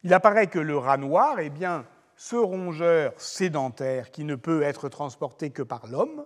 Il 0.03 0.13
apparaît 0.13 0.49
que 0.49 0.59
le 0.59 0.77
rat 0.77 0.97
noir 0.97 1.41
est 1.41 1.51
bien 1.51 1.87
ce 2.17 2.37
rongeur 2.37 3.13
sédentaire 3.17 4.11
qui 4.11 4.25
ne 4.25 4.35
peut 4.35 4.63
être 4.63 4.89
transporté 4.89 5.51
que 5.51 5.63
par 5.63 5.87
l'homme, 5.87 6.25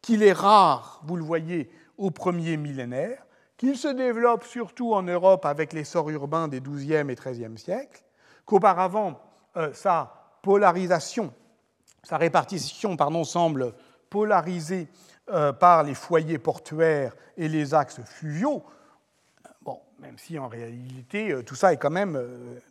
qu'il 0.00 0.22
est 0.22 0.32
rare, 0.32 1.00
vous 1.04 1.16
le 1.16 1.22
voyez, 1.22 1.70
au 1.96 2.10
premier 2.10 2.56
millénaire, 2.56 3.24
qu'il 3.56 3.76
se 3.76 3.88
développe 3.88 4.44
surtout 4.44 4.92
en 4.92 5.02
Europe 5.02 5.46
avec 5.46 5.72
l'essor 5.72 6.10
urbain 6.10 6.48
des 6.48 6.60
XIIe 6.60 7.08
et 7.08 7.14
XIIIe 7.14 7.56
siècles, 7.56 8.02
qu'auparavant 8.44 9.20
euh, 9.56 9.72
sa 9.74 10.38
polarisation, 10.42 11.32
sa 12.02 12.16
répartition 12.16 12.96
pardon, 12.96 13.24
semble 13.24 13.74
polarisé 14.10 14.88
euh, 15.30 15.52
par 15.52 15.82
les 15.82 15.94
foyers 15.94 16.38
portuaires 16.38 17.14
et 17.36 17.48
les 17.48 17.74
axes 17.74 18.00
fluviaux, 18.02 18.64
bon, 19.62 19.78
même 19.98 20.18
si 20.18 20.38
en 20.38 20.48
réalité 20.48 21.32
euh, 21.32 21.42
tout 21.42 21.54
ça 21.54 21.72
est 21.72 21.76
quand 21.76 21.90
même 21.90 22.18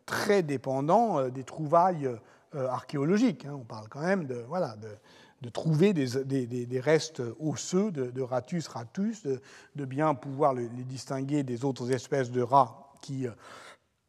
très 0.05 0.43
dépendant 0.43 1.29
des 1.29 1.43
trouvailles 1.43 2.09
archéologiques. 2.53 3.45
Hein. 3.45 3.57
On 3.59 3.63
parle 3.63 3.87
quand 3.89 4.01
même 4.01 4.25
de, 4.25 5.49
trouver 5.53 5.93
des, 5.93 6.25
des, 6.65 6.79
restes 6.79 7.21
osseux 7.39 7.91
de, 7.91 8.21
ratus 8.21 8.67
ratus, 8.67 9.23
de, 9.23 9.85
bien 9.85 10.13
pouvoir 10.15 10.53
les 10.53 10.67
distinguer 10.67 11.43
des 11.43 11.63
autres 11.63 11.91
espèces 11.91 12.31
de 12.31 12.41
rats 12.41 12.91
qui 13.01 13.27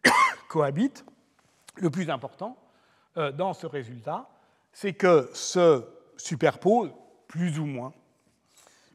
cohabitent. 0.48 1.04
Le 1.76 1.90
plus 1.90 2.10
important 2.10 2.56
dans 3.14 3.52
ce 3.52 3.66
résultat, 3.66 4.28
c'est 4.72 4.94
que 4.94 5.30
se 5.34 5.84
superposent 6.16 6.92
plus 7.28 7.58
ou 7.58 7.66
moins, 7.66 7.92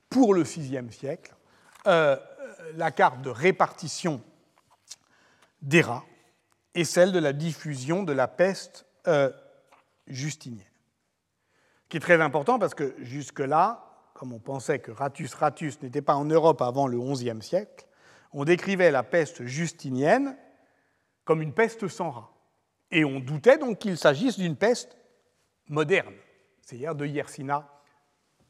pour 0.10 0.34
le 0.34 0.44
VIe 0.44 0.92
siècle, 0.92 1.36
euh, 1.88 2.18
la 2.76 2.92
carte 2.92 3.22
de 3.22 3.30
répartition 3.30 4.22
des 5.62 5.82
rats 5.82 6.04
et 6.76 6.84
celle 6.84 7.12
de 7.12 7.20
la 7.20 7.34
diffusion 7.34 8.04
de 8.04 8.14
la 8.14 8.28
peste 8.28 8.86
euh, 9.08 9.32
justinienne. 10.08 10.64
Ce 11.84 11.90
qui 11.90 11.98
est 11.98 12.02
très 12.02 12.22
important 12.22 12.60
parce 12.60 12.76
que 12.76 12.96
jusque-là, 13.00 13.84
comme 14.14 14.34
on 14.34 14.40
pensait 14.40 14.80
que 14.80 14.92
Ratus 14.92 15.34
Ratus 15.34 15.82
n'était 15.82 16.02
pas 16.02 16.16
en 16.16 16.26
Europe 16.26 16.62
avant 16.62 16.88
le 16.88 17.00
XIe 17.00 17.42
siècle, 17.42 17.88
on 18.34 18.44
décrivait 18.46 18.92
la 18.92 19.04
peste 19.04 19.46
justinienne 19.46 20.38
comme 21.24 21.42
une 21.42 21.54
peste 21.54 21.88
sans 21.88 22.12
rats. 22.12 22.37
Et 22.92 23.04
on 23.04 23.20
doutait 23.20 23.58
donc 23.58 23.80
qu'il 23.80 23.98
s'agisse 23.98 24.38
d'une 24.38 24.56
peste 24.56 24.98
moderne, 25.68 26.14
c'est-à-dire 26.62 26.96
de 26.96 27.06
Yersinia 27.06 27.68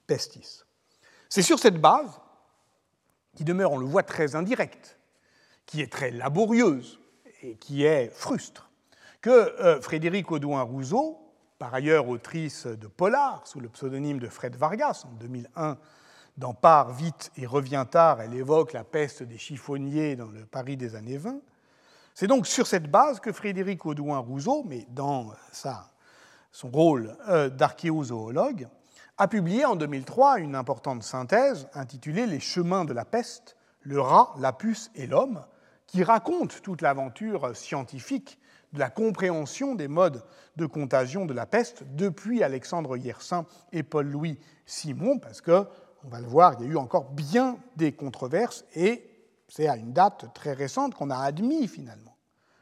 pestis. 0.06 0.64
C'est 1.30 1.42
sur 1.42 1.60
cette 1.60 1.80
base, 1.82 2.20
qui 3.36 3.44
demeure, 3.44 3.72
on 3.72 3.78
le 3.78 3.86
voit, 3.86 4.04
très 4.04 4.36
indirecte, 4.36 5.00
qui 5.66 5.82
est 5.82 5.92
très 5.92 6.12
laborieuse 6.12 7.00
et 7.42 7.56
qui 7.56 7.84
est 7.84 8.10
frustre, 8.10 8.70
que 9.22 9.30
euh, 9.30 9.82
Frédéric 9.82 10.32
Audouin-Rousseau, 10.32 11.20
par 11.60 11.74
ailleurs 11.74 12.08
autrice 12.08 12.68
de 12.68 12.88
Polar, 12.88 13.46
sous 13.48 13.60
le 13.60 13.70
pseudonyme 13.70 14.20
de 14.20 14.28
Fred 14.28 14.56
Vargas, 14.56 15.04
en 15.06 15.14
2001, 15.16 15.78
dans 16.38 16.54
Part 16.54 16.94
vite 16.94 17.32
et 17.36 17.46
revient 17.46 17.86
tard, 17.90 18.22
elle 18.22 18.36
évoque 18.36 18.74
la 18.74 18.84
peste 18.84 19.24
des 19.24 19.38
chiffonniers 19.38 20.16
dans 20.16 20.28
le 20.28 20.46
Paris 20.46 20.78
des 20.78 20.96
années 20.96 21.18
20. 21.18 21.40
C'est 22.20 22.26
donc 22.26 22.48
sur 22.48 22.66
cette 22.66 22.90
base 22.90 23.20
que 23.20 23.32
Frédéric 23.32 23.86
Audouin-Rousseau, 23.86 24.64
mais 24.66 24.88
dans 24.90 25.34
son 26.52 26.72
rôle 26.72 27.16
euh, 27.30 27.48
d'archéozoologue, 27.48 28.68
a 29.20 29.28
publié 29.28 29.66
en 29.66 29.76
2003 29.76 30.40
une 30.40 30.56
importante 30.56 31.04
synthèse 31.04 31.68
intitulée 31.76 32.26
Les 32.26 32.40
chemins 32.40 32.86
de 32.86 32.94
la 32.94 33.06
peste, 33.06 33.56
le 33.82 34.02
rat, 34.02 34.34
la 34.40 34.52
puce 34.52 34.90
et 34.96 35.06
l'homme, 35.06 35.46
qui 35.86 36.04
raconte 36.04 36.64
toute 36.64 36.82
l'aventure 36.82 37.56
scientifique 37.56 38.40
de 38.74 38.80
la 38.80 38.90
compréhension 38.90 39.76
des 39.76 39.88
modes 39.88 40.24
de 40.56 40.66
contagion 40.66 41.28
de 41.28 41.36
la 41.36 41.46
peste 41.46 41.84
depuis 41.94 42.42
Alexandre 42.42 42.98
Yersin 42.98 43.46
et 43.72 43.84
Paul-Louis 43.84 44.40
Simon, 44.66 45.20
parce 45.20 45.40
que, 45.40 45.68
on 46.04 46.08
va 46.10 46.20
le 46.20 46.26
voir, 46.26 46.56
il 46.58 46.66
y 46.66 46.70
a 46.70 46.72
eu 46.72 46.78
encore 46.78 47.12
bien 47.12 47.60
des 47.76 47.92
controverses 47.92 48.66
et 48.74 49.08
c'est 49.48 49.68
à 49.68 49.76
une 49.76 49.94
date 49.94 50.34
très 50.34 50.54
récente 50.54 50.96
qu'on 50.96 51.10
a 51.10 51.18
admis 51.18 51.68
finalement 51.68 52.18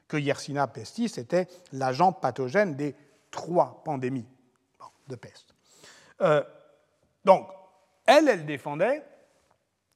que 0.08 0.18
Yersinia 0.18 0.68
pestis 0.68 1.12
était 1.18 1.48
l'agent 1.72 2.12
pathogène 2.12 2.76
des 2.76 2.96
trois 3.32 3.82
pandémies 3.84 4.28
de 5.08 5.16
peste. 5.16 5.56
Euh, 6.22 6.44
donc, 7.24 7.50
elle, 8.06 8.28
elle 8.28 8.46
défendait 8.46 9.04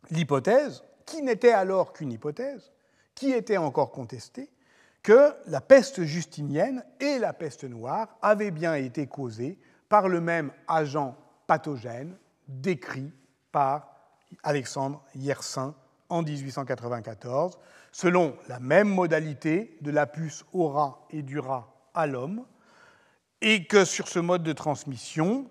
l'hypothèse, 0.09 0.83
qui 1.05 1.21
n'était 1.21 1.51
alors 1.51 1.93
qu'une 1.93 2.11
hypothèse, 2.11 2.71
qui 3.15 3.31
était 3.31 3.57
encore 3.57 3.91
contestée, 3.91 4.49
que 5.03 5.33
la 5.47 5.61
peste 5.61 6.03
justinienne 6.03 6.83
et 6.99 7.19
la 7.19 7.33
peste 7.33 7.63
noire 7.63 8.17
avaient 8.21 8.51
bien 8.51 8.75
été 8.75 9.07
causées 9.07 9.57
par 9.87 10.07
le 10.07 10.21
même 10.21 10.51
agent 10.67 11.15
pathogène 11.47 12.17
décrit 12.47 13.11
par 13.51 13.95
Alexandre 14.43 15.03
Yersin 15.15 15.75
en 16.09 16.23
1894, 16.23 17.57
selon 17.91 18.35
la 18.47 18.59
même 18.59 18.89
modalité 18.89 19.77
de 19.81 19.91
la 19.91 20.05
puce 20.05 20.43
au 20.53 20.67
rat 20.67 21.05
et 21.11 21.21
du 21.21 21.39
rat 21.39 21.71
à 21.93 22.07
l'homme, 22.07 22.43
et 23.41 23.65
que 23.65 23.85
sur 23.85 24.07
ce 24.07 24.19
mode 24.19 24.43
de 24.43 24.53
transmission, 24.53 25.47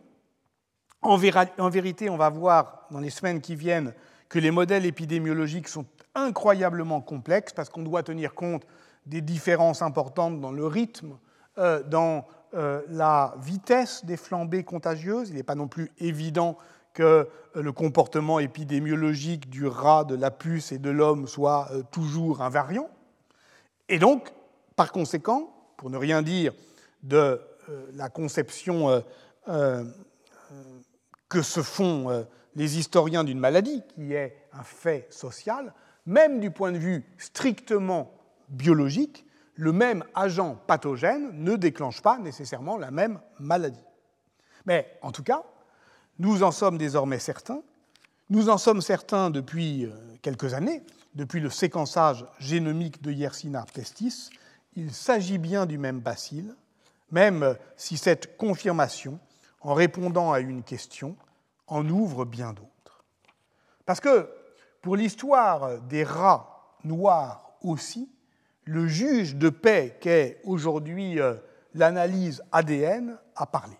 en, 1.00 1.16
vérité, 1.16 2.10
on 2.10 2.16
va 2.16 2.28
voir 2.28 2.86
dans 2.90 3.00
les 3.00 3.10
semaines 3.10 3.40
qui 3.40 3.54
viennent 3.54 3.94
que 4.28 4.38
les 4.38 4.50
modèles 4.50 4.84
épidémiologiques 4.84 5.68
sont 5.68 5.86
incroyablement 6.14 7.00
complexes 7.00 7.52
parce 7.52 7.68
qu'on 7.68 7.82
doit 7.82 8.02
tenir 8.02 8.34
compte 8.34 8.66
des 9.06 9.20
différences 9.20 9.80
importantes 9.80 10.40
dans 10.40 10.52
le 10.52 10.66
rythme, 10.66 11.16
euh, 11.56 11.82
dans 11.82 12.26
euh, 12.54 12.82
la 12.88 13.34
vitesse 13.38 14.04
des 14.04 14.16
flambées 14.16 14.64
contagieuses. 14.64 15.30
Il 15.30 15.36
n'est 15.36 15.42
pas 15.42 15.54
non 15.54 15.68
plus 15.68 15.92
évident 15.98 16.58
que 16.98 17.28
euh, 17.56 17.62
le 17.62 17.72
comportement 17.72 18.40
épidémiologique 18.40 19.48
du 19.48 19.66
rat, 19.66 20.04
de 20.04 20.14
la 20.14 20.30
puce 20.30 20.72
et 20.72 20.78
de 20.78 20.90
l'homme 20.90 21.26
soit 21.26 21.70
toujours 21.90 22.42
invariant. 22.42 22.88
Et 23.88 23.98
donc, 23.98 24.32
par 24.76 24.92
conséquent, 24.92 25.50
pour 25.76 25.90
ne 25.90 25.96
rien 25.96 26.22
dire 26.22 26.52
de 27.02 27.40
la 27.94 28.08
conception 28.08 29.02
que 31.28 31.42
se 31.42 31.62
font 31.62 32.10
euh, 32.10 32.22
les 32.54 32.78
historiens 32.78 33.24
d'une 33.24 33.38
maladie, 33.38 33.82
qui 33.94 34.14
est 34.14 34.36
un 34.52 34.62
fait 34.62 35.06
social, 35.10 35.72
même 36.06 36.40
du 36.40 36.50
point 36.50 36.72
de 36.72 36.78
vue 36.78 37.04
strictement 37.18 38.12
biologique, 38.48 39.26
le 39.54 39.72
même 39.72 40.04
agent 40.14 40.56
pathogène 40.66 41.30
ne 41.32 41.56
déclenche 41.56 42.00
pas 42.00 42.18
nécessairement 42.18 42.78
la 42.78 42.90
même 42.90 43.20
maladie. 43.38 43.84
Mais 44.64 44.98
en 45.02 45.12
tout 45.12 45.22
cas, 45.22 45.42
nous 46.18 46.42
en 46.42 46.50
sommes 46.50 46.78
désormais 46.78 47.18
certains. 47.18 47.62
Nous 48.30 48.48
en 48.48 48.58
sommes 48.58 48.82
certains 48.82 49.30
depuis 49.30 49.84
euh, 49.84 49.90
quelques 50.20 50.54
années, 50.54 50.82
depuis 51.14 51.40
le 51.40 51.50
séquençage 51.50 52.26
génomique 52.38 53.02
de 53.02 53.12
Yersinia 53.12 53.64
pestis. 53.72 54.30
Il 54.74 54.92
s'agit 54.92 55.38
bien 55.38 55.66
du 55.66 55.78
même 55.78 56.00
bacille, 56.00 56.52
même 57.10 57.56
si 57.76 57.96
cette 57.96 58.36
confirmation 58.36 59.18
en 59.60 59.74
répondant 59.74 60.32
à 60.32 60.40
une 60.40 60.62
question, 60.62 61.16
en 61.66 61.88
ouvre 61.88 62.24
bien 62.24 62.52
d'autres. 62.52 63.04
Parce 63.86 64.00
que 64.00 64.28
pour 64.82 64.96
l'histoire 64.96 65.80
des 65.82 66.04
rats 66.04 66.76
noirs 66.84 67.52
aussi, 67.62 68.08
le 68.64 68.86
juge 68.86 69.36
de 69.36 69.48
paix 69.48 69.96
qu'est 70.00 70.40
aujourd'hui 70.44 71.20
euh, 71.20 71.34
l'analyse 71.74 72.42
ADN 72.52 73.18
a 73.34 73.46
parlé. 73.46 73.76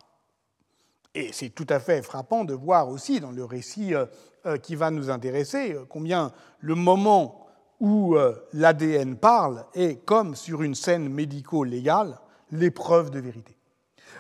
Et 1.19 1.31
c'est 1.33 1.49
tout 1.49 1.66
à 1.69 1.81
fait 1.81 2.01
frappant 2.01 2.45
de 2.45 2.55
voir 2.55 2.89
aussi 2.89 3.19
dans 3.19 3.33
le 3.33 3.45
récit 3.45 3.93
euh, 3.93 4.07
euh, 4.47 4.57
qui 4.57 4.77
va 4.77 4.93
nous 4.93 5.11
intéresser 5.11 5.77
combien 5.89 6.31
le 6.61 6.77
moment 6.77 7.49
où 7.81 8.16
l'ADN 8.55 9.16
parle 9.16 9.64
est, 9.75 10.05
comme 10.05 10.35
sur 10.35 10.64
une 10.64 10.75
scène 10.75 11.09
médico-légale, 11.09 12.19
l'épreuve 12.51 13.11
de 13.11 13.21
vérité. 13.21 13.57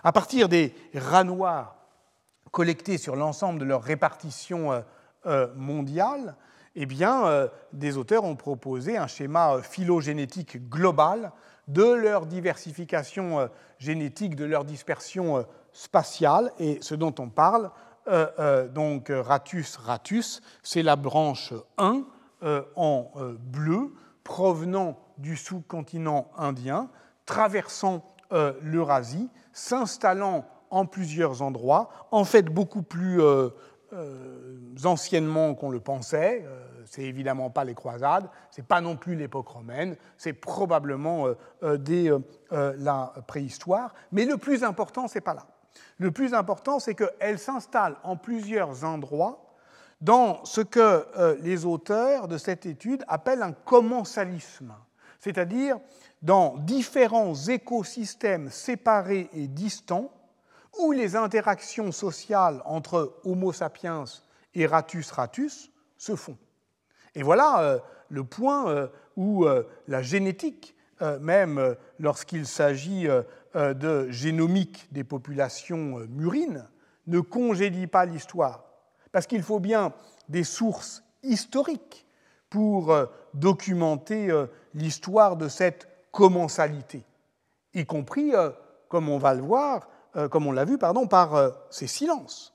À 0.04 0.12
partir 0.12 0.48
des 0.48 0.72
rats 0.94 1.24
noirs 1.24 1.74
collectés 2.52 2.98
sur 2.98 3.16
l'ensemble 3.16 3.58
de 3.58 3.64
leur 3.64 3.82
répartition 3.82 4.84
mondiale, 5.56 6.36
eh 6.80 6.86
bien, 6.86 7.26
euh, 7.26 7.48
des 7.72 7.96
auteurs 7.96 8.22
ont 8.22 8.36
proposé 8.36 8.96
un 8.96 9.08
schéma 9.08 9.54
euh, 9.54 9.62
phylogénétique 9.62 10.68
global 10.68 11.32
de 11.66 11.82
leur 11.82 12.24
diversification 12.24 13.40
euh, 13.40 13.46
génétique, 13.78 14.36
de 14.36 14.44
leur 14.44 14.64
dispersion 14.64 15.44
spatiale. 15.78 16.52
Et 16.58 16.78
ce 16.80 16.94
dont 16.94 17.14
on 17.18 17.28
parle, 17.28 17.70
donc 18.74 19.10
Ratus 19.10 19.76
ratus, 19.76 20.40
c'est 20.62 20.82
la 20.82 20.96
branche 20.96 21.52
1 21.76 22.04
en 22.74 23.10
bleu 23.38 23.92
provenant 24.24 24.98
du 25.18 25.36
sous-continent 25.36 26.30
indien, 26.38 26.88
traversant 27.26 28.02
l'Eurasie, 28.62 29.28
s'installant 29.52 30.46
en 30.70 30.86
plusieurs 30.86 31.42
endroits, 31.42 31.90
en 32.10 32.24
fait 32.24 32.46
beaucoup 32.46 32.82
plus 32.82 33.20
euh, 33.94 34.76
anciennement 34.84 35.54
qu'on 35.54 35.70
le 35.70 35.80
pensait. 35.80 36.44
Euh, 36.46 36.60
c'est 36.84 37.04
évidemment 37.04 37.48
pas 37.48 37.64
les 37.64 37.74
croisades, 37.74 38.28
c'est 38.50 38.66
pas 38.66 38.82
non 38.82 38.96
plus 38.96 39.14
l'époque 39.14 39.48
romaine, 39.48 39.96
c'est 40.18 40.34
probablement 40.34 41.26
euh, 41.62 41.78
dès 41.78 42.10
la 42.50 43.14
préhistoire. 43.26 43.94
Mais 44.12 44.26
le 44.26 44.36
plus 44.36 44.62
important, 44.62 45.08
c'est 45.08 45.22
pas 45.22 45.32
là. 45.32 45.46
Le 45.98 46.10
plus 46.10 46.34
important, 46.34 46.78
c'est 46.78 46.94
qu'elle 46.94 47.38
s'installe 47.38 47.96
en 48.02 48.16
plusieurs 48.16 48.84
endroits 48.84 49.44
dans 50.00 50.44
ce 50.44 50.60
que 50.60 51.04
les 51.42 51.64
auteurs 51.64 52.28
de 52.28 52.38
cette 52.38 52.66
étude 52.66 53.04
appellent 53.08 53.42
un 53.42 53.52
commensalisme, 53.52 54.72
c'est-à-dire 55.18 55.78
dans 56.22 56.56
différents 56.58 57.34
écosystèmes 57.34 58.50
séparés 58.50 59.28
et 59.32 59.48
distants 59.48 60.12
où 60.78 60.92
les 60.92 61.16
interactions 61.16 61.92
sociales 61.92 62.62
entre 62.64 63.16
Homo 63.24 63.52
sapiens 63.52 64.04
et 64.54 64.66
Ratus 64.66 65.10
ratus 65.10 65.70
se 65.96 66.14
font. 66.16 66.36
Et 67.14 67.22
voilà 67.22 67.60
euh, 67.60 67.78
le 68.08 68.24
point 68.24 68.68
euh, 68.68 68.88
où 69.16 69.44
euh, 69.44 69.64
la 69.86 70.02
génétique, 70.02 70.74
même 71.20 71.76
lorsqu'il 72.00 72.44
s'agit 72.44 73.06
de 73.54 74.10
génomique 74.10 74.88
des 74.92 75.04
populations 75.04 75.98
murines, 76.08 76.68
ne 77.06 77.20
congédie 77.20 77.86
pas 77.86 78.04
l'histoire. 78.04 78.64
Parce 79.12 79.26
qu'il 79.26 79.42
faut 79.42 79.60
bien 79.60 79.92
des 80.28 80.44
sources 80.44 81.02
historiques 81.22 82.06
pour 82.50 82.94
documenter 83.34 84.30
l'histoire 84.74 85.36
de 85.36 85.48
cette 85.48 85.88
commensalité, 86.12 87.04
y 87.74 87.86
compris, 87.86 88.32
comme 88.88 89.08
on 89.08 89.18
va 89.18 89.34
voir, 89.34 89.88
euh, 90.16 90.28
comme 90.28 90.46
on 90.46 90.52
l'a 90.52 90.64
vu, 90.64 90.78
pardon, 90.78 91.06
par 91.06 91.34
euh, 91.34 91.50
ces 91.70 91.86
silences. 91.86 92.54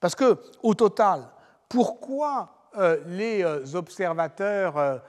Parce 0.00 0.14
que, 0.14 0.38
au 0.62 0.74
total, 0.74 1.28
pourquoi 1.68 2.68
euh, 2.78 2.98
les 3.06 3.44
observateurs 3.74 5.02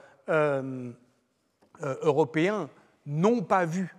européens 1.82 2.70
n'ont 3.06 3.42
pas 3.42 3.66
vu 3.66 3.96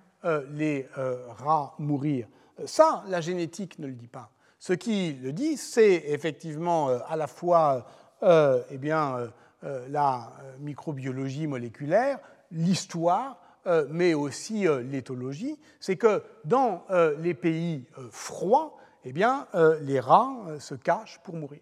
les 0.50 0.88
rats 0.94 1.74
mourir 1.78 2.26
Ça, 2.64 3.04
la 3.08 3.20
génétique 3.20 3.78
ne 3.78 3.86
le 3.86 3.92
dit 3.92 4.08
pas. 4.08 4.30
Ce 4.58 4.72
qui 4.72 5.12
le 5.12 5.32
dit, 5.32 5.56
c'est 5.56 6.04
effectivement 6.06 6.88
à 6.88 7.16
la 7.16 7.26
fois 7.26 7.86
eh 8.22 8.78
bien, 8.78 9.30
la 9.62 10.32
microbiologie 10.60 11.46
moléculaire, 11.46 12.18
l'histoire, 12.50 13.38
euh, 13.66 13.86
mais 13.90 14.12
aussi 14.12 14.68
euh, 14.68 14.82
l'éthologie, 14.82 15.58
c'est 15.80 15.96
que 15.96 16.22
dans 16.44 16.84
euh, 16.90 17.16
les 17.20 17.32
pays 17.32 17.86
froids, 18.10 18.76
eh 19.04 19.12
bien, 19.12 19.46
les 19.82 20.00
rats 20.00 20.34
se 20.58 20.74
cachent 20.74 21.20
pour 21.22 21.36
mourir. 21.36 21.60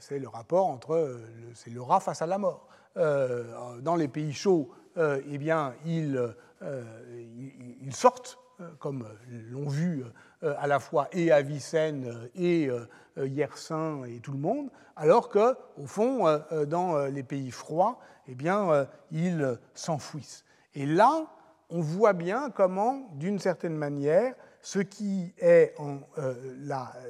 c'est 0.00 0.18
le 0.18 0.26
rapport 0.26 0.66
entre, 0.66 1.16
c'est 1.54 1.70
le 1.70 1.80
rat 1.80 2.00
face 2.00 2.22
à 2.22 2.26
la 2.26 2.38
mort. 2.38 2.66
dans 2.96 3.94
les 3.96 4.08
pays 4.08 4.32
chauds, 4.32 4.68
eh 4.96 5.38
bien, 5.38 5.74
ils, 5.86 6.34
ils 6.60 7.94
sortent, 7.94 8.38
comme 8.78 9.06
l'ont 9.50 9.68
vu 9.68 10.04
à 10.42 10.66
la 10.66 10.80
fois 10.80 11.08
et 11.12 11.30
Avicenne 11.30 12.28
et 12.34 12.68
Yersin 13.16 14.04
et 14.04 14.18
tout 14.20 14.32
le 14.32 14.38
monde, 14.38 14.68
alors 14.96 15.28
que, 15.28 15.54
au 15.76 15.86
fond, 15.86 16.40
dans 16.66 17.06
les 17.06 17.22
pays 17.22 17.50
froids, 17.50 18.00
eh 18.26 18.34
bien, 18.34 18.88
ils 19.12 19.58
s'enfouissent. 19.74 20.44
Et 20.74 20.86
là, 20.86 21.26
on 21.70 21.80
voit 21.80 22.12
bien 22.12 22.50
comment, 22.50 23.08
d'une 23.14 23.38
certaine 23.38 23.76
manière, 23.76 24.34
ce 24.62 24.78
qui 24.80 25.32
est 25.38 25.74
en 25.78 26.00
euh, 26.18 26.34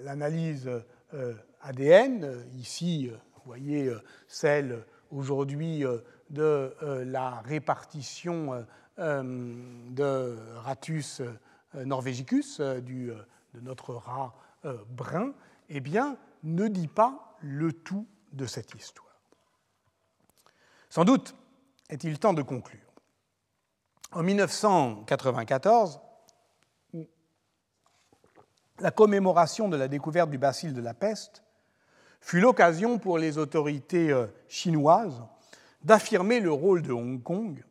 l'analyse 0.05 0.71
euh, 1.15 1.35
ADN, 1.63 2.45
ici, 2.57 3.09
euh, 3.11 3.17
vous 3.35 3.43
voyez 3.47 3.91
celle 4.27 4.85
aujourd'hui 5.11 5.83
de 6.29 6.75
la 7.07 7.41
répartition 7.41 8.67
de 8.99 10.37
Ratus 10.57 11.23
norvegicus, 11.75 12.61
du, 12.61 13.13
de 13.55 13.61
notre 13.61 13.95
rat 13.95 14.35
brun, 14.91 15.33
eh 15.69 15.81
bien, 15.81 16.17
ne 16.43 16.69
dit 16.69 16.89
pas 16.89 17.37
le 17.41 17.73
tout 17.73 18.07
de 18.33 18.47
cette 18.47 18.75
histoire. 18.75 19.09
Sans 20.91 21.05
doute 21.05 21.35
est-il 21.89 22.19
temps 22.19 22.35
de 22.35 22.43
conclure. 22.43 22.81
En 24.13 24.23
1994, 24.23 26.01
la 28.81 28.91
commémoration 28.91 29.69
de 29.69 29.77
la 29.77 29.89
découverte 29.89 30.31
du 30.31 30.39
bacille 30.39 30.73
de 30.73 30.81
la 30.81 30.95
peste 30.95 31.43
fut 32.21 32.41
l'occasion 32.41 32.99
pour 32.99 33.19
les 33.19 33.39
autorités 33.39 34.11
euh, 34.11 34.27
chinoises 34.49 35.23
d'affirmer 35.83 36.41
le 36.41 36.53
rôle 36.53 36.83
de 36.83 36.93
Hong 36.93 37.23
Kong 37.23 37.65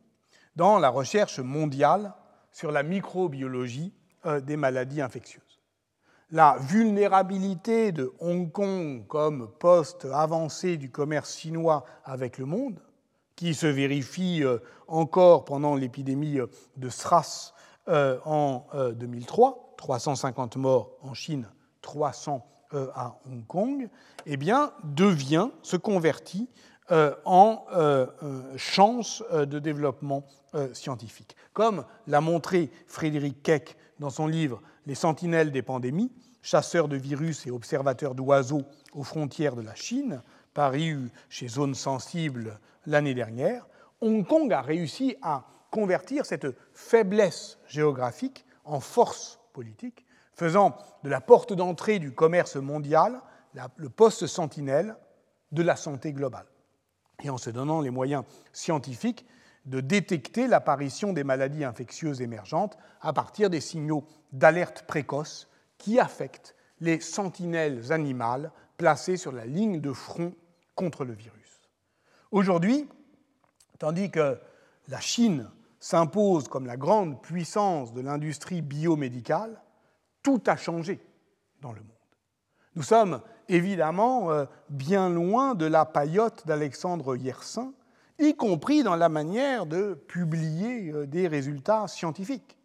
dans 0.58 0.80
la 0.80 0.88
recherche 0.88 1.38
mondiale 1.38 2.12
sur 2.50 2.72
la 2.72 2.82
microbiologie 2.82 3.94
euh, 4.26 4.40
des 4.40 4.56
maladies 4.56 5.00
infectieuses. 5.00 5.60
La 6.32 6.56
vulnérabilité 6.60 7.92
de 7.92 8.12
Hong 8.18 8.50
Kong 8.50 9.06
comme 9.06 9.52
poste 9.60 10.08
avancé 10.12 10.76
du 10.76 10.90
commerce 10.90 11.38
chinois 11.38 11.84
avec 12.04 12.38
le 12.38 12.44
monde 12.44 12.80
qui 13.36 13.54
se 13.54 13.68
vérifie 13.68 14.42
euh, 14.42 14.58
encore 14.88 15.44
pendant 15.44 15.76
l'épidémie 15.76 16.40
euh, 16.40 16.50
de 16.76 16.88
SRAS 16.88 17.54
en 18.26 18.66
2003, 18.96 19.74
350 19.78 20.58
morts 20.58 20.98
en 21.00 21.14
Chine, 21.14 21.48
300 21.80 22.46
à 22.94 23.18
Hong 23.24 23.46
Kong, 23.46 23.88
eh 24.26 24.36
bien, 24.36 24.72
devient, 24.84 25.48
se 25.62 25.78
convertit 25.78 26.50
en 26.90 27.64
chance 28.56 29.22
de 29.32 29.58
développement 29.58 30.24
scientifique. 30.72 31.36
Comme 31.52 31.84
l'a 32.06 32.20
montré 32.20 32.70
Frédéric 32.86 33.42
Keck 33.42 33.76
dans 33.98 34.10
son 34.10 34.26
livre 34.26 34.62
Les 34.86 34.94
sentinelles 34.94 35.52
des 35.52 35.62
pandémies, 35.62 36.12
chasseurs 36.42 36.88
de 36.88 36.96
virus 36.96 37.46
et 37.46 37.50
observateurs 37.50 38.14
d'oiseaux 38.14 38.62
aux 38.94 39.02
frontières 39.02 39.56
de 39.56 39.62
la 39.62 39.74
Chine, 39.74 40.22
paru 40.54 41.10
chez 41.28 41.48
Zone 41.48 41.74
Sensible 41.74 42.58
l'année 42.86 43.14
dernière, 43.14 43.66
Hong 44.00 44.26
Kong 44.26 44.52
a 44.52 44.62
réussi 44.62 45.16
à 45.22 45.44
convertir 45.70 46.24
cette 46.24 46.46
faiblesse 46.72 47.58
géographique 47.66 48.46
en 48.64 48.80
force 48.80 49.40
politique, 49.52 50.06
faisant 50.34 50.76
de 51.02 51.10
la 51.10 51.20
porte 51.20 51.52
d'entrée 51.52 51.98
du 51.98 52.12
commerce 52.12 52.56
mondial 52.56 53.20
le 53.76 53.88
poste 53.88 54.26
sentinelle 54.26 54.96
de 55.52 55.62
la 55.62 55.76
santé 55.76 56.12
globale, 56.12 56.46
et 57.22 57.30
en 57.30 57.38
se 57.38 57.50
donnant 57.50 57.80
les 57.80 57.90
moyens 57.90 58.24
scientifiques 58.52 59.26
de 59.66 59.80
détecter 59.80 60.46
l'apparition 60.46 61.12
des 61.12 61.24
maladies 61.24 61.64
infectieuses 61.64 62.22
émergentes 62.22 62.78
à 63.00 63.12
partir 63.12 63.50
des 63.50 63.60
signaux 63.60 64.04
d'alerte 64.32 64.84
précoce 64.86 65.48
qui 65.76 65.98
affectent 66.00 66.54
les 66.80 67.00
sentinelles 67.00 67.92
animales 67.92 68.52
placées 68.76 69.16
sur 69.16 69.32
la 69.32 69.44
ligne 69.44 69.80
de 69.80 69.92
front 69.92 70.34
contre 70.74 71.04
le 71.04 71.12
virus. 71.12 71.60
Aujourd'hui, 72.30 72.88
tandis 73.78 74.10
que 74.10 74.38
la 74.88 75.00
Chine 75.00 75.50
s'impose 75.80 76.48
comme 76.48 76.66
la 76.66 76.76
grande 76.76 77.20
puissance 77.20 77.92
de 77.92 78.00
l'industrie 78.00 78.62
biomédicale, 78.62 79.60
tout 80.22 80.42
a 80.46 80.56
changé 80.56 81.00
dans 81.60 81.72
le 81.72 81.80
monde. 81.80 81.88
Nous 82.74 82.82
sommes 82.82 83.20
évidemment 83.48 84.30
euh, 84.30 84.44
bien 84.68 85.08
loin 85.08 85.54
de 85.54 85.66
la 85.66 85.84
paillote 85.84 86.46
d'Alexandre 86.46 87.16
Yersin, 87.16 87.72
y 88.18 88.34
compris 88.34 88.82
dans 88.82 88.96
la 88.96 89.08
manière 89.08 89.66
de 89.66 89.94
publier 89.94 90.92
euh, 90.92 91.06
des 91.06 91.28
résultats 91.28 91.86
scientifiques. 91.88 92.56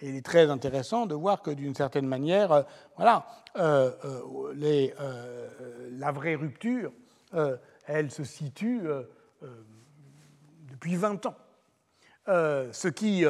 Et 0.00 0.08
il 0.08 0.16
est 0.16 0.24
très 0.24 0.50
intéressant 0.50 1.06
de 1.06 1.14
voir 1.14 1.42
que 1.42 1.50
d'une 1.50 1.74
certaine 1.74 2.06
manière, 2.06 2.52
euh, 2.52 2.62
voilà, 2.96 3.26
la 3.54 3.90
vraie 6.12 6.34
rupture, 6.34 6.90
elle 7.86 8.10
se 8.10 8.24
situe 8.24 8.80
depuis 10.70 10.96
20 10.96 11.26
ans. 11.26 11.36
ce, 12.26 12.88
qui, 12.88 13.22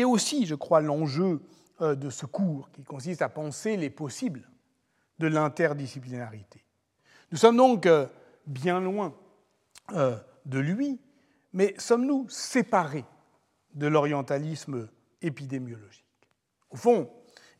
est 0.00 0.04
aussi, 0.04 0.44
je 0.44 0.54
crois, 0.56 0.82
l'enjeu 0.82 1.40
de 1.82 2.10
ce 2.10 2.26
cours 2.26 2.70
qui 2.70 2.84
consiste 2.84 3.22
à 3.22 3.28
penser 3.28 3.76
les 3.76 3.90
possibles 3.90 4.48
de 5.18 5.26
l'interdisciplinarité. 5.26 6.64
Nous 7.30 7.38
sommes 7.38 7.56
donc 7.56 7.86
euh, 7.86 8.06
bien 8.46 8.80
loin 8.80 9.14
euh, 9.92 10.16
de 10.44 10.58
lui, 10.58 11.00
mais 11.52 11.74
sommes-nous 11.78 12.28
séparés 12.28 13.04
de 13.74 13.86
l'orientalisme 13.86 14.88
épidémiologique? 15.22 16.04
Au 16.70 16.76
fond, 16.76 17.10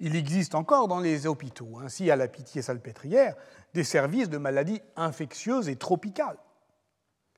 il 0.00 0.16
existe 0.16 0.54
encore 0.54 0.88
dans 0.88 1.00
les 1.00 1.26
hôpitaux, 1.26 1.78
ainsi 1.78 2.10
à 2.10 2.16
la 2.16 2.28
Pitié-Salpêtrière, 2.28 3.36
des 3.74 3.84
services 3.84 4.28
de 4.28 4.38
maladies 4.38 4.80
infectieuses 4.96 5.68
et 5.68 5.76
tropicales. 5.76 6.38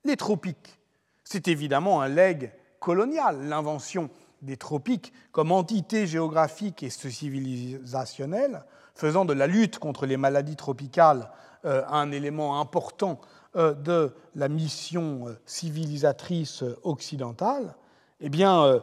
Les 0.04 0.16
tropiques, 0.16 0.80
c'est 1.24 1.48
évidemment 1.48 2.00
un 2.00 2.08
legs 2.08 2.52
colonial, 2.80 3.48
l'invention 3.48 4.10
des 4.44 4.56
tropiques 4.56 5.12
comme 5.32 5.52
entité 5.52 6.06
géographique 6.06 6.82
et 6.82 6.90
civilisationnelle, 6.90 8.64
faisant 8.94 9.24
de 9.24 9.32
la 9.32 9.46
lutte 9.46 9.78
contre 9.78 10.06
les 10.06 10.16
maladies 10.16 10.56
tropicales 10.56 11.30
euh, 11.64 11.82
un 11.88 12.12
élément 12.12 12.60
important 12.60 13.20
euh, 13.56 13.72
de 13.72 14.12
la 14.34 14.48
mission 14.48 15.28
euh, 15.28 15.38
civilisatrice 15.46 16.62
occidentale, 16.82 17.74
eh 18.20 18.28
bien, 18.28 18.80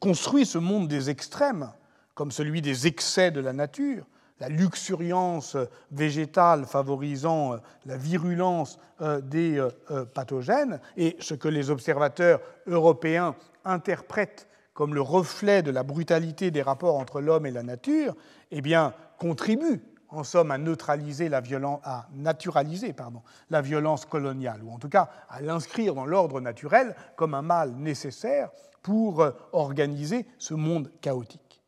construit 0.00 0.44
ce 0.44 0.58
monde 0.58 0.88
des 0.88 1.08
extrêmes, 1.10 1.72
comme 2.14 2.30
celui 2.30 2.62
des 2.62 2.86
excès 2.86 3.30
de 3.30 3.40
la 3.40 3.52
nature, 3.52 4.04
la 4.38 4.48
luxuriance 4.48 5.56
végétale 5.90 6.66
favorisant 6.66 7.56
la 7.86 7.96
virulence 7.96 8.78
des 9.22 9.66
pathogènes, 10.14 10.80
et 10.96 11.16
ce 11.20 11.34
que 11.34 11.48
les 11.48 11.70
observateurs 11.70 12.40
européens 12.66 13.34
interprète 13.66 14.48
comme 14.74 14.94
le 14.94 15.00
reflet 15.00 15.62
de 15.62 15.70
la 15.70 15.82
brutalité 15.82 16.50
des 16.50 16.62
rapports 16.62 16.96
entre 16.96 17.20
l'homme 17.20 17.46
et 17.46 17.50
la 17.50 17.62
nature, 17.62 18.14
eh 18.50 18.60
bien, 18.60 18.92
contribue 19.18 19.82
en 20.08 20.22
somme 20.22 20.50
à 20.50 20.58
neutraliser 20.58 21.28
la 21.28 21.40
violence, 21.40 21.80
à 21.82 22.06
naturaliser 22.12 22.92
pardon, 22.92 23.22
la 23.50 23.62
violence 23.62 24.04
coloniale, 24.04 24.62
ou 24.62 24.70
en 24.70 24.78
tout 24.78 24.88
cas 24.88 25.08
à 25.28 25.40
l'inscrire 25.40 25.94
dans 25.94 26.04
l'ordre 26.04 26.40
naturel 26.40 26.94
comme 27.16 27.34
un 27.34 27.42
mal 27.42 27.72
nécessaire 27.72 28.50
pour 28.82 29.22
euh, 29.22 29.32
organiser 29.52 30.26
ce 30.38 30.54
monde 30.54 30.92
chaotique. 31.00 31.62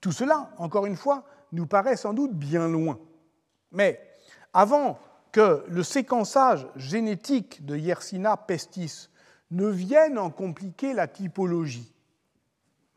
Tout 0.00 0.12
cela, 0.12 0.50
encore 0.56 0.86
une 0.86 0.96
fois, 0.96 1.24
nous 1.52 1.66
paraît 1.66 1.96
sans 1.96 2.14
doute 2.14 2.32
bien 2.32 2.68
loin. 2.68 2.98
Mais 3.72 4.00
avant 4.52 4.98
que 5.32 5.64
le 5.68 5.82
séquençage 5.82 6.66
génétique 6.76 7.64
de 7.66 7.76
Yersinia 7.76 8.36
pestis 8.36 9.09
ne 9.50 9.66
viennent 9.66 10.18
en 10.18 10.30
compliquer 10.30 10.92
la 10.92 11.08
typologie. 11.08 11.92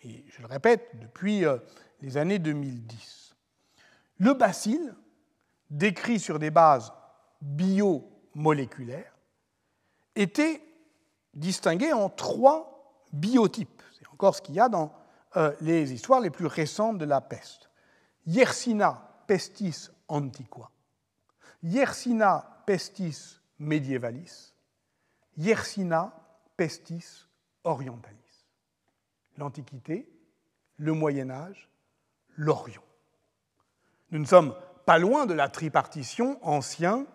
Et 0.04 0.26
je 0.28 0.42
le 0.42 0.48
répète, 0.48 0.90
depuis 1.00 1.46
euh, 1.46 1.58
les 2.02 2.18
années 2.18 2.40
2010. 2.40 3.36
Le 4.20 4.34
bacille, 4.34 4.94
décrit 5.70 6.20
sur 6.20 6.40
des 6.40 6.52
bases 6.52 6.94
biomoléculaires, 7.42 9.18
était 10.16 10.62
distingué 11.34 11.94
en 11.94 12.10
trois 12.10 13.02
biotypes. 13.12 13.82
C'est 13.98 14.08
encore 14.08 14.36
ce 14.36 14.42
qu'il 14.42 14.56
y 14.56 14.60
a 14.60 14.70
dans 14.70 14.94
euh, 15.36 15.54
les 15.62 15.94
histoires 15.94 16.20
les 16.20 16.30
plus 16.30 16.46
récentes 16.46 17.00
de 17.00 17.06
la 17.06 17.22
peste. 17.22 17.70
Yersina 18.26 19.24
pestis 19.28 19.90
antiqua, 20.08 20.70
Yersina 21.64 22.64
pestis 22.66 23.40
medievalis, 23.60 24.54
Yersina 25.38 26.23
pestis 26.58 27.28
orientalis. 27.64 28.18
L'Antiquité, 29.38 30.08
le 30.78 30.94
Moyen 30.94 31.30
Âge, 31.30 31.70
l'Orient. 32.36 32.84
Nous 34.12 34.20
ne 34.20 34.26
sommes 34.26 34.56
pas 34.86 34.98
loin 35.00 35.26
de 35.26 35.34
la 35.34 35.50
tripartition 35.50 36.38
ancien, 36.42 37.06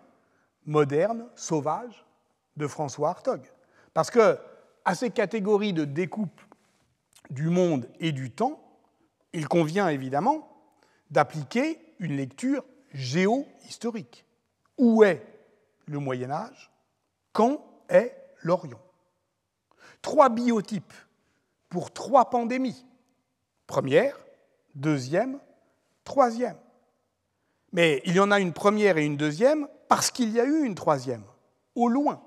moderne, 0.66 1.28
sauvage 1.34 2.04
de 2.56 2.66
François 2.66 3.10
Hartog. 3.10 3.42
Parce 3.94 4.10
que 4.10 4.38
à 4.84 4.94
ces 4.94 5.10
catégories 5.10 5.72
de 5.72 5.84
découpe 5.84 6.40
du 7.30 7.48
monde 7.48 7.88
et 8.00 8.12
du 8.12 8.30
temps, 8.30 8.60
il 9.32 9.46
convient 9.46 9.88
évidemment 9.88 10.48
d'appliquer 11.10 11.78
une 11.98 12.16
lecture 12.16 12.64
géohistorique. 12.92 14.24
Où 14.78 15.04
est 15.04 15.24
le 15.86 15.98
Moyen 15.98 16.30
Âge? 16.30 16.72
Quand 17.32 17.62
est 17.88 18.16
l'Orient? 18.42 18.80
Trois 20.02 20.28
biotypes 20.28 20.92
pour 21.68 21.92
trois 21.92 22.30
pandémies. 22.30 22.84
Première, 23.66 24.18
deuxième, 24.74 25.38
troisième. 26.04 26.56
Mais 27.72 28.00
il 28.04 28.14
y 28.14 28.20
en 28.20 28.30
a 28.30 28.40
une 28.40 28.52
première 28.52 28.96
et 28.96 29.04
une 29.04 29.16
deuxième 29.16 29.68
parce 29.88 30.10
qu'il 30.10 30.30
y 30.30 30.40
a 30.40 30.44
eu 30.44 30.64
une 30.64 30.74
troisième, 30.74 31.24
au 31.74 31.88
loin. 31.88 32.22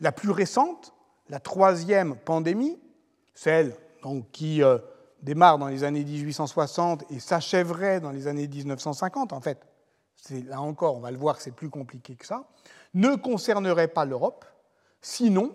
La 0.00 0.12
plus 0.12 0.30
récente, 0.30 0.92
la 1.28 1.40
troisième 1.40 2.16
pandémie, 2.16 2.78
celle 3.34 3.76
qui 4.32 4.62
euh, 4.62 4.78
démarre 5.22 5.58
dans 5.58 5.68
les 5.68 5.84
années 5.84 6.04
1860 6.04 7.04
et 7.10 7.20
s'achèverait 7.20 8.00
dans 8.00 8.10
les 8.10 8.26
années 8.26 8.48
1950, 8.48 9.32
en 9.32 9.40
fait, 9.40 9.60
là 10.30 10.60
encore, 10.60 10.96
on 10.96 11.00
va 11.00 11.10
le 11.10 11.16
voir, 11.16 11.40
c'est 11.40 11.52
plus 11.52 11.70
compliqué 11.70 12.14
que 12.16 12.26
ça, 12.26 12.44
ne 12.92 13.14
concernerait 13.16 13.88
pas 13.88 14.04
l'Europe, 14.04 14.44
sinon 15.00 15.54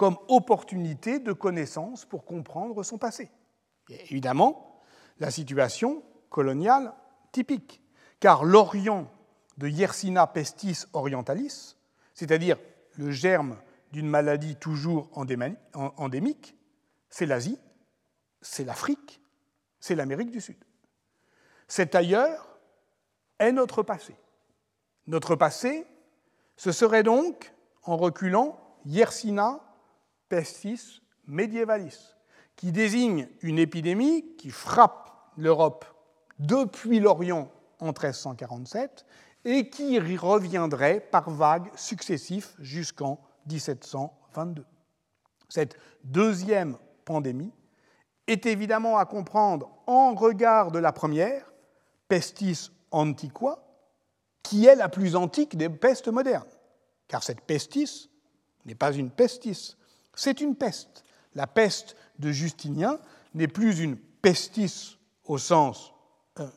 comme 0.00 0.16
opportunité 0.28 1.18
de 1.18 1.34
connaissance 1.34 2.06
pour 2.06 2.24
comprendre 2.24 2.82
son 2.82 2.96
passé. 2.96 3.30
Évidemment, 3.90 4.80
la 5.18 5.30
situation 5.30 6.02
coloniale 6.30 6.94
typique, 7.32 7.82
car 8.18 8.42
l'Orient 8.44 9.12
de 9.58 9.68
Yersina 9.68 10.26
pestis 10.26 10.86
orientalis, 10.94 11.76
c'est-à-dire 12.14 12.56
le 12.96 13.10
germe 13.10 13.58
d'une 13.92 14.08
maladie 14.08 14.56
toujours 14.56 15.10
endémique, 15.12 16.56
c'est 17.10 17.26
l'Asie, 17.26 17.58
c'est 18.40 18.64
l'Afrique, 18.64 19.20
c'est 19.80 19.96
l'Amérique 19.96 20.30
du 20.30 20.40
Sud. 20.40 20.64
Cet 21.68 21.94
ailleurs 21.94 22.58
est 23.38 23.52
notre 23.52 23.82
passé. 23.82 24.16
Notre 25.06 25.36
passé, 25.36 25.86
ce 26.56 26.72
serait 26.72 27.02
donc, 27.02 27.52
en 27.82 27.98
reculant, 27.98 28.58
Yersina 28.86 29.60
pestis 30.30 31.02
medievalis, 31.26 32.14
qui 32.56 32.72
désigne 32.72 33.28
une 33.42 33.58
épidémie 33.58 34.36
qui 34.38 34.50
frappe 34.50 35.10
l'Europe 35.36 35.84
depuis 36.38 37.00
l'Orient 37.00 37.50
en 37.80 37.86
1347 37.86 39.04
et 39.44 39.68
qui 39.68 39.98
reviendrait 39.98 41.00
par 41.00 41.28
vagues 41.30 41.70
successives 41.76 42.48
jusqu'en 42.58 43.20
1722. 43.46 44.64
Cette 45.48 45.76
deuxième 46.04 46.78
pandémie 47.04 47.52
est 48.26 48.46
évidemment 48.46 48.98
à 48.98 49.06
comprendre 49.06 49.70
en 49.86 50.14
regard 50.14 50.70
de 50.70 50.78
la 50.78 50.92
première, 50.92 51.52
pestis 52.08 52.70
antiqua, 52.90 53.64
qui 54.42 54.66
est 54.66 54.76
la 54.76 54.88
plus 54.88 55.16
antique 55.16 55.56
des 55.56 55.68
pestes 55.68 56.08
modernes, 56.08 56.48
car 57.08 57.22
cette 57.22 57.40
pestis 57.40 58.10
n'est 58.64 58.74
pas 58.74 58.92
une 58.92 59.10
pestis, 59.10 59.76
c'est 60.14 60.40
une 60.40 60.56
peste. 60.56 61.04
La 61.34 61.46
peste 61.46 61.96
de 62.18 62.30
Justinien 62.32 62.98
n'est 63.34 63.48
plus 63.48 63.80
une 63.80 63.96
pestis 63.96 64.98
au 65.24 65.38
sens 65.38 65.92
euh, 66.38 66.48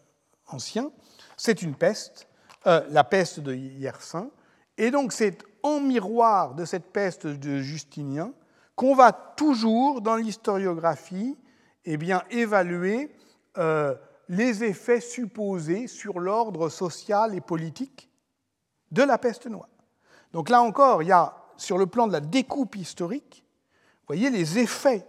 ancien, 0.47 0.91
c'est 1.37 1.61
une 1.61 1.75
peste, 1.75 2.27
euh, 2.67 2.81
la 2.89 3.03
peste 3.03 3.39
de 3.39 3.53
Yersin. 3.53 4.29
Et 4.77 4.91
donc 4.91 5.13
c'est 5.13 5.37
en 5.61 5.79
miroir 5.79 6.55
de 6.55 6.65
cette 6.65 6.91
peste 6.91 7.27
de 7.27 7.59
Justinien 7.59 8.33
qu'on 8.75 8.95
va 8.95 9.11
toujours, 9.11 10.01
dans 10.01 10.15
l'historiographie, 10.15 11.37
eh 11.85 11.97
bien, 11.97 12.23
évaluer 12.31 13.15
euh, 13.57 13.95
les 14.29 14.63
effets 14.63 15.01
supposés 15.01 15.87
sur 15.87 16.19
l'ordre 16.19 16.69
social 16.69 17.35
et 17.35 17.41
politique 17.41 18.09
de 18.91 19.03
la 19.03 19.17
peste 19.17 19.47
noire. 19.47 19.69
Donc 20.31 20.49
là 20.49 20.61
encore, 20.61 21.03
il 21.03 21.09
y 21.09 21.11
a, 21.11 21.35
sur 21.57 21.77
le 21.77 21.85
plan 21.85 22.07
de 22.07 22.13
la 22.13 22.19
découpe 22.19 22.75
historique, 22.75 23.42
voyez 24.07 24.29
les 24.29 24.59
effets 24.59 25.05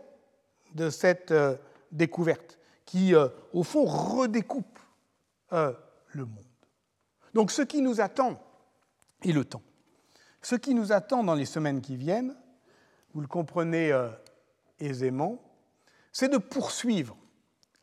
de 0.74 0.90
cette 0.90 1.30
euh, 1.30 1.56
découverte 1.92 2.58
qui, 2.84 3.14
au 3.14 3.62
fond, 3.62 3.84
redécoupe 3.86 4.78
le 5.50 6.24
monde. 6.24 6.44
Donc 7.32 7.50
ce 7.50 7.62
qui 7.62 7.80
nous 7.80 8.00
attend, 8.00 8.40
et 9.22 9.32
le 9.32 9.44
temps, 9.44 9.62
ce 10.42 10.54
qui 10.54 10.74
nous 10.74 10.92
attend 10.92 11.24
dans 11.24 11.34
les 11.34 11.46
semaines 11.46 11.80
qui 11.80 11.96
viennent, 11.96 12.36
vous 13.14 13.20
le 13.20 13.26
comprenez 13.26 13.90
aisément, 14.78 15.40
c'est 16.12 16.28
de 16.28 16.38
poursuivre 16.38 17.16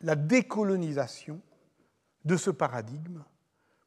la 0.01 0.15
décolonisation 0.15 1.41
de 2.25 2.37
ce 2.37 2.49
paradigme 2.49 3.23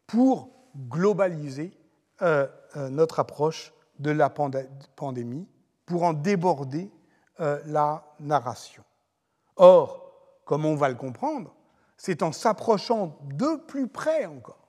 pour 0.07 0.51
globaliser 0.77 1.73
euh, 2.23 2.47
euh, 2.77 2.89
notre 2.91 3.21
approche 3.21 3.73
de 3.99 4.11
la 4.11 4.29
pandémie, 4.29 5.47
pour 5.87 6.03
en 6.03 6.13
déborder 6.13 6.91
euh, 7.41 7.61
la 7.67 8.05
narration. 8.21 8.85
Or, 9.57 10.41
comme 10.45 10.65
on 10.65 10.77
va 10.77 10.89
le 10.89 10.95
comprendre, 10.95 11.55
c'est 11.97 12.23
en 12.23 12.33
s'approchant 12.33 13.19
de 13.23 13.57
plus 13.57 13.89
près 13.89 14.27
encore 14.27 14.69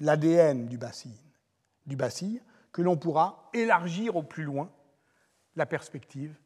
l'ADN 0.00 0.66
du 0.66 0.78
bacille, 0.78 1.20
du 1.86 1.96
bacille 1.96 2.42
que 2.72 2.82
l'on 2.82 2.96
pourra 2.96 3.48
élargir 3.52 4.16
au 4.16 4.22
plus 4.22 4.44
loin 4.44 4.70
la 5.56 5.66
perspective 5.66 6.36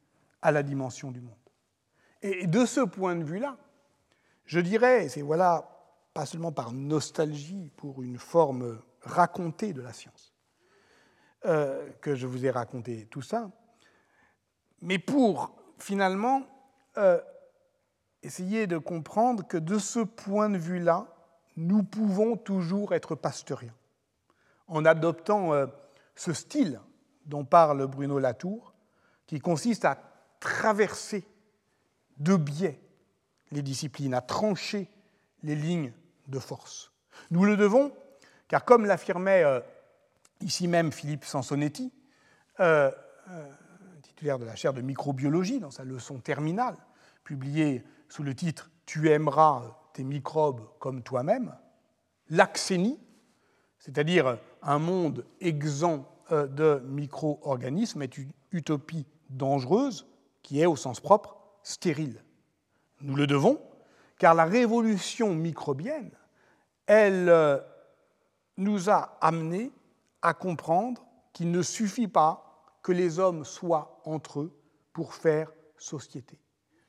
à 0.42 0.52
la 0.52 0.62
dimension 0.62 1.10
du 1.10 1.20
monde. 1.20 1.34
Et 2.22 2.46
de 2.46 2.66
ce 2.66 2.80
point 2.80 3.16
de 3.16 3.24
vue-là, 3.24 3.56
je 4.44 4.60
dirais, 4.60 5.08
c'est 5.08 5.22
voilà, 5.22 5.68
pas 6.14 6.26
seulement 6.26 6.52
par 6.52 6.72
nostalgie 6.72 7.70
pour 7.76 8.02
une 8.02 8.18
forme 8.18 8.80
racontée 9.02 9.72
de 9.72 9.80
la 9.80 9.92
science, 9.92 10.34
euh, 11.46 11.88
que 12.00 12.14
je 12.14 12.26
vous 12.26 12.44
ai 12.44 12.50
raconté 12.50 13.06
tout 13.06 13.22
ça, 13.22 13.50
mais 14.82 14.98
pour 14.98 15.54
finalement 15.78 16.42
euh, 16.96 17.20
essayer 18.22 18.66
de 18.66 18.78
comprendre 18.78 19.46
que 19.46 19.56
de 19.56 19.78
ce 19.78 20.00
point 20.00 20.50
de 20.50 20.58
vue-là, 20.58 21.06
nous 21.56 21.82
pouvons 21.82 22.36
toujours 22.36 22.94
être 22.94 23.14
pasteuriens, 23.14 23.74
en 24.66 24.84
adoptant 24.84 25.52
euh, 25.52 25.66
ce 26.14 26.32
style 26.32 26.80
dont 27.26 27.44
parle 27.44 27.86
Bruno 27.86 28.18
Latour, 28.18 28.74
qui 29.26 29.40
consiste 29.40 29.84
à 29.84 29.98
traverser 30.40 31.26
de 32.18 32.36
biais 32.36 32.80
les 33.50 33.62
disciplines, 33.62 34.14
à 34.14 34.20
trancher 34.20 34.88
les 35.42 35.54
lignes 35.54 35.92
de 36.26 36.38
force. 36.38 36.92
Nous 37.30 37.44
le 37.44 37.56
devons, 37.56 37.92
car 38.46 38.64
comme 38.64 38.86
l'affirmait 38.86 39.44
euh, 39.44 39.60
ici 40.40 40.68
même 40.68 40.92
Philippe 40.92 41.24
Sansonetti, 41.24 41.92
de 44.22 44.44
la 44.44 44.56
chaire 44.56 44.72
de 44.72 44.82
microbiologie 44.82 45.60
dans 45.60 45.70
sa 45.70 45.84
leçon 45.84 46.18
terminale, 46.18 46.76
publiée 47.24 47.84
sous 48.08 48.22
le 48.22 48.34
titre 48.34 48.70
Tu 48.86 49.10
aimeras 49.10 49.78
tes 49.92 50.04
microbes 50.04 50.62
comme 50.78 51.02
toi-même, 51.02 51.54
l'axénie, 52.28 52.98
c'est-à-dire 53.78 54.38
un 54.62 54.78
monde 54.78 55.24
exempt 55.40 56.08
de 56.30 56.82
micro-organismes, 56.86 58.02
est 58.02 58.18
une 58.18 58.32
utopie 58.50 59.06
dangereuse 59.30 60.06
qui 60.42 60.60
est, 60.60 60.66
au 60.66 60.76
sens 60.76 61.00
propre, 61.00 61.36
stérile. 61.62 62.22
Nous 63.00 63.14
le 63.14 63.26
devons, 63.26 63.60
car 64.18 64.34
la 64.34 64.44
révolution 64.44 65.34
microbienne, 65.34 66.10
elle 66.86 67.28
euh, 67.28 67.58
nous 68.56 68.90
a 68.90 69.16
amenés 69.20 69.70
à 70.22 70.34
comprendre 70.34 71.04
qu'il 71.32 71.50
ne 71.50 71.62
suffit 71.62 72.08
pas 72.08 72.48
que 72.82 72.92
les 72.92 73.18
hommes 73.18 73.44
soient 73.44 73.97
entre 74.08 74.40
eux 74.40 74.58
pour 74.92 75.14
faire 75.14 75.52
société. 75.76 76.38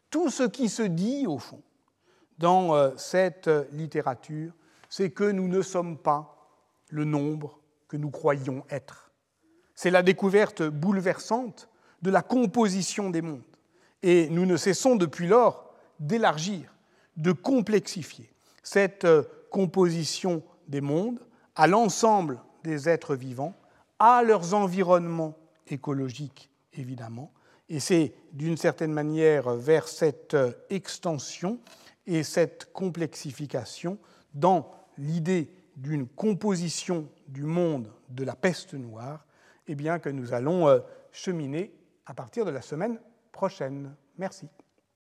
Tout 0.10 0.30
ce 0.30 0.44
qui 0.44 0.70
se 0.70 0.84
dit, 0.84 1.28
au 1.28 1.38
fond, 1.38 1.62
dans 2.38 2.74
euh, 2.74 2.92
cette 2.98 3.50
littérature, 3.72 4.54
c'est 4.90 5.12
que 5.12 5.30
nous 5.30 5.48
ne 5.48 5.62
sommes 5.62 5.98
pas 5.98 6.36
le 6.90 7.06
nombre 7.06 7.60
que 7.88 7.98
nous 7.98 8.10
croyons 8.10 8.64
être. 8.70 9.12
C'est 9.76 9.92
la 9.92 10.02
découverte 10.02 10.64
bouleversante 10.64 11.70
de 12.02 12.10
la 12.10 12.22
composition 12.22 13.10
des 13.10 13.22
mondes. 13.22 13.44
Et 14.02 14.30
nous 14.30 14.46
ne 14.46 14.58
cessons 14.58 14.96
depuis 14.96 15.28
lors 15.28 15.74
d'élargir, 16.00 16.74
de 17.18 17.32
complexifier 17.32 18.32
cette 18.64 19.06
euh, 19.06 19.24
composition 19.52 20.44
des 20.68 20.82
mondes 20.82 21.20
à 21.56 21.68
l'ensemble 21.68 22.40
des 22.64 22.88
êtres 22.88 23.16
vivants, 23.16 23.56
à 24.00 24.24
leurs 24.24 24.54
environnements 24.54 25.38
écologiques, 25.68 26.49
évidemment. 26.74 27.32
Et 27.70 27.80
c'est 27.80 28.14
d'une 28.34 28.58
certaine 28.58 28.92
manière 28.92 29.56
vers 29.56 29.88
cette 29.88 30.34
euh, 30.34 30.52
extension 30.70 31.62
et 32.08 32.24
cette 32.24 32.74
complexification 32.74 33.98
dans 34.34 34.72
l'idée 34.98 35.52
d'une 35.76 36.08
composition 36.08 37.08
du 37.28 37.44
monde 37.44 37.94
de 38.10 38.24
la 38.24 38.36
peste 38.36 38.74
noire 38.74 39.28
eh 39.68 39.76
bien, 39.76 40.00
que 40.00 40.10
nous 40.10 40.34
allons 40.34 40.68
euh, 40.68 40.80
cheminer 41.12 41.72
à 42.08 42.16
partir 42.16 42.44
de 42.44 42.52
la 42.52 42.64
semaine 42.64 43.00
prochaine. 43.32 43.96
Merci. 44.18 44.48